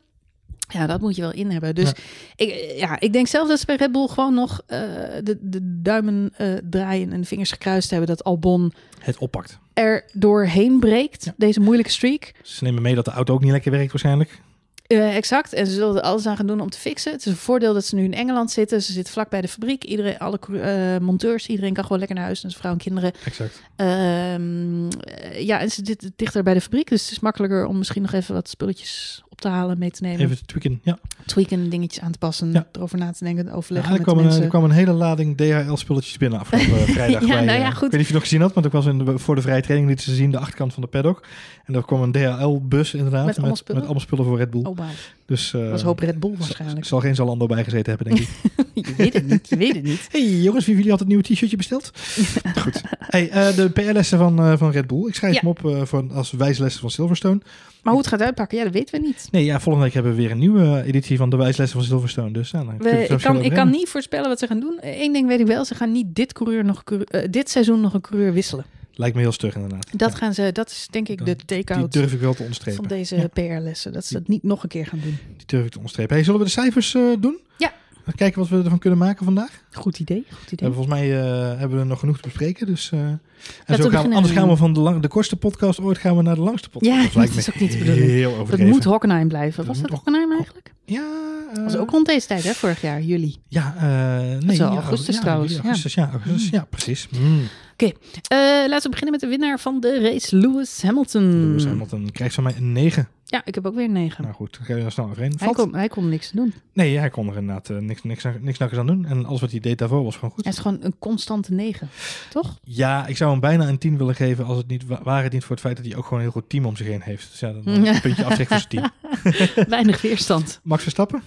[0.68, 1.76] Ja, dat moet je wel in hebben.
[1.76, 1.96] Dus Ja.
[2.36, 4.80] ik, ja, ik denk zelf dat ze bij Red Bull gewoon nog eh,
[5.24, 8.08] de, de duimen eh, draaien en de vingers gekruist hebben.
[8.08, 9.58] Dat Albon Het oppakt.
[9.74, 11.34] er doorheen breekt, Ja.
[11.38, 12.32] deze moeilijke streak.
[12.44, 14.40] Ze nemen mee dat de auto ook niet lekker werkt waarschijnlijk.
[14.88, 15.54] Eh, exact.
[15.54, 17.12] En ze zullen er alles aan gaan doen om te fixen.
[17.12, 18.82] Het is een voordeel dat ze nu in Engeland zitten.
[18.84, 19.84] Ze zitten vlak bij de fabriek.
[19.84, 22.42] Iedereen, alle monteurs, iedereen kan gewoon lekker naar huis.
[22.42, 23.12] Dus vrouw en kinderen.
[23.26, 23.62] Exact.
[23.76, 26.90] Ehm, eh, ja, en ze zitten dichter bij de fabriek.
[26.90, 30.04] Dus het is makkelijker om misschien nog even wat spulletjes op te halen, mee te
[30.04, 30.20] nemen.
[30.20, 30.80] Even te tweaken.
[30.84, 30.98] Ja.
[31.26, 32.52] Tweaken, dingetjes aan te passen.
[32.52, 32.68] Ja.
[32.72, 34.44] Erover na te denken, Ja, overleggen er, met kwam een, mensen.
[34.44, 37.22] er kwam een hele lading DHL-spulletjes binnen afgelopen eh, vrijdag.
[37.22, 37.92] Ja, bij, nou eh, ja, Ik goed.
[37.92, 39.62] weet niet of je nog gezien had, want ik was in de, voor de vrije
[39.62, 41.26] training lieten ze zien de achterkant van de paddock.
[41.66, 43.26] En er kwam een DHL-bus inderdaad.
[43.26, 43.76] Met allemaal met, spullen?
[43.82, 44.64] met allemaal spullen voor Red Bull.
[44.64, 44.78] Oh.
[45.26, 46.86] Dus, eh, was een hoop Red Bull zal- waarschijnlijk.
[46.86, 48.30] Zal geen Zalando bij gezeten hebben, denk ik.
[48.88, 50.08] je weet het niet, je weet het niet.
[50.12, 51.92] hey jongens, wie van jullie had het nieuwe t-shirtje besteld?
[52.64, 52.82] Goed.
[53.00, 55.08] Hey, de PR-lessen van, van Red Bull.
[55.08, 57.40] Ik schrijf hem op voor, als wijslessen van Silverstone.
[57.88, 59.28] Maar hoe het gaat uitpakken, ja, dat weten we niet.
[59.32, 62.32] Nee, ja, volgende week hebben we weer een nieuwe editie van de wijslessen van Silverstone.
[62.32, 64.78] Dus nou, dan We, ik, kan, ik kan niet voorspellen wat ze gaan doen.
[64.82, 67.94] Eén ding weet ik wel, ze gaan niet dit, coureur nog, eh, dit seizoen nog
[67.94, 68.66] een coureur wisselen.
[68.94, 69.88] Lijkt me heel stug inderdaad.
[69.98, 72.34] Dat, Ja, gaan ze, dat is denk ik Dan- de die take-out durf ik wel
[72.34, 72.86] te onderstrepen.
[72.88, 73.28] van deze Ja.
[73.28, 73.94] PR-lessen.
[73.94, 75.18] Dat ze dat niet nog een keer gaan doen.
[75.38, 76.16] Die durf ik te onderstrepen.
[76.16, 77.38] Hey, zullen we de cijfers eh, doen?
[77.58, 77.74] Ja.
[78.16, 79.64] Kijken wat we ervan kunnen maken vandaag.
[79.72, 80.68] Goed idee, goed idee.
[80.68, 82.66] volgens mij eh, hebben we nog genoeg te bespreken.
[82.66, 83.20] Dus, eh, en
[83.66, 86.22] zo gaan we, anders gaan we van de, lang, de kortste podcast ooit gaan we
[86.22, 86.96] naar de langste podcast.
[86.96, 88.10] Ja, dat lijkt dat is ook niet de bedoeling.
[88.10, 89.58] heel Dat moet Hockenheim blijven.
[89.58, 90.74] Dat Was dat moet Hockenheim eigenlijk?
[90.86, 91.02] Ja,
[91.50, 93.36] eh, Dat was ook rond deze tijd, hè, vorig jaar, juli.
[93.48, 94.62] Ja, eh nee.
[94.62, 95.62] augustus ja, trouwens, ja.
[95.62, 97.08] Augustus, ja, augustus, ja precies.
[97.10, 97.42] Mm.
[97.78, 101.48] Eh, laten we beginnen met de winnaar van de race, Lewis Hamilton.
[101.48, 103.08] Lewis Hamilton krijgt van mij een 9.
[103.26, 104.24] Ja, ik heb ook weer een 9.
[104.24, 105.34] Nou goed, dan ga je snel overheen.
[105.38, 106.54] hij, kon, hij kon niks doen.
[106.74, 109.06] Nee, hij kon er inderdaad eh, niks, niks, niks nakkers aan doen.
[109.06, 110.44] En alles wat hij deed daarvoor was gewoon goed.
[110.44, 111.90] Hij is gewoon een constante 9.
[112.30, 112.58] Toch?
[112.64, 115.42] Ja, ik zou hem bijna een 10 willen geven als het niet wa- waren niet
[115.44, 117.30] voor het feit dat hij ook gewoon een heel goed team om zich heen heeft.
[117.32, 118.90] Dus ja, dan dan een puntje aftrek voor zijn team.
[119.70, 120.60] Weinig weerstand.
[120.64, 121.22] Max Verstappen?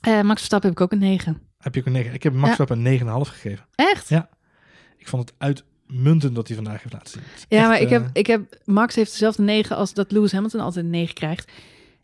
[0.00, 1.40] Eh, Max Verstappen heb ik ook een 9.
[1.58, 2.14] Heb je ook een 9?
[2.14, 2.54] Ik heb Max Ja.
[2.54, 3.64] Verstappen een 9,5 gegeven.
[3.74, 4.08] Echt?
[4.08, 4.28] Ja.
[5.06, 5.34] Ik vond het
[5.88, 7.22] uitmuntend dat hij vandaag heeft laten zien.
[7.48, 10.32] Ja, echt, maar ik eh, heb, ik heb, Max heeft dezelfde 9 als dat Lewis
[10.32, 11.50] Hamilton altijd een 9 krijgt.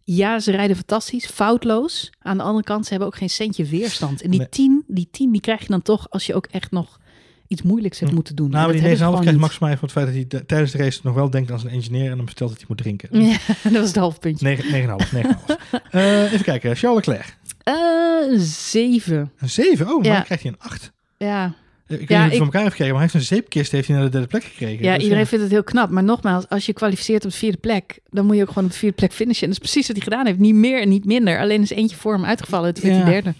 [0.04, 2.10] Ja, ze rijden fantastisch, foutloos.
[2.20, 4.22] Aan de andere kant, ze hebben ook geen centje weerstand.
[4.22, 4.48] En die Nee.
[4.48, 7.00] 10, die 10 die krijg je dan toch als je ook echt nog
[7.46, 8.16] iets moeilijks hebt Hm.
[8.16, 8.50] moeten doen.
[8.50, 10.24] Nou, maar die dat 9,5 hebben krijgt Max voor mij voor het feit dat hij
[10.28, 12.66] de- tijdens de race nog wel denkt aan zijn engineer en hem vertelt dat hij
[12.68, 13.08] moet drinken.
[13.28, 14.44] Ja, dat was het halve puntje.
[14.46, 15.12] 9 9,5.
[15.12, 15.56] 9,5.
[15.90, 17.36] Eh, even kijken, Charles Leclerc.
[17.62, 19.32] Eh 7.
[19.38, 19.86] Een 7?
[19.86, 20.14] Oh, maar Ja.
[20.14, 20.92] dan krijgt hij een 8.
[21.16, 21.54] Ja,
[22.00, 23.72] Ik weet Ja, niet of het voor elkaar heeft gekregen, maar hij heeft een zeepkist
[23.72, 24.84] heeft hij naar de derde plek gekregen.
[24.84, 25.90] ja Dus iedereen vindt het heel knap.
[25.90, 28.70] Maar nogmaals, als je kwalificeert op de vierde plek, dan moet je ook gewoon op
[28.70, 29.42] de vierde plek finishen.
[29.42, 30.38] En dat is precies wat hij gedaan heeft.
[30.38, 31.38] Niet meer en niet minder.
[31.40, 32.74] Alleen is eentje voor hem uitgevallen.
[32.74, 33.02] Toen werd Ja.
[33.02, 33.34] hij derde.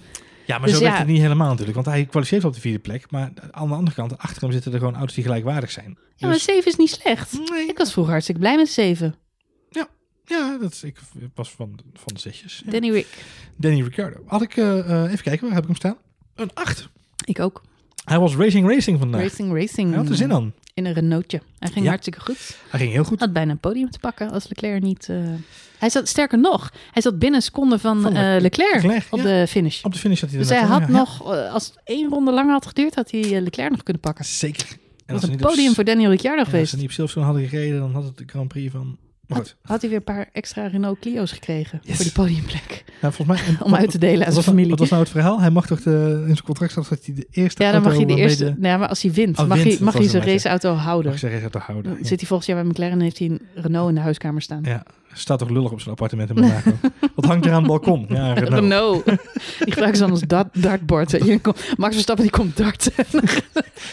[0.46, 0.88] Ja, maar Dus zo ja.
[0.88, 1.74] werkt het niet helemaal natuurlijk.
[1.74, 3.10] Want hij kwalificeert op de vierde plek.
[3.10, 5.98] Maar aan de andere kant, achter hem zitten er gewoon auto's die gelijkwaardig zijn.
[6.16, 7.32] Ja, maar Dus- 7 is niet slecht.
[7.50, 7.68] nee.
[7.68, 9.14] Ik was vroeger hartstikke blij met 7.
[10.24, 10.96] Ja, dat is, ik
[11.34, 12.62] was van, van de zesjes.
[12.64, 12.70] Ja.
[12.70, 13.06] Danny Rick.
[13.56, 14.22] Danny Ricciardo.
[14.26, 15.96] Had ik, eh, eh, even kijken, waar heb ik hem staan?
[16.34, 16.88] Een 8.
[17.24, 17.62] Ik ook.
[18.04, 19.20] Hij was Racing Racing vandaag.
[19.22, 19.88] Racing, racing.
[19.88, 20.52] Hij had er zin aan.
[20.74, 21.40] In een Renaultje.
[21.58, 21.90] Hij ging Ja.
[21.90, 22.56] hartstikke goed.
[22.68, 23.20] Hij ging heel goed.
[23.20, 25.08] Had bijna een podium te pakken als Leclerc niet...
[25.08, 25.16] eh,
[25.78, 29.06] Hij zat, sterker nog, hij zat binnen een seconde van, Van Le- eh, Leclerc, Leclerc,
[29.10, 29.24] op ja.
[29.24, 29.82] de finish.
[29.84, 30.88] Op de finish had hij Dus hij had ja.
[30.88, 34.24] nog, eh, als het één ronde langer had geduurd, had hij Leclerc nog kunnen pakken.
[34.24, 34.66] Zeker.
[34.70, 34.76] En
[35.06, 36.70] Dat als was een op- podium voor Daniel Ricciardo en als geweest.
[36.70, 38.96] ze niet op Silverstone hadden gereden, dan had het de Grand Prix van...
[39.34, 41.96] Had, had hij weer een paar extra Renault Clio's gekregen Yes.
[41.96, 42.84] voor die podiumplek.
[43.00, 43.48] Nou, volgens mij...
[43.54, 44.70] en Om uit te delen aan zijn familie.
[44.70, 45.40] Wat was nou het verhaal?
[45.40, 47.98] Hij mag toch de, in zijn contract staat dat hij de eerste Ja, dan mag
[47.98, 48.44] je de eerste...
[48.44, 51.10] de- Nee, maar als hij wint, Oh, mag, wint, hij, mag hij zijn raceauto houden.
[51.10, 51.90] Mag zeggen, te houden.
[51.92, 52.06] Dan Ja.
[52.08, 54.60] Zit hij volgens jaar bij McLaren en heeft hij een Renault in de huiskamer staan.
[54.62, 54.82] Ja,
[55.12, 56.70] staat toch lullig op zijn appartement in Monaco.
[57.14, 58.06] Wat hangt er aan het balkon?
[58.08, 58.52] Ja, Renault.
[58.60, 59.04] Renault.
[59.64, 60.48] Die gebruiken ze dan als dart.
[61.42, 62.92] Kom- Max Verstappen die komt darten.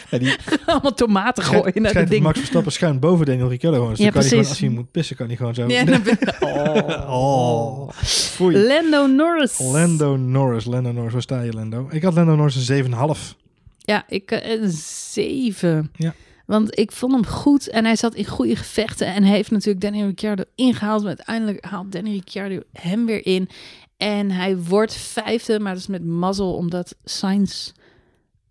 [0.10, 2.24] Ja, die Allemaal tomaten gooien naar het ding.
[2.24, 3.94] Max Verstappen schuin boven Daniel Ricciardo gewoon.
[3.94, 5.68] Dus Ja, kan gewoon, als hij moet pissen, kan hij gewoon zo...
[5.68, 6.18] Ja, dan ben-
[7.10, 7.90] Oh.
[8.04, 8.58] Foei.
[8.68, 9.60] Lando Norris.
[9.60, 10.66] Lando Norris.
[10.66, 11.88] Lando Norris, waar sta je, Lando?
[11.92, 13.38] Ik had Lando Norris een 7,5.
[13.78, 14.70] Ja, ik eh, een
[15.14, 15.92] zeven.
[15.96, 16.14] Ja.
[16.50, 19.08] Want ik vond hem goed en hij zat in goede gevechten.
[19.08, 21.00] En heeft natuurlijk Danny Ricciardo ingehaald.
[21.04, 23.50] Maar uiteindelijk haalt Danny Ricciardo hem weer in.
[23.98, 27.72] En hij wordt vijfde, maar dat is met mazzel omdat Sainz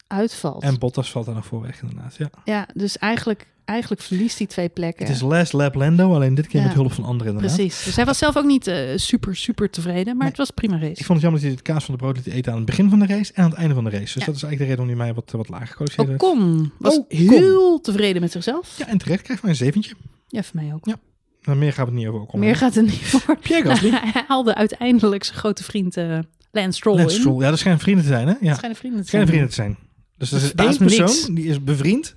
[0.07, 0.63] uitvalt.
[0.63, 2.17] En Bottas valt daar nog voor weg, inderdaad.
[2.17, 2.31] Ja.
[2.45, 5.07] Ja, dus eigenlijk, eigenlijk verliest hij twee plekken.
[5.07, 6.67] Het is last lap Lando, alleen dit keer Ja.
[6.67, 7.57] met hulp van anderen inderdaad.
[7.57, 7.85] Precies.
[7.85, 10.05] Dus hij was zelf ook niet eh, super, super tevreden.
[10.07, 10.29] Maar Nee.
[10.29, 11.05] het was een prima Ik race.
[11.05, 12.91] vond het jammer dat hij het kaas van de brood liet eten aan het begin
[12.91, 14.03] van de race en aan het einde van de race.
[14.05, 14.25] Dus Ja.
[14.27, 16.23] dat is eigenlijk de reden waarom hij mij wat, wat lager gekwalificeerd heeft.
[16.23, 17.19] Ocon was Ocon.
[17.19, 18.75] heel tevreden met zichzelf.
[18.79, 19.95] Ja, en terecht krijgt hij een zeventje.
[20.29, 20.87] Ja, voor mij ook.
[20.87, 20.97] Ja.
[21.43, 22.41] Nou, meer gaat het niet over Ocon.
[22.41, 23.39] Meer gaat er niet voor.
[23.43, 23.91] Pierre Gasly.
[23.91, 26.19] hij haalde uiteindelijk zijn grote vriend eh
[26.53, 27.21] Lance Stroll Lance in.
[27.21, 27.43] Stroll.
[27.43, 28.35] Ja, dat schijnen vrienden te zijn, hè?
[28.41, 29.27] Ja, Het schijnen vrienden te zijn.
[29.27, 29.77] vrienden te zijn.
[30.19, 31.27] Dus Dat is één me persoon niks.
[31.27, 32.17] die is bevriend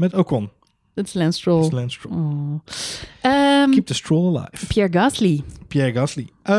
[0.00, 0.50] met Ocon.
[0.94, 1.80] Dat is Lance Dat is Stroll.
[1.80, 2.14] Lance Stroll.
[2.16, 2.60] Oh.
[3.20, 4.66] Ehm, Keep the Stroll alive.
[4.66, 5.42] Pierre Gasly.
[5.68, 6.28] Pierre Gasly.
[6.42, 6.54] Eh,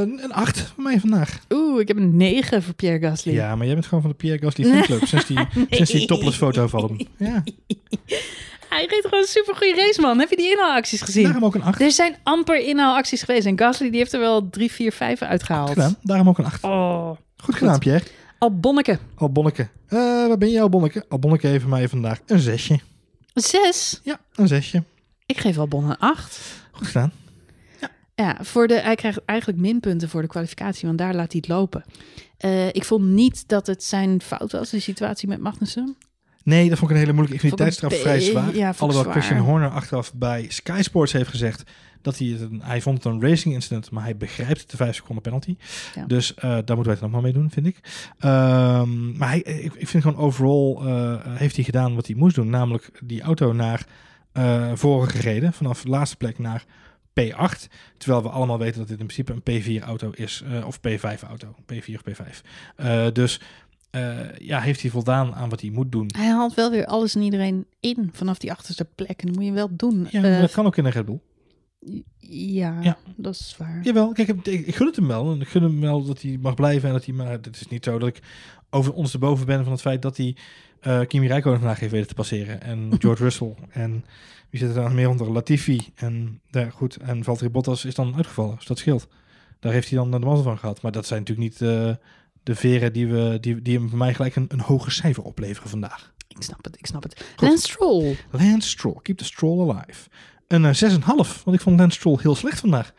[0.00, 1.38] een 8 voor mij vandaag.
[1.52, 3.32] Oeh, ik heb een 9 voor Pierre Gasly.
[3.32, 5.04] Ja, maar jij bent gewoon van de Pierre Gasly fanclub.
[5.06, 5.38] sinds die,
[5.70, 6.96] sinds die topless foto van hem.
[7.18, 7.42] Ja,
[8.68, 10.18] Hij reed gewoon een super goede race, man.
[10.18, 11.24] Heb je die inhaalacties gezien?
[11.24, 11.80] daarom ook een 8.
[11.80, 13.46] Er zijn amper inhaalacties geweest.
[13.46, 15.68] En Gasly die heeft er wel 3, 4, 5 Goed uitgehaald.
[15.68, 15.96] gedaan.
[16.02, 16.64] Daarom ook een 8.
[16.64, 17.10] Oh.
[17.36, 18.04] Goed gedaan, Pierre.
[18.44, 18.98] Albonneke.
[19.14, 19.68] Albonneke.
[19.86, 21.04] Eh waar ben je, Albonneke?
[21.08, 22.80] Albonneke heeft mij vandaag een zesje.
[23.34, 24.00] 6.
[24.02, 24.82] Ja, een zesje.
[25.26, 26.40] Ik geef Albon een 8.
[26.72, 27.12] Goed gedaan.
[28.14, 31.48] Ja, voor de, hij krijgt eigenlijk minpunten voor de kwalificatie, want daar laat hij het
[31.48, 31.84] lopen.
[32.36, 35.96] Eh, ik vond niet dat het zijn fout was, de situatie met Magnussen.
[36.42, 37.34] Nee, dat vond ik een hele moeilijke.
[37.34, 38.56] Ik vind die tijdstraf vrij zwaar.
[38.56, 39.12] ja, Alhoewel zwaar.
[39.14, 41.62] Christian Horner achteraf bij Sky Sports heeft gezegd
[42.04, 44.94] dat hij het een, hij vond het een racing incident, maar hij begrijpt de 5
[44.94, 45.56] seconden penalty.
[45.94, 46.04] Ja.
[46.06, 47.78] Dus eh, daar moeten wij het nog maar mee doen, vind ik.
[48.18, 52.34] Ehm, maar hij, ik, ik vind gewoon overal eh, heeft hij gedaan wat hij moest
[52.34, 53.86] doen, namelijk die auto naar
[54.32, 56.64] eh voren gereden, vanaf de laatste plek naar
[57.20, 57.68] P8.
[57.96, 62.02] Terwijl we allemaal weten dat dit in principe een P4-auto is, of P5-auto, P4 of
[62.10, 62.40] P5.
[62.76, 63.40] Eh, dus
[64.38, 66.10] ja, heeft hij voldaan aan wat hij moet doen.
[66.16, 69.20] Hij haalt wel weer alles en iedereen in vanaf die achterste plek.
[69.22, 70.06] En dat moet je wel doen.
[70.10, 71.20] Ja, dat kan ook in een Red Bull.
[72.18, 72.96] Ja, Ja.
[73.16, 73.80] dat is waar.
[73.82, 75.32] Jawel, kijk, ik, ik gun het hem wel.
[75.32, 76.88] En ik gun hem wel dat hij mag blijven.
[76.88, 78.22] En dat hij, maar het is niet zo dat ik
[78.70, 80.36] over ondersteboven ben van het feit dat hij
[80.80, 82.62] eh Kimi Räikkönen vandaag heeft weten te passeren.
[82.62, 83.54] En George Russell.
[83.70, 84.04] En
[84.50, 85.30] wie zit er dan meer onder?
[85.32, 85.80] Latifi.
[85.94, 86.96] En daar, goed.
[86.96, 88.56] En Valtteri Bottas is dan uitgevallen.
[88.56, 89.08] Dus dat scheelt.
[89.60, 90.82] Daar heeft hij dan de mazzel van gehad.
[90.82, 91.94] Maar dat zijn natuurlijk niet eh,
[92.42, 95.70] de veren die, we, die, die hem voor mij gelijk een, een hoger cijfer opleveren
[95.70, 96.12] vandaag.
[96.28, 97.24] Ik snap het, ik snap het.
[97.36, 97.48] Goed.
[97.48, 98.16] Lance Stroll.
[98.30, 98.96] Lance Stroll.
[99.02, 100.08] Keep the Stroll alive.
[100.48, 101.42] Een eh, 6,5.
[101.44, 102.92] Want ik vond Lance Stroll heel slecht vandaag.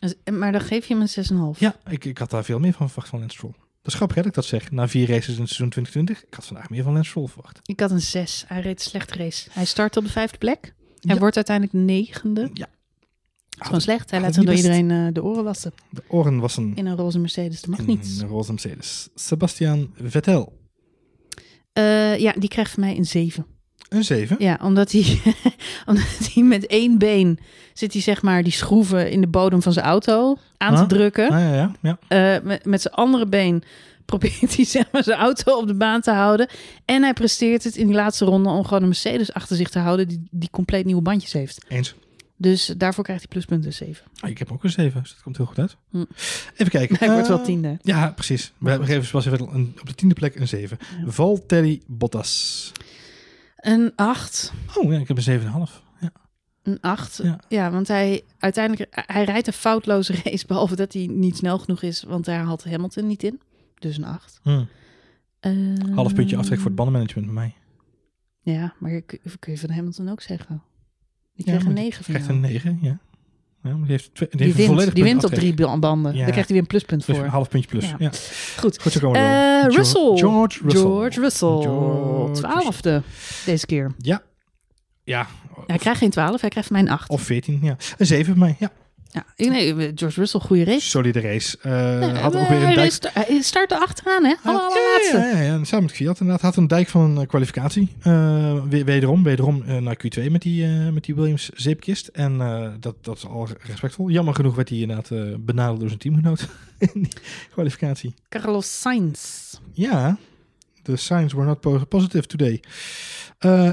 [0.00, 1.58] Dus- Maar dan geef je hem een 6,5.
[1.60, 3.52] Ja, ik, ik had daar veel meer van verwacht van Lance Stroll.
[3.82, 4.70] Dat is grappig hè, dat ik dat zeg.
[4.70, 6.22] Na vier races in het seizoen 2020.
[6.28, 7.60] Ik had vandaag meer van Lance Stroll verwacht.
[7.62, 8.44] Ik had een 6.
[8.46, 9.48] Hij reed een slechte race.
[9.52, 10.74] Hij start op de vijfde plek.
[11.00, 11.20] Hij Ja.
[11.20, 12.40] wordt uiteindelijk negende.
[12.40, 12.66] Dat Ja.
[13.58, 14.10] is gewoon slecht.
[14.10, 15.72] Hij laat zich door iedereen eh, de oren wassen.
[15.90, 17.60] De oren was een, In een roze Mercedes.
[17.60, 18.18] Dat mag in niet.
[18.20, 19.08] een roze Mercedes.
[19.14, 20.60] Sebastian Vettel.
[21.72, 23.46] Eh, ja, die krijgt van mij een 7.
[23.92, 24.36] Een 7.
[24.38, 25.20] Ja, omdat hij,
[25.86, 27.38] omdat hij met één been
[27.72, 30.88] zit hij zeg maar die schroeven in de bodem van zijn auto aan te Ah.
[30.88, 31.24] drukken.
[31.30, 32.36] Ah, ja, ja, ja.
[32.36, 33.62] Eh, met, met zijn andere been
[34.04, 36.48] probeert hij zeg maar zijn auto op de baan te houden.
[36.84, 39.78] En hij presteert het in die laatste ronde om gewoon een Mercedes achter zich te
[39.78, 41.64] houden die, die compleet nieuwe bandjes heeft.
[41.68, 41.94] Eens.
[42.36, 44.04] Dus daarvoor krijgt hij pluspunten 7.
[44.20, 45.76] Ah, ik heb ook een 7, dus dat komt heel goed uit.
[45.90, 46.04] Hm.
[46.56, 46.96] Even kijken.
[47.00, 47.78] Hij wordt wel Eh, tiende.
[47.82, 48.52] Ja, precies.
[48.58, 50.78] We geven Vettel een, op de tiende plek een 7.
[51.04, 51.10] Ja.
[51.10, 52.72] Valtteri Bottas.
[53.62, 54.52] Een 8.
[54.76, 55.82] Oh ja, ik heb een 7,5.
[56.00, 56.12] Ja.
[56.62, 57.20] Een 8.
[57.22, 57.40] Ja.
[57.48, 57.70] Ja.
[57.70, 62.02] want hij uiteindelijk hij rijdt een foutloze race, behalve dat hij niet snel genoeg is,
[62.02, 63.40] want daar had Hamilton niet in.
[63.78, 64.40] Dus een 8.
[64.42, 64.64] Hm.
[65.40, 67.54] Ehm, Half puntje aftrek voor het bandenmanagement bij mij.
[68.40, 70.62] Ja, maar kun, kun je van Hamilton ook zeggen.
[71.34, 72.98] Die Ja, kreeg een maar 9 van Krijgt een 9, ja.
[73.62, 75.78] Ja die heeft, twee, die Die heeft een volledig wint, die wint op drie ba-
[75.78, 76.12] banden.
[76.12, 76.18] Ja.
[76.18, 77.24] Daar krijgt hij weer een pluspunt Dus voor.
[77.24, 77.84] een half puntje plus.
[77.88, 77.96] Ja.
[77.98, 78.10] Ja.
[78.58, 78.80] Goed.
[78.82, 79.72] Goed, zo komen we Eh, door.
[79.76, 80.16] Russell.
[80.16, 80.80] George Russell.
[80.80, 81.48] George Russell.
[81.60, 83.02] George Twaalfde
[83.44, 83.92] deze keer.
[83.98, 84.22] Ja,
[85.04, 85.26] Ja,
[85.66, 87.08] hij krijgt geen 12, hij krijgt van mij een 8.
[87.10, 87.76] of 14, ja.
[87.98, 88.70] Een 7 bij mij, ja.
[89.14, 90.88] Ja, ik- nee, George Russell, goede race.
[90.88, 91.58] Solide race.
[91.62, 93.10] Eh, had ook weer een hij dijk...
[93.12, 94.34] Hij startte achteraan, hè?
[94.44, 95.16] Alle, allerlaatste.
[95.16, 96.42] Ja, ja, ja, samen met Fiat inderdaad.
[96.44, 97.88] Had een dijk van een eh, kwalificatie.
[98.68, 102.06] Weer- wederom, wederom naar Q2 met die, met die Williams zeepkist.
[102.06, 102.38] En
[102.80, 104.08] dat, dat is al respectvol.
[104.10, 105.10] Jammer genoeg werd hij inderdaad
[105.44, 106.48] benadeeld door zijn teamgenoot
[106.78, 107.08] in die
[107.52, 108.14] kwalificatie.
[108.28, 109.20] Carlos Sainz.
[109.72, 110.18] Ja,
[110.82, 112.60] de signs were not po- positive today.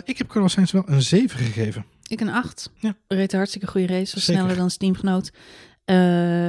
[0.06, 1.86] Ik heb Carlos Sainz wel een 7 gegeven.
[2.10, 2.72] Ik een 8.
[2.76, 2.96] Ja.
[3.08, 4.16] Reed een hartstikke goede race.
[4.16, 4.42] Was Zeker.
[4.42, 5.32] sneller dan zijn teamgenoot.
[5.86, 5.96] Eh,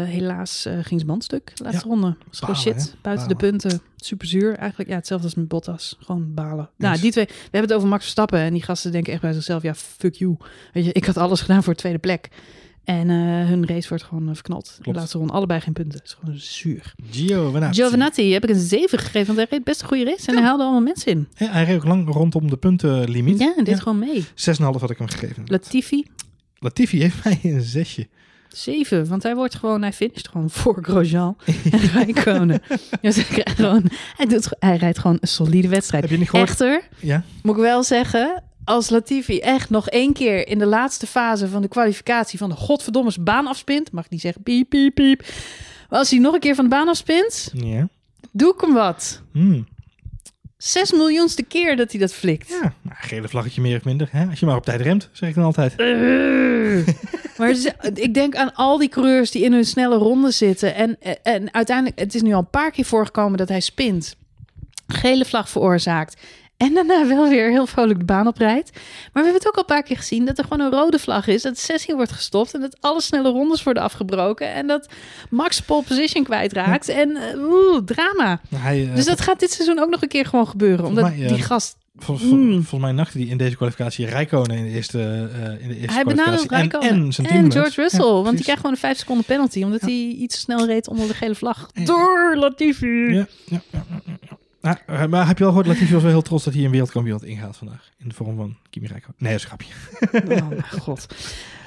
[0.04, 1.52] helaas eh, ging zijn band stuk.
[1.54, 2.16] Laatste ronde.
[2.28, 2.74] Was Balen, shit.
[2.74, 2.98] hè?
[3.02, 3.80] Buiten de punten.
[3.96, 4.56] Super zuur.
[4.56, 5.96] Eigenlijk ja, hetzelfde als met Bottas.
[6.00, 6.70] Gewoon balen.
[6.76, 7.24] Nou, die twee.
[7.26, 8.38] We hebben het over Max Verstappen.
[8.38, 9.62] En die gasten denken echt bij zichzelf.
[9.62, 10.36] Ja, fuck you.
[10.72, 12.28] Weet je, ik had alles gedaan voor de tweede plek.
[12.84, 13.16] En eh,
[13.48, 14.78] hun race wordt gewoon eh, verknald.
[14.82, 15.32] De laatste ronde.
[15.32, 15.98] Allebei geen punten.
[15.98, 16.94] Het is gewoon zuur.
[17.10, 17.82] Giovinazzi.
[17.82, 19.26] Giovinazzi heb ik een 7 gegeven.
[19.26, 20.26] Want hij reed best een goede race.
[20.28, 21.28] En hij haalde allemaal mensen in.
[21.36, 23.38] Ja, hij reed ook lang rondom de puntenlimiet.
[23.38, 23.82] Ja, en dit Ja.
[23.82, 24.24] gewoon mee.
[24.34, 25.42] 6,5 had ik hem gegeven.
[25.46, 26.06] Latifi.
[26.58, 28.08] Latifi heeft mij een zesje.
[28.48, 31.36] Zeven, want hij wordt gewoon, hij finisht gewoon voor Grosjean
[31.70, 32.62] en Rijkonen.
[33.00, 36.02] dus hij, gewoon, hij, doet, hij rijdt gewoon een solide wedstrijd.
[36.02, 36.48] Heb je niet gehoord?
[36.50, 37.22] Echter, Ja.
[37.42, 41.62] moet ik wel zeggen, als Latifi echt nog één keer in de laatste fase van
[41.62, 45.20] de kwalificatie van de godverdomme baan afspint, mag ik niet zeggen piep, piep, piep.
[45.88, 47.88] Maar als hij nog een keer van de baan afspint, Ja.
[48.32, 49.22] doe ik hem wat.
[49.32, 49.68] Hmm.
[50.56, 52.48] Zes miljoenste keer dat hij dat flikt.
[52.48, 54.08] Ja, nou, gele vlaggetje meer of minder.
[54.10, 54.26] Hè?
[54.26, 55.76] Als je maar op tijd remt, zeg ik dan altijd.
[57.38, 60.74] Maar het is- ik denk aan al die coureurs die in hun snelle ronde zitten.
[60.74, 64.16] En, en uiteindelijk, het is nu al een paar keer voorgekomen dat hij spint.
[64.86, 66.20] Gele vlag veroorzaakt.
[66.60, 68.70] En daarna wel weer heel vrolijk de baan oprijdt.
[68.72, 68.82] Maar
[69.12, 71.26] we hebben het ook al een paar keer gezien dat er gewoon een rode vlag
[71.26, 71.42] is.
[71.42, 74.52] Dat de sessie wordt gestopt en dat alle snelle rondes worden afgebroken.
[74.52, 74.88] En dat
[75.30, 76.88] Max pole position kwijtraakt.
[76.88, 78.40] En eh, oeh, drama.
[78.54, 80.86] Hij, eh, Dus dat gaat dit seizoen ook nog een keer gewoon gebeuren.
[80.86, 81.76] Omdat mij, eh, die gast...
[81.98, 82.52] vol- vol- Mm.
[82.52, 84.98] Volgens mij nachtte hij in deze kwalificatie Rijkonen in de eerste,
[85.60, 86.88] in de eerste Hij kwalificatie.
[86.88, 87.52] en, en, zijn.
[87.52, 88.04] George Russell.
[88.06, 89.62] Ja, want die krijgt gewoon een 5 seconden penalty.
[89.62, 91.70] Omdat hij iets te snel reed onder de gele vlag.
[91.84, 92.86] Door Latifi.
[92.86, 93.84] Ja, ja, ja,
[94.60, 97.16] eh, maar heb je al gehoord, Latifi was wel heel trots dat hij een wereldkampioen
[97.18, 97.90] had ingehaald vandaag.
[97.98, 99.16] In de vorm van Kimi Räikkönen.
[99.18, 100.42] Nee, dat is een grapje.
[100.42, 101.06] Oh god.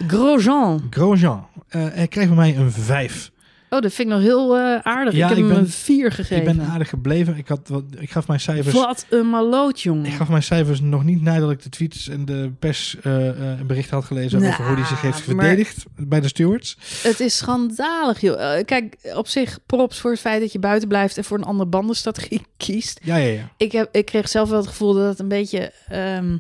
[0.08, 0.88] Grosjean.
[0.90, 1.48] Grosjean.
[1.68, 3.32] eh hij kreeg bij mij een 5.
[3.74, 5.14] Oh, dat vind ik nog heel eh, aardig.
[5.14, 6.58] Ja, ik heb ik hem ben- een 4 Ik gegeven.
[6.58, 7.38] ben aardig gebleven.
[7.38, 8.76] Ik, had wat, ik gaf mijn cijfers...
[8.76, 10.06] Wat een maloot, jongen.
[10.06, 14.40] Ik gaf mijn cijfers nog niet nadat ik de tweets en de persbericht had gelezen
[14.40, 16.78] Nou, over hoe hij zich heeft verdedigd bij de stewards.
[17.04, 18.58] Het is schandalig, joh.
[18.58, 21.44] Eh, kijk, op zich props voor het feit dat je buiten blijft en voor een
[21.44, 23.00] andere bandenstrategie kiest.
[23.04, 23.50] Ja, ja, ja.
[23.58, 26.38] Ik, heb, ik kreeg zelf wel het gevoel dat het een beetje ehm,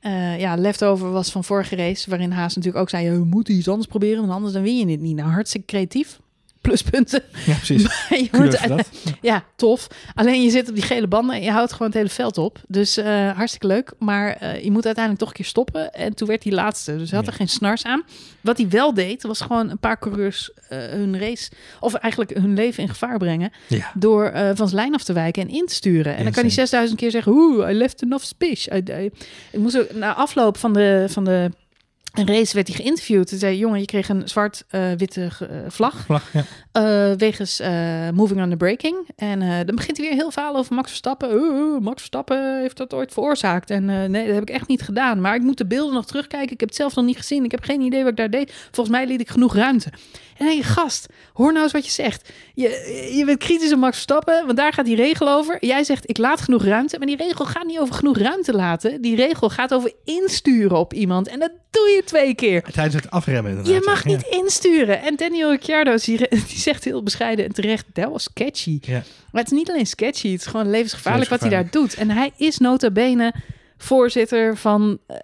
[0.00, 2.10] eh, ja, leftover was van vorige race.
[2.10, 4.86] Waarin Haas natuurlijk ook zei, we moeten iets anders proberen, want anders dan win je
[4.86, 5.16] dit niet.
[5.16, 6.22] Nou, hartstikke creatief.
[6.68, 7.22] Pluspunten.
[7.46, 7.82] Ja, precies.
[8.08, 8.82] Je
[9.20, 9.86] ja, tof.
[10.14, 12.58] Alleen je zit op die gele banden en je houdt gewoon het hele veld op.
[12.68, 13.92] Dus eh, hartstikke leuk.
[13.98, 15.92] Maar eh, je moet uiteindelijk toch een keer stoppen.
[15.92, 16.96] En toen werd hij laatste.
[16.96, 17.32] Dus hij had Ja.
[17.32, 18.02] er geen snars aan.
[18.40, 21.50] Wat hij wel deed, was gewoon een paar coureurs eh, hun race...
[21.80, 23.50] of eigenlijk hun leven in gevaar brengen...
[23.68, 23.90] Ja.
[23.94, 26.16] door van zijn lijn af te wijken en in te sturen.
[26.16, 26.66] En dan kan hij Insane.
[26.66, 27.32] 6000 keer zeggen...
[27.32, 28.70] Oeh, I left enough space.
[28.76, 29.10] I- I-
[29.50, 31.06] Ik moest ook, na afloop van de...
[31.08, 31.50] Van de
[32.14, 33.30] een race werd hij geïnterviewd.
[33.30, 35.28] Hij zei, jongen, je kreeg een zwart-witte
[35.68, 36.04] vlag.
[36.04, 36.44] Vlag, ja.
[36.72, 39.08] Eh, wegens eh, moving on the braking.
[39.16, 41.82] En eh, dan begint hij weer heel verhaal over Max Verstappen.
[41.82, 43.70] Max Verstappen heeft dat ooit veroorzaakt.
[43.70, 45.20] En eh, nee, dat heb ik echt niet gedaan.
[45.20, 46.52] Maar ik moet de beelden nog terugkijken.
[46.52, 47.44] Ik heb het zelf nog niet gezien.
[47.44, 48.52] Ik heb geen idee wat ik daar deed.
[48.70, 49.92] Volgens mij liet ik genoeg ruimte.
[50.36, 52.28] En je gast, hoor nou eens wat je zegt.
[52.54, 52.68] Je,
[53.16, 55.56] je bent kritisch op Max Verstappen, want daar gaat die regel over.
[55.60, 56.98] Jij zegt, ik laat genoeg ruimte.
[56.98, 59.02] Maar die regel gaat niet over genoeg ruimte laten.
[59.02, 61.28] Die regel gaat over insturen op iemand.
[61.28, 62.62] En dat doe je twee keer.
[62.62, 63.74] Tijdens het afremmen inderdaad.
[63.74, 64.10] Je mag ja.
[64.10, 65.02] niet insturen.
[65.02, 68.78] En Daniel Ricciardo die, die zegt heel bescheiden en terecht, dat was sketchy.
[68.82, 69.02] Ja.
[69.32, 72.06] Maar het is niet alleen sketchy, het is gewoon levensgevaarlijk wat hij daar Levensgevaarlijk.
[72.06, 72.16] doet.
[72.16, 73.34] En hij is nota bene
[73.84, 75.16] voorzitter van eh,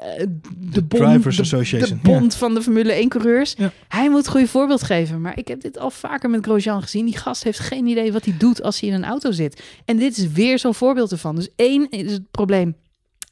[0.56, 3.54] de bond, Drivers de, Association, de bond van de Formule 1 coureurs.
[3.56, 3.72] Ja.
[3.88, 5.20] Hij moet een goede voorbeeld geven.
[5.20, 7.04] Maar ik heb dit al vaker met Grosjean gezien.
[7.04, 9.62] Die gast heeft geen idee wat hij doet als hij in een auto zit.
[9.84, 11.34] En dit is weer zo'n voorbeeld ervan.
[11.34, 12.76] Dus één is het probleem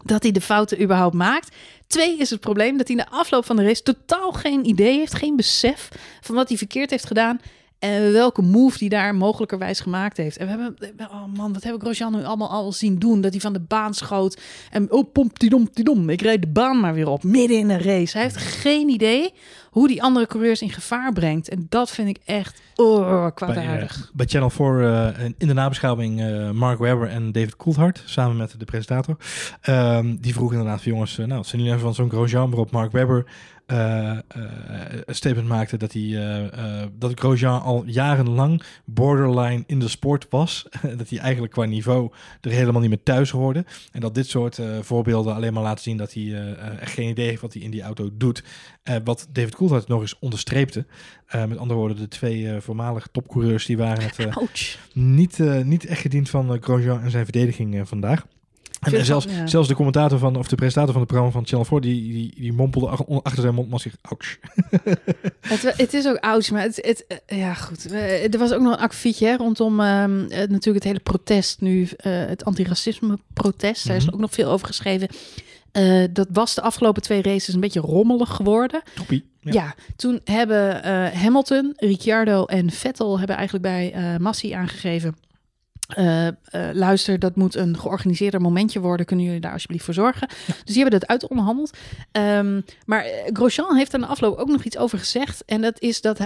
[0.04, 1.56] dat hij de fouten überhaupt maakt.
[1.86, 5.14] Twee is het probleem dat hij na afloop van de race totaal geen idee heeft,
[5.14, 5.88] geen besef
[6.20, 7.40] van wat hij verkeerd heeft gedaan.
[7.78, 10.36] En welke move die daar mogelijkerwijs gemaakt heeft.
[10.36, 10.76] En we hebben,
[11.10, 13.20] oh man, wat heb ik Grosjean nu allemaal al zien doen?
[13.20, 14.40] Dat hij van de baan schoot.
[14.70, 16.08] En oh, pomp die dom, die dom.
[16.08, 18.16] Ik reed de baan maar weer op, midden in een race.
[18.16, 19.32] Hij heeft geen idee
[19.70, 21.48] hoe die andere coureurs in gevaar brengt.
[21.48, 23.96] En dat vind ik echt oh, Bij, kwaadaardig.
[23.96, 28.36] eh, bij Channel 4 eh, in de nabeschouwing eh, Mark Webber en David Coulthard, samen
[28.36, 29.16] met de presentator.
[29.60, 32.70] Ehm, die vroegen inderdaad van jongens, nou, wat zijn jullie even van zo'n Grosjean waarop
[32.70, 33.26] Mark Webber
[33.68, 34.18] eh,
[35.04, 40.66] een statement maakte dat, hij, eh, dat Grosjean al jarenlang borderline in de sport was.
[40.96, 43.64] dat hij eigenlijk qua niveau er helemaal niet meer thuis hoorde.
[43.92, 47.40] En dat dit soort voorbeelden alleen maar laten zien dat hij echt geen idee heeft
[47.40, 48.44] wat hij in die auto doet.
[49.04, 50.86] Wat David Coulthard nog eens onderstreepte.
[51.32, 54.18] Met andere woorden, de twee voormalige topcoureurs die waren het
[54.92, 58.26] niet, niet echt gediend van Grosjean en zijn verdediging vandaag.
[58.80, 59.46] En zelfs, ja.
[59.46, 62.32] zelfs de commentator van, of de presentator van het programma van Channel 4, die, die,
[62.40, 64.36] die mompelde ach- achter zijn mondmasker, ouch.
[65.40, 67.92] Het, het is ook oud, maar het, het, eh, ja goed.
[67.92, 71.60] Eh, Er was ook nog een akkefietje hè, rondom ehm, eh, natuurlijk het hele protest
[71.60, 73.86] nu, het antiracisme-protest.
[73.86, 74.14] Daar is Mhm.
[74.14, 75.08] ook nog veel over geschreven.
[76.12, 78.82] Dat was de afgelopen twee races een beetje rommelig geworden.
[78.94, 79.24] Toppie.
[79.40, 80.84] Ja, toen hebben
[81.18, 85.16] Hamilton, Ricciardo en Vettel hebben eigenlijk bij Massi aangegeven.
[85.88, 86.34] Eh, eh,
[86.72, 89.06] luister, dat moet een georganiseerder momentje worden.
[89.06, 90.28] Kunnen jullie daar alsjeblieft voor zorgen?
[90.46, 91.76] Dus die hebben dat uitonderhandeld.
[92.12, 95.42] Ehm, maar eh, Grosjean heeft aan de afloop ook nog iets over gezegd.
[95.46, 96.18] En dat is dat,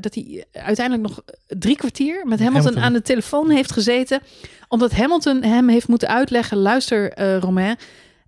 [0.00, 2.82] dat hij uiteindelijk nog drie kwartier met Hamilton, Hamilton.
[2.82, 4.20] aan de telefoon heeft gezeten.
[4.68, 7.76] Omdat Hamilton hem heeft moeten uitleggen: luister, Romain.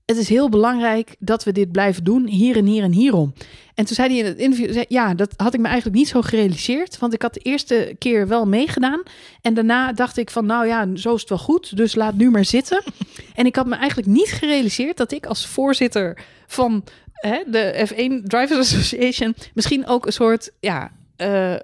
[0.07, 3.33] Het is heel belangrijk dat we dit blijven doen, hier en hier en hierom.
[3.79, 6.09] En toen zei hij in het interview, zei, ja, dat had ik me eigenlijk niet
[6.09, 6.99] zo gerealiseerd.
[6.99, 9.03] Want ik had de eerste keer wel meegedaan.
[9.43, 11.77] En daarna dacht ik van, nou ja, zo is het wel goed.
[11.77, 12.83] Dus laat nu maar zitten.
[13.35, 18.27] en ik had me eigenlijk niet gerealiseerd dat ik als voorzitter van hè, de F1
[18.27, 19.35] Drivers Association...
[19.55, 20.93] misschien ook een soort, ja...
[21.17, 21.55] eh,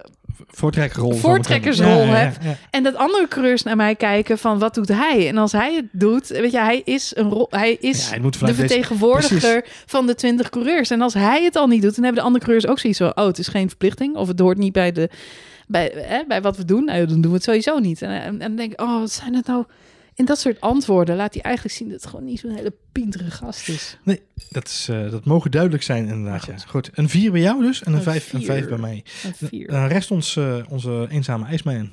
[1.15, 2.05] Voortrekkersrol.
[2.05, 2.41] Ja, heb.
[2.41, 2.55] ja, ja.
[2.69, 5.27] en dat andere coureurs naar mij kijken van wat doet hij?
[5.27, 8.29] En als hij het doet, weet je, hij is een rol, hij is hij de
[8.39, 10.89] deze- vertegenwoordiger van de 20 coureurs.
[10.89, 13.17] En als hij het al niet doet, dan hebben de andere coureurs ook zoiets van,
[13.17, 15.09] oh, het is geen verplichting of het hoort niet bij de
[15.67, 16.85] bij, hè, bij wat we doen.
[16.85, 18.01] Nou, dan doen we het sowieso niet.
[18.01, 19.65] En, en, en dan denk ik, oh, wat zijn het nou?
[20.15, 23.31] In dat soort antwoorden laat hij eigenlijk zien dat het gewoon niet zo'n hele pintere
[23.31, 23.97] gast is.
[24.49, 26.45] Dat, is, eh, dat mogen duidelijk zijn inderdaad.
[26.45, 26.57] Ja.
[26.67, 28.47] Goed, een 4 bij jou dus en een Een 5 een vier.
[28.47, 29.03] vijf bij mij.
[29.23, 29.67] Een vier.
[29.67, 31.89] Dan rest ons eh, onze eenzame ijsman,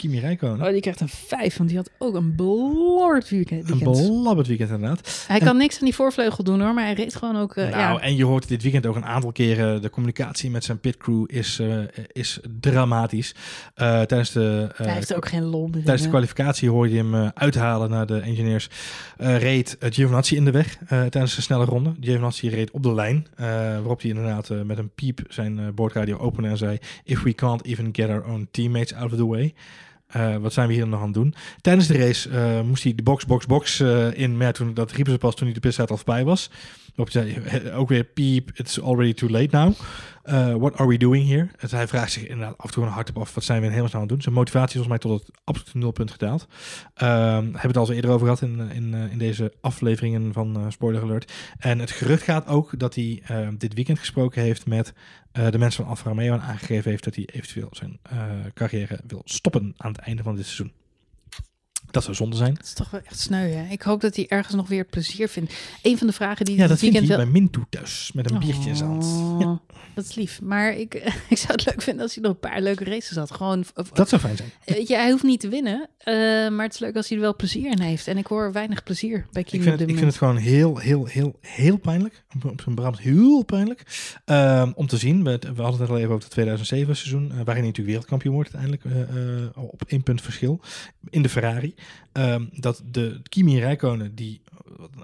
[0.00, 0.66] Kimi Räikkönen.
[0.66, 3.70] Oh, die krijgt een vijf, want die had ook een blord weekend.
[3.70, 5.24] Een belabberd weekend inderdaad.
[5.26, 7.56] Hij En- kan niks aan die voorvleugel doen hoor, maar hij reed gewoon ook.
[7.56, 7.98] eh, nou, ja.
[8.00, 11.58] en je hoort dit weekend ook een aantal keren, de communicatie met zijn pitcrew is,
[11.58, 11.78] eh,
[12.12, 13.34] is dramatisch.
[13.74, 15.82] Eh, tijdens de, eh, hij heeft ook geen lol meer.
[15.82, 18.68] Tijdens de kwalificatie hoorde je hem uithalen naar de engineers.
[19.16, 21.92] Eh, reed uh, Giovinazzi in de weg eh, tijdens de snelle ronde.
[22.00, 23.26] Giovinazzi reed op de lijn.
[23.36, 26.78] eh, waarop hij inderdaad met een piep zijn eh, boordradio opende en zei...
[27.04, 29.54] If we can't even get our own teammates out of the way...
[30.10, 31.34] eh, wat zijn we hier nog aan het doen?
[31.60, 34.38] Tijdens de race eh, moest hij de box, box, box eh, in.
[34.38, 36.50] Ja, toen, dat riepen ze pas toen hij de pitstraat al voorbij was.
[36.94, 39.74] Eh, ook weer piep, it's already too late now.
[40.24, 41.48] Uh, what are we doing here?
[41.58, 43.34] Dus hij vraagt zich inderdaad af en toe een hardop af.
[43.34, 44.22] Wat zijn we helemaal aan het doen?
[44.22, 46.46] Zijn motivatie is volgens mij tot het absolute nulpunt gedaald.
[47.02, 51.02] Um, hebben het al zo eerder over gehad in, in, in deze afleveringen van Spoiler
[51.02, 51.32] Alert.
[51.58, 54.92] En het gerucht gaat ook dat hij uh, dit weekend gesproken heeft met
[55.32, 57.98] de mensen van Alfa Romeo en aangegeven heeft dat hij eventueel zijn
[58.54, 60.79] carrière wil stoppen aan het einde van dit seizoen.
[61.90, 62.54] Dat zou zonde zijn.
[62.54, 63.72] Dat is toch wel echt sneu, hè?
[63.72, 65.54] Ik hoop dat hij ergens nog weer plezier vindt.
[65.82, 67.16] Een van de vragen die ja, dat hij wel...
[67.16, 69.06] bij Mintu thuis met een oh, biertje in zijn hand.
[69.38, 69.60] Ja.
[69.94, 70.40] Dat is lief.
[70.42, 70.94] Maar ik,
[71.28, 73.30] ik zou het leuk vinden als hij nog een paar leuke races had.
[73.30, 74.50] Gewoon, of, dat zou fijn zijn.
[74.64, 75.88] Weet je, hij hoeft niet te winnen.
[76.04, 76.14] Uh,
[76.56, 78.06] maar het is leuk als hij er wel plezier in heeft.
[78.06, 80.78] En ik hoor weinig plezier bij Kimi ik vind, het, ik vind het gewoon heel,
[80.78, 82.24] heel, heel, heel pijnlijk.
[82.44, 83.82] Op zijn Brabant heel pijnlijk.
[84.26, 85.24] Um, om te zien.
[85.24, 87.24] We, we hadden het al even over het 2007 seizoen.
[87.24, 89.56] Uh, waarin hij natuurlijk wereldkampioen wordt uiteindelijk.
[89.56, 90.60] Op één punt verschil.
[91.10, 91.74] In de Ferrari.
[92.12, 94.40] Um, dat de Kimi Räikkönen, die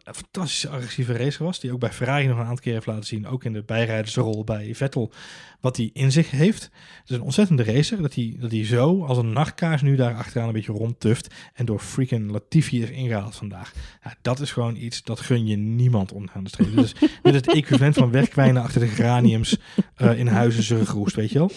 [0.04, 1.60] een fantastische agressieve racer was.
[1.60, 3.26] Die ook bij Ferrari nog een aantal keer heeft laten zien.
[3.26, 5.12] Ook in de bijrijdersrol bij Vettel.
[5.60, 6.62] Wat hij in zich heeft.
[6.62, 8.02] Het is een ontzettende racer.
[8.02, 11.34] Dat hij, dat hij zo als een nachtkaars nu daar achteraan een beetje rondtuft.
[11.54, 13.72] En door freaking Latifi is ingehaald vandaag.
[14.04, 16.76] Ja, dat is gewoon iets, dat gun je niemand onderaan de streep.
[16.76, 19.56] Dus dit is het equivalent van wegkwijnen achter de geraniums
[19.98, 21.50] uh, in huizen Zurgroest, weet je wel.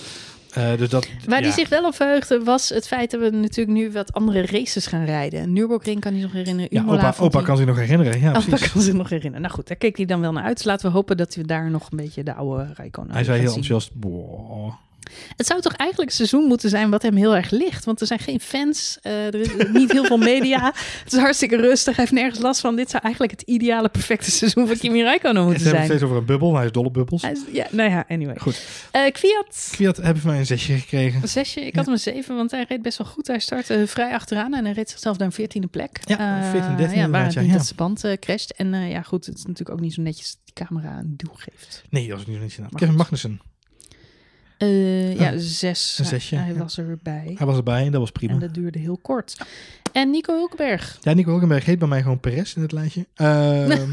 [0.57, 1.45] Uh, dus dat, Waar ja.
[1.45, 4.87] hij zich wel op verheugde was het feit dat we natuurlijk nu wat andere races
[4.87, 5.53] gaan rijden.
[5.53, 6.69] Nürburgring kan hij nog herinneren.
[6.71, 8.19] Ja, opa, opa kan zich nog herinneren.
[8.19, 9.41] Ja, opa kan zich nog herinneren.
[9.41, 10.57] Nou goed, daar keek hij dan wel naar uit.
[10.57, 13.37] Dus laten we hopen dat we daar nog een beetje de oude Rijkonen Hij zei
[13.37, 14.73] heel enthousiast, boah.
[15.35, 17.85] Het zou toch eigenlijk een seizoen moeten zijn wat hem heel erg ligt.
[17.85, 20.73] Want er zijn geen fans, uh, er is niet heel veel media.
[21.03, 22.75] Het is hartstikke rustig, hij heeft nergens last van.
[22.75, 25.75] Dit zou eigenlijk het ideale, perfecte seizoen van Kimi Räikkönen moeten zijn.
[25.75, 27.23] Het steeds over een bubbel, hij is dol op bubbels.
[27.23, 28.35] Is, ja, nou ja, anyway.
[28.37, 28.65] Goed.
[28.95, 29.69] Uh, Kwiat.
[29.71, 31.21] Kwiat hebben mij een zesje gekregen.
[31.21, 33.27] Een zesje, ik had hem een zeven, want hij reed best wel goed.
[33.27, 35.99] Hij startte vrij achteraan en hij reed zichzelf naar een veertiende plek.
[36.03, 37.55] Ja, 14, 13 uh, ja, waar het ja, niet ja.
[37.55, 38.51] dat zijn band uh, crasht.
[38.51, 41.33] En ja, goed, het is natuurlijk ook niet zo netjes dat die camera een duw
[41.33, 41.83] geeft.
[41.89, 42.65] Nee, dat is niet zo netjes.
[42.75, 43.39] Kevin Magnussen.
[44.59, 45.95] Uh, ja, zes.
[45.99, 46.35] Een zesje.
[46.35, 46.57] Hij ja.
[46.57, 47.33] was erbij.
[47.37, 48.33] Hij was erbij en dat was prima.
[48.33, 49.37] En dat duurde heel kort.
[49.91, 50.97] En Nico Hulkenberg.
[51.01, 53.05] Ja, Nico Hulkenberg heet bij mij gewoon Perez in het lijstje.
[53.15, 53.69] Ehm,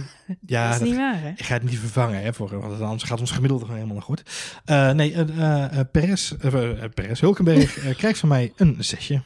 [0.47, 1.29] ja, dat is dat- niet waar, hè?
[1.31, 4.07] ik ga het niet vervangen, hè, voor, want anders gaat ons gemiddelde gewoon helemaal naar
[4.07, 4.23] goed.
[4.65, 8.77] Eh, nee, eh eh, eh, Perez, eh, eh, Perez Hulkenberg eh, krijgt van mij een
[8.79, 9.23] zesje.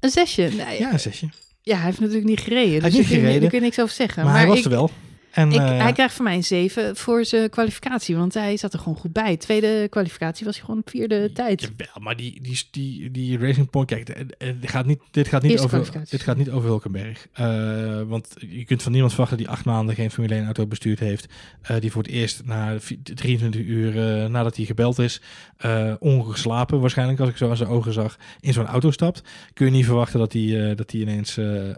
[0.00, 0.42] Een zesje.
[0.56, 1.28] Nee, Ja, een zesje.
[1.62, 2.70] Ja, hij heeft natuurlijk niet gereden.
[2.70, 3.40] heeft dus niet daar kun je- gereden.
[3.40, 4.24] Daar kun je niks over zeggen.
[4.24, 4.90] maar, hij was ik, er wel.
[5.38, 8.16] En, ik- eh, hij krijgt van mij een 7 voor zijn kwalificatie.
[8.16, 9.36] Want hij zat er gewoon goed bij.
[9.36, 11.60] Tweede kwalificatie was hij gewoon op vierde tijd.
[11.60, 15.28] Jawel, maar die, die, die, die Racing Point, kijk, eh, eh, dit gaat niet, dit
[15.28, 16.16] gaat niet, Eerste over, kwalificatie.
[16.16, 17.26] dit gaat niet over Hulkenberg.
[17.32, 20.98] Eh, want je kunt van niemand verwachten die acht maanden geen Formule 1 auto bestuurd
[20.98, 21.26] heeft.
[21.62, 23.88] eh, die voor het eerst na vi- 23 uur
[24.22, 25.20] eh, nadat hij gebeld is,
[25.56, 29.22] eh ongeslapen waarschijnlijk, als ik zo aan zijn ogen zag, in zo'n auto stapt.
[29.54, 31.74] Kun je niet verwachten dat hij, eh, dat hij ineens eh, eh,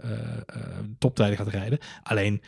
[0.47, 0.57] eh,
[0.99, 1.78] toptijden gaat rijden.
[2.03, 2.41] Alleen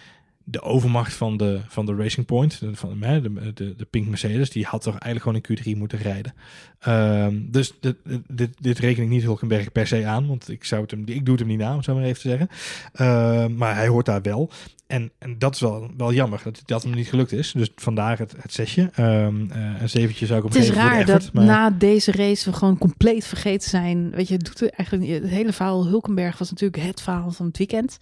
[0.45, 4.09] de overmacht van de, van de Racing Point, de, van de, de, de, de Pink
[4.09, 6.35] Mercedes, die had toch eigenlijk gewoon in Q3 moeten rijden.
[6.79, 7.97] Ehm, dus dit,
[8.27, 11.25] dit, dit reken ik niet Hulkenberg per se aan, want ik, zou het hem, ik
[11.25, 12.49] doe het hem niet na, om het zo maar even te zeggen.
[12.93, 14.51] Ehm, maar hij hoort daar wel.
[14.87, 17.53] En, en dat is wel, wel jammer dat dat hem niet gelukt is.
[17.53, 18.91] Dus vandaar het, het zesje.
[18.95, 19.23] Eh,
[19.81, 22.57] een zeventje zou ik hem Het is raar effort, dat maar- na deze race we
[22.57, 24.11] gewoon compleet vergeten zijn.
[24.11, 25.11] Weet je, het doet er eigenlijk.
[25.23, 27.99] Het hele verhaal Hulkenberg was natuurlijk het verhaal van het weekend.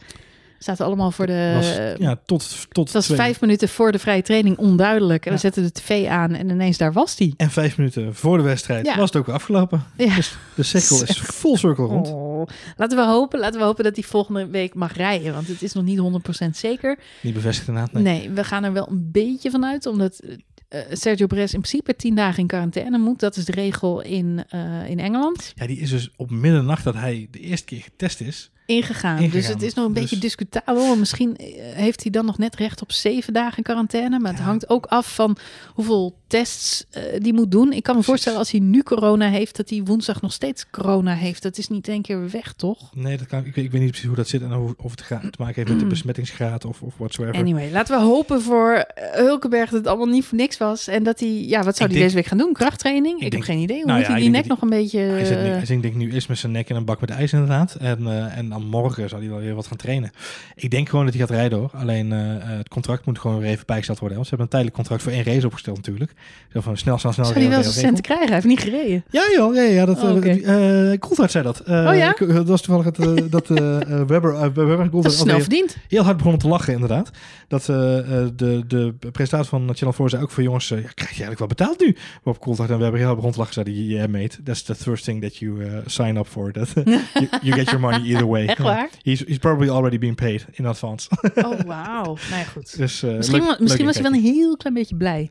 [0.61, 1.53] Zaten allemaal voor de.
[1.55, 5.25] was, ja, tot, tot het was vijf minuten voor de vrije training onduidelijk.
[5.25, 5.37] En Ja.
[5.37, 7.35] we zetten de tv aan en ineens daar was die.
[7.37, 8.97] En vijf minuten voor de wedstrijd Ja.
[8.97, 9.85] was het ook weer afgelopen.
[9.97, 10.15] Ja.
[10.15, 12.09] Dus de cirkel is full circle rond.
[12.09, 12.47] Oh.
[12.77, 15.73] Laten we hopen, laten we hopen dat hij volgende week mag rijden, want het is
[15.73, 16.99] nog niet 100% zeker.
[17.23, 17.93] Niet bevestigd inderdaad.
[17.93, 18.03] Nee.
[18.03, 20.21] Nee, we gaan er wel een beetje van uit, omdat
[20.69, 23.21] eh, Sergio Perez in principe tien dagen in quarantaine moet.
[23.21, 25.53] Dat is de regel in, eh, in Engeland.
[25.55, 28.51] Ja, die is dus op middernacht dat hij de eerste keer getest is.
[28.71, 29.17] Ingegaan.
[29.19, 29.31] Ingegaan.
[29.41, 30.97] Dus het is nog een Dus- beetje discutabel.
[30.97, 34.19] Misschien eh, heeft hij dan nog net recht op zeven dagen quarantaine.
[34.19, 34.45] Maar het Ja.
[34.47, 35.37] hangt ook af van
[35.75, 37.73] hoeveel tests eh, die moet doen.
[37.73, 41.15] Ik kan me voorstellen als hij nu corona heeft, dat hij woensdag nog steeds corona
[41.15, 41.43] heeft.
[41.43, 42.95] Dat is niet één keer weg, toch?
[42.95, 44.91] Nee, dat kan, ik, weet, ik weet niet precies hoe dat zit en of, of
[44.91, 47.35] het te maken heeft met de besmettingsgraad of, of whatsoever.
[47.35, 50.89] Anyway, laten we hopen voor eh, Hulkenberg dat het allemaal niet voor niks was.
[50.89, 52.53] En dat hij, ja, wat zou hij deze week gaan doen?
[52.53, 53.17] Krachttraining?
[53.17, 53.77] Ik, heb denk- geen idee.
[53.77, 54.99] Hoe nou moet ja, hij die nek nog een beetje...
[54.99, 57.01] Hij zit, nu, eh, hij zit denk nu eerst met zijn nek in een bak
[57.01, 57.75] met ijs inderdaad.
[57.75, 60.11] En, en dan morgen zal hij wel weer wat gaan trainen.
[60.55, 61.71] Ik denk gewoon dat hij gaat rijden hoor.
[61.75, 64.17] Alleen het contract moet gewoon weer even bijgesteld worden.
[64.17, 66.13] Want ze hebben een tijdelijk contract voor één race opgesteld natuurlijk.
[66.53, 67.25] Zo van snel, snel, snel.
[67.25, 67.89] zou hij wel zijn regel.
[67.89, 68.27] cent krijgen?
[68.27, 69.05] Hij heeft niet gereden.
[69.11, 70.29] Ja joh, ja, ja, dat, Oh, eh, oké.
[70.31, 71.61] eh, Coulthard zei dat.
[71.61, 72.15] Eh, Oh ja?
[72.19, 75.77] Dat was toevallig het, eh, dat eh, eh, Webber, eh, Coulthard snel verdiend.
[75.89, 77.11] heel hard begonnen te lachen inderdaad.
[77.49, 80.89] Dat eh, eh, de, de presentator van Channel 4 zei ook voor jongens, eh, ja,
[80.95, 81.97] krijg je eigenlijk wel betaald nu?
[82.23, 83.55] Waarop Coulthard en Webber heel hard begon te lachen.
[83.55, 86.53] Zeiden, yeah mate, that's the first thing that you uh, sign up for.
[86.53, 88.47] That, you, you get your money either way.
[88.47, 88.89] Echt waar?
[89.03, 91.09] He's, he's probably already being paid in advance.
[91.35, 92.03] Oh, wauw.
[92.05, 92.77] Nou ja, goed.
[92.79, 95.31] dus, eh, Misschien, leuk- misschien leuk was hij wel een heel klein beetje blij.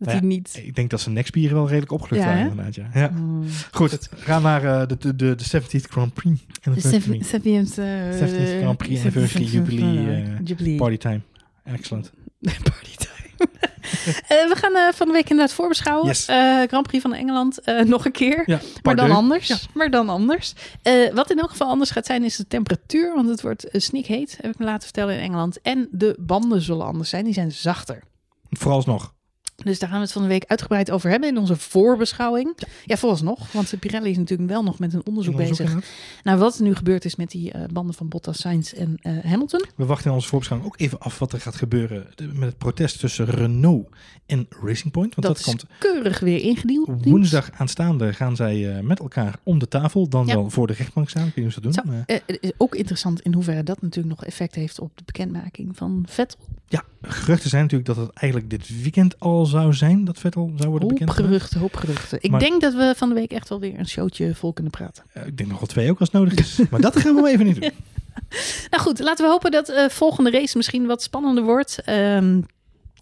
[0.00, 0.60] Dat Nou hij ja, niet...
[0.62, 2.48] Ik denk dat zijn nekspieren wel redelijk opgelucht waren hè?
[2.48, 2.74] inderdaad.
[2.74, 2.88] Ja.
[2.94, 3.08] Ja.
[3.08, 3.44] Hmm.
[3.70, 6.40] Goed, we gaan naar eh, de, de, de, de 70th Grand Prix.
[6.46, 7.22] De Anniversary.
[7.24, 10.76] 70th uh, 70th Grand Prix anniversary jubilee, eh, jubilee.
[10.76, 11.20] Party time.
[11.64, 12.12] Excellent.
[12.40, 13.48] Party time.
[14.28, 16.06] Eh, we gaan eh, van de week inderdaad voorbeschouwen.
[16.06, 16.26] Yes.
[16.26, 18.42] Eh, Grand Prix van Engeland eh, nog een keer.
[18.46, 19.48] Ja, Maar dan anders.
[19.48, 19.56] Ja.
[19.74, 20.54] Maar dan anders.
[20.82, 23.14] Eh, wat in elk geval anders gaat zijn, is de temperatuur.
[23.14, 25.60] Want het wordt snikheet, heb ik me laten vertellen in Engeland.
[25.60, 27.24] En de banden zullen anders zijn.
[27.24, 28.02] Die zijn zachter.
[28.50, 29.14] Vooralsnog.
[29.64, 32.56] Dus daar gaan we het van de week uitgebreid over hebben in onze voorbeschouwing.
[32.84, 33.52] Ja, vooralsnog.
[33.52, 35.84] Want Pirelli is natuurlijk wel nog met een onderzoek Onderzoek bezig.
[36.22, 39.12] Nou, wat er nu gebeurd is met die eh, banden van Bottas, Sainz en eh,
[39.24, 39.64] Hamilton.
[39.76, 42.98] We wachten in onze voorbeschouwing ook even af wat er gaat gebeuren met het protest
[42.98, 43.88] tussen Renault
[44.26, 45.14] en Racing Point.
[45.14, 46.86] Want Dat, komt keurig weer ingediend.
[47.04, 50.08] woensdag aanstaande gaan zij eh, met elkaar om de tafel.
[50.08, 50.34] Dan Ja.
[50.34, 51.26] wel voor de rechtbank staan.
[51.26, 51.94] Ik weet niet hoe ze dat doen.
[52.06, 55.76] Zo, het is ook interessant in hoeverre dat natuurlijk nog effect heeft op de bekendmaking
[55.76, 56.38] van Vettel.
[56.68, 60.70] ja, geruchten zijn natuurlijk dat het eigenlijk dit weekend al zou zijn dat Vettel zou
[60.70, 61.10] worden bekend.
[61.10, 62.18] geruchten, hoop geruchten.
[62.20, 64.72] Ik Maar- denk dat we van de week echt wel weer een showtje vol kunnen
[64.72, 65.04] praten.
[65.24, 66.60] Ik denk nog wel twee ook als nodig is.
[66.70, 67.70] maar dat gaan we even niet doen.
[68.70, 71.82] Nou goed, laten we hopen dat eh volgende race misschien wat spannender wordt.
[71.84, 72.40] Ehm,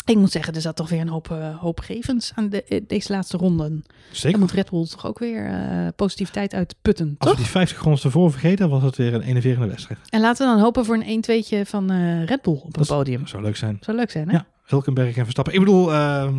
[0.04, 3.12] ik moet zeggen, er zat toch weer een hoop eh, hoopgevends aan de, eh, deze
[3.12, 3.84] laatste ronden.
[4.12, 4.30] Zeker.
[4.30, 8.04] Dan moet Red Bull toch ook weer eh, positiviteit uitputten, Als we die 50 rondes
[8.04, 10.00] ervoor vergeten, was het weer een enerverende wedstrijd.
[10.08, 11.90] En laten we dan hopen voor een 1-2'tje van
[12.24, 13.26] Red Bull op Dat het podium.
[13.26, 13.78] Zou leuk zijn.
[13.80, 14.34] Zou leuk zijn, hè?
[14.34, 15.54] Ja, Hulkenberg en Verstappen.
[15.54, 16.32] Ik bedoel, eh, eh,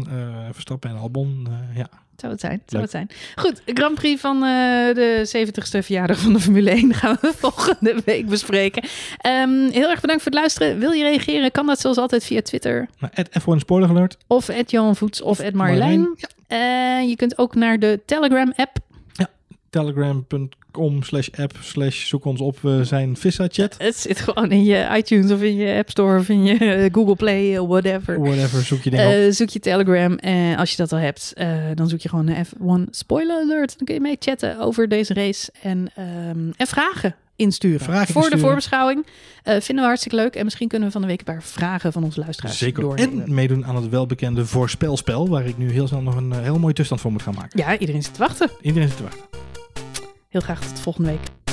[0.51, 1.47] Verstappen en Albon.
[1.49, 1.89] eh, ja.
[2.17, 3.09] Zou het zijn, zou het zijn.
[3.35, 4.41] Goed, Grand Prix van eh,
[4.95, 8.83] de 70ste verjaardag van de Formule 1 gaan we volgende week bespreken.
[9.17, 10.79] Ehm, heel erg bedankt voor het luisteren.
[10.79, 11.51] Wil je reageren?
[11.51, 14.17] Kan dat zoals altijd via Twitter Nou, at F1 Spoiler Alert.
[14.27, 16.15] of at Johan Voets of at Marjolein.
[16.47, 16.99] Ja.
[16.99, 18.77] Je kunt ook naar de Telegram app.
[19.69, 20.49] Telegram.com
[20.99, 22.59] slash app slash zoek ons op.
[22.61, 23.75] We zijn Vissa Chat.
[23.77, 26.89] Het zit gewoon in je iTunes of in je App Store of in je eh,
[26.95, 28.19] Google Play, eh, whatever.
[28.19, 29.25] Whatever, zoek je dingen.
[29.25, 32.25] Eh, zoek je Telegram en als je dat al hebt, eh, dan zoek je gewoon
[32.25, 33.77] de F1 Spoiler Alert.
[33.77, 37.15] Dan kun je mee chatten over deze race en, ehm, en vragen.
[37.35, 37.79] insturen.
[37.79, 39.05] Vragen voor de voorbeschouwing.
[39.43, 40.35] Eh, vinden we hartstikke leuk.
[40.35, 42.81] En misschien kunnen we van de week een paar vragen van onze luisteraars Zeker.
[42.81, 43.23] doornemen.
[43.25, 46.59] En meedoen aan het welbekende voorspelspel, waar ik nu heel snel nog een eh, heel
[46.59, 47.59] mooie tussenstand voor moet gaan maken.
[47.59, 48.49] Ja, iedereen zit te wachten.
[48.61, 49.38] Iedereen zit te wachten.
[50.29, 51.48] Heel graag tot volgende week.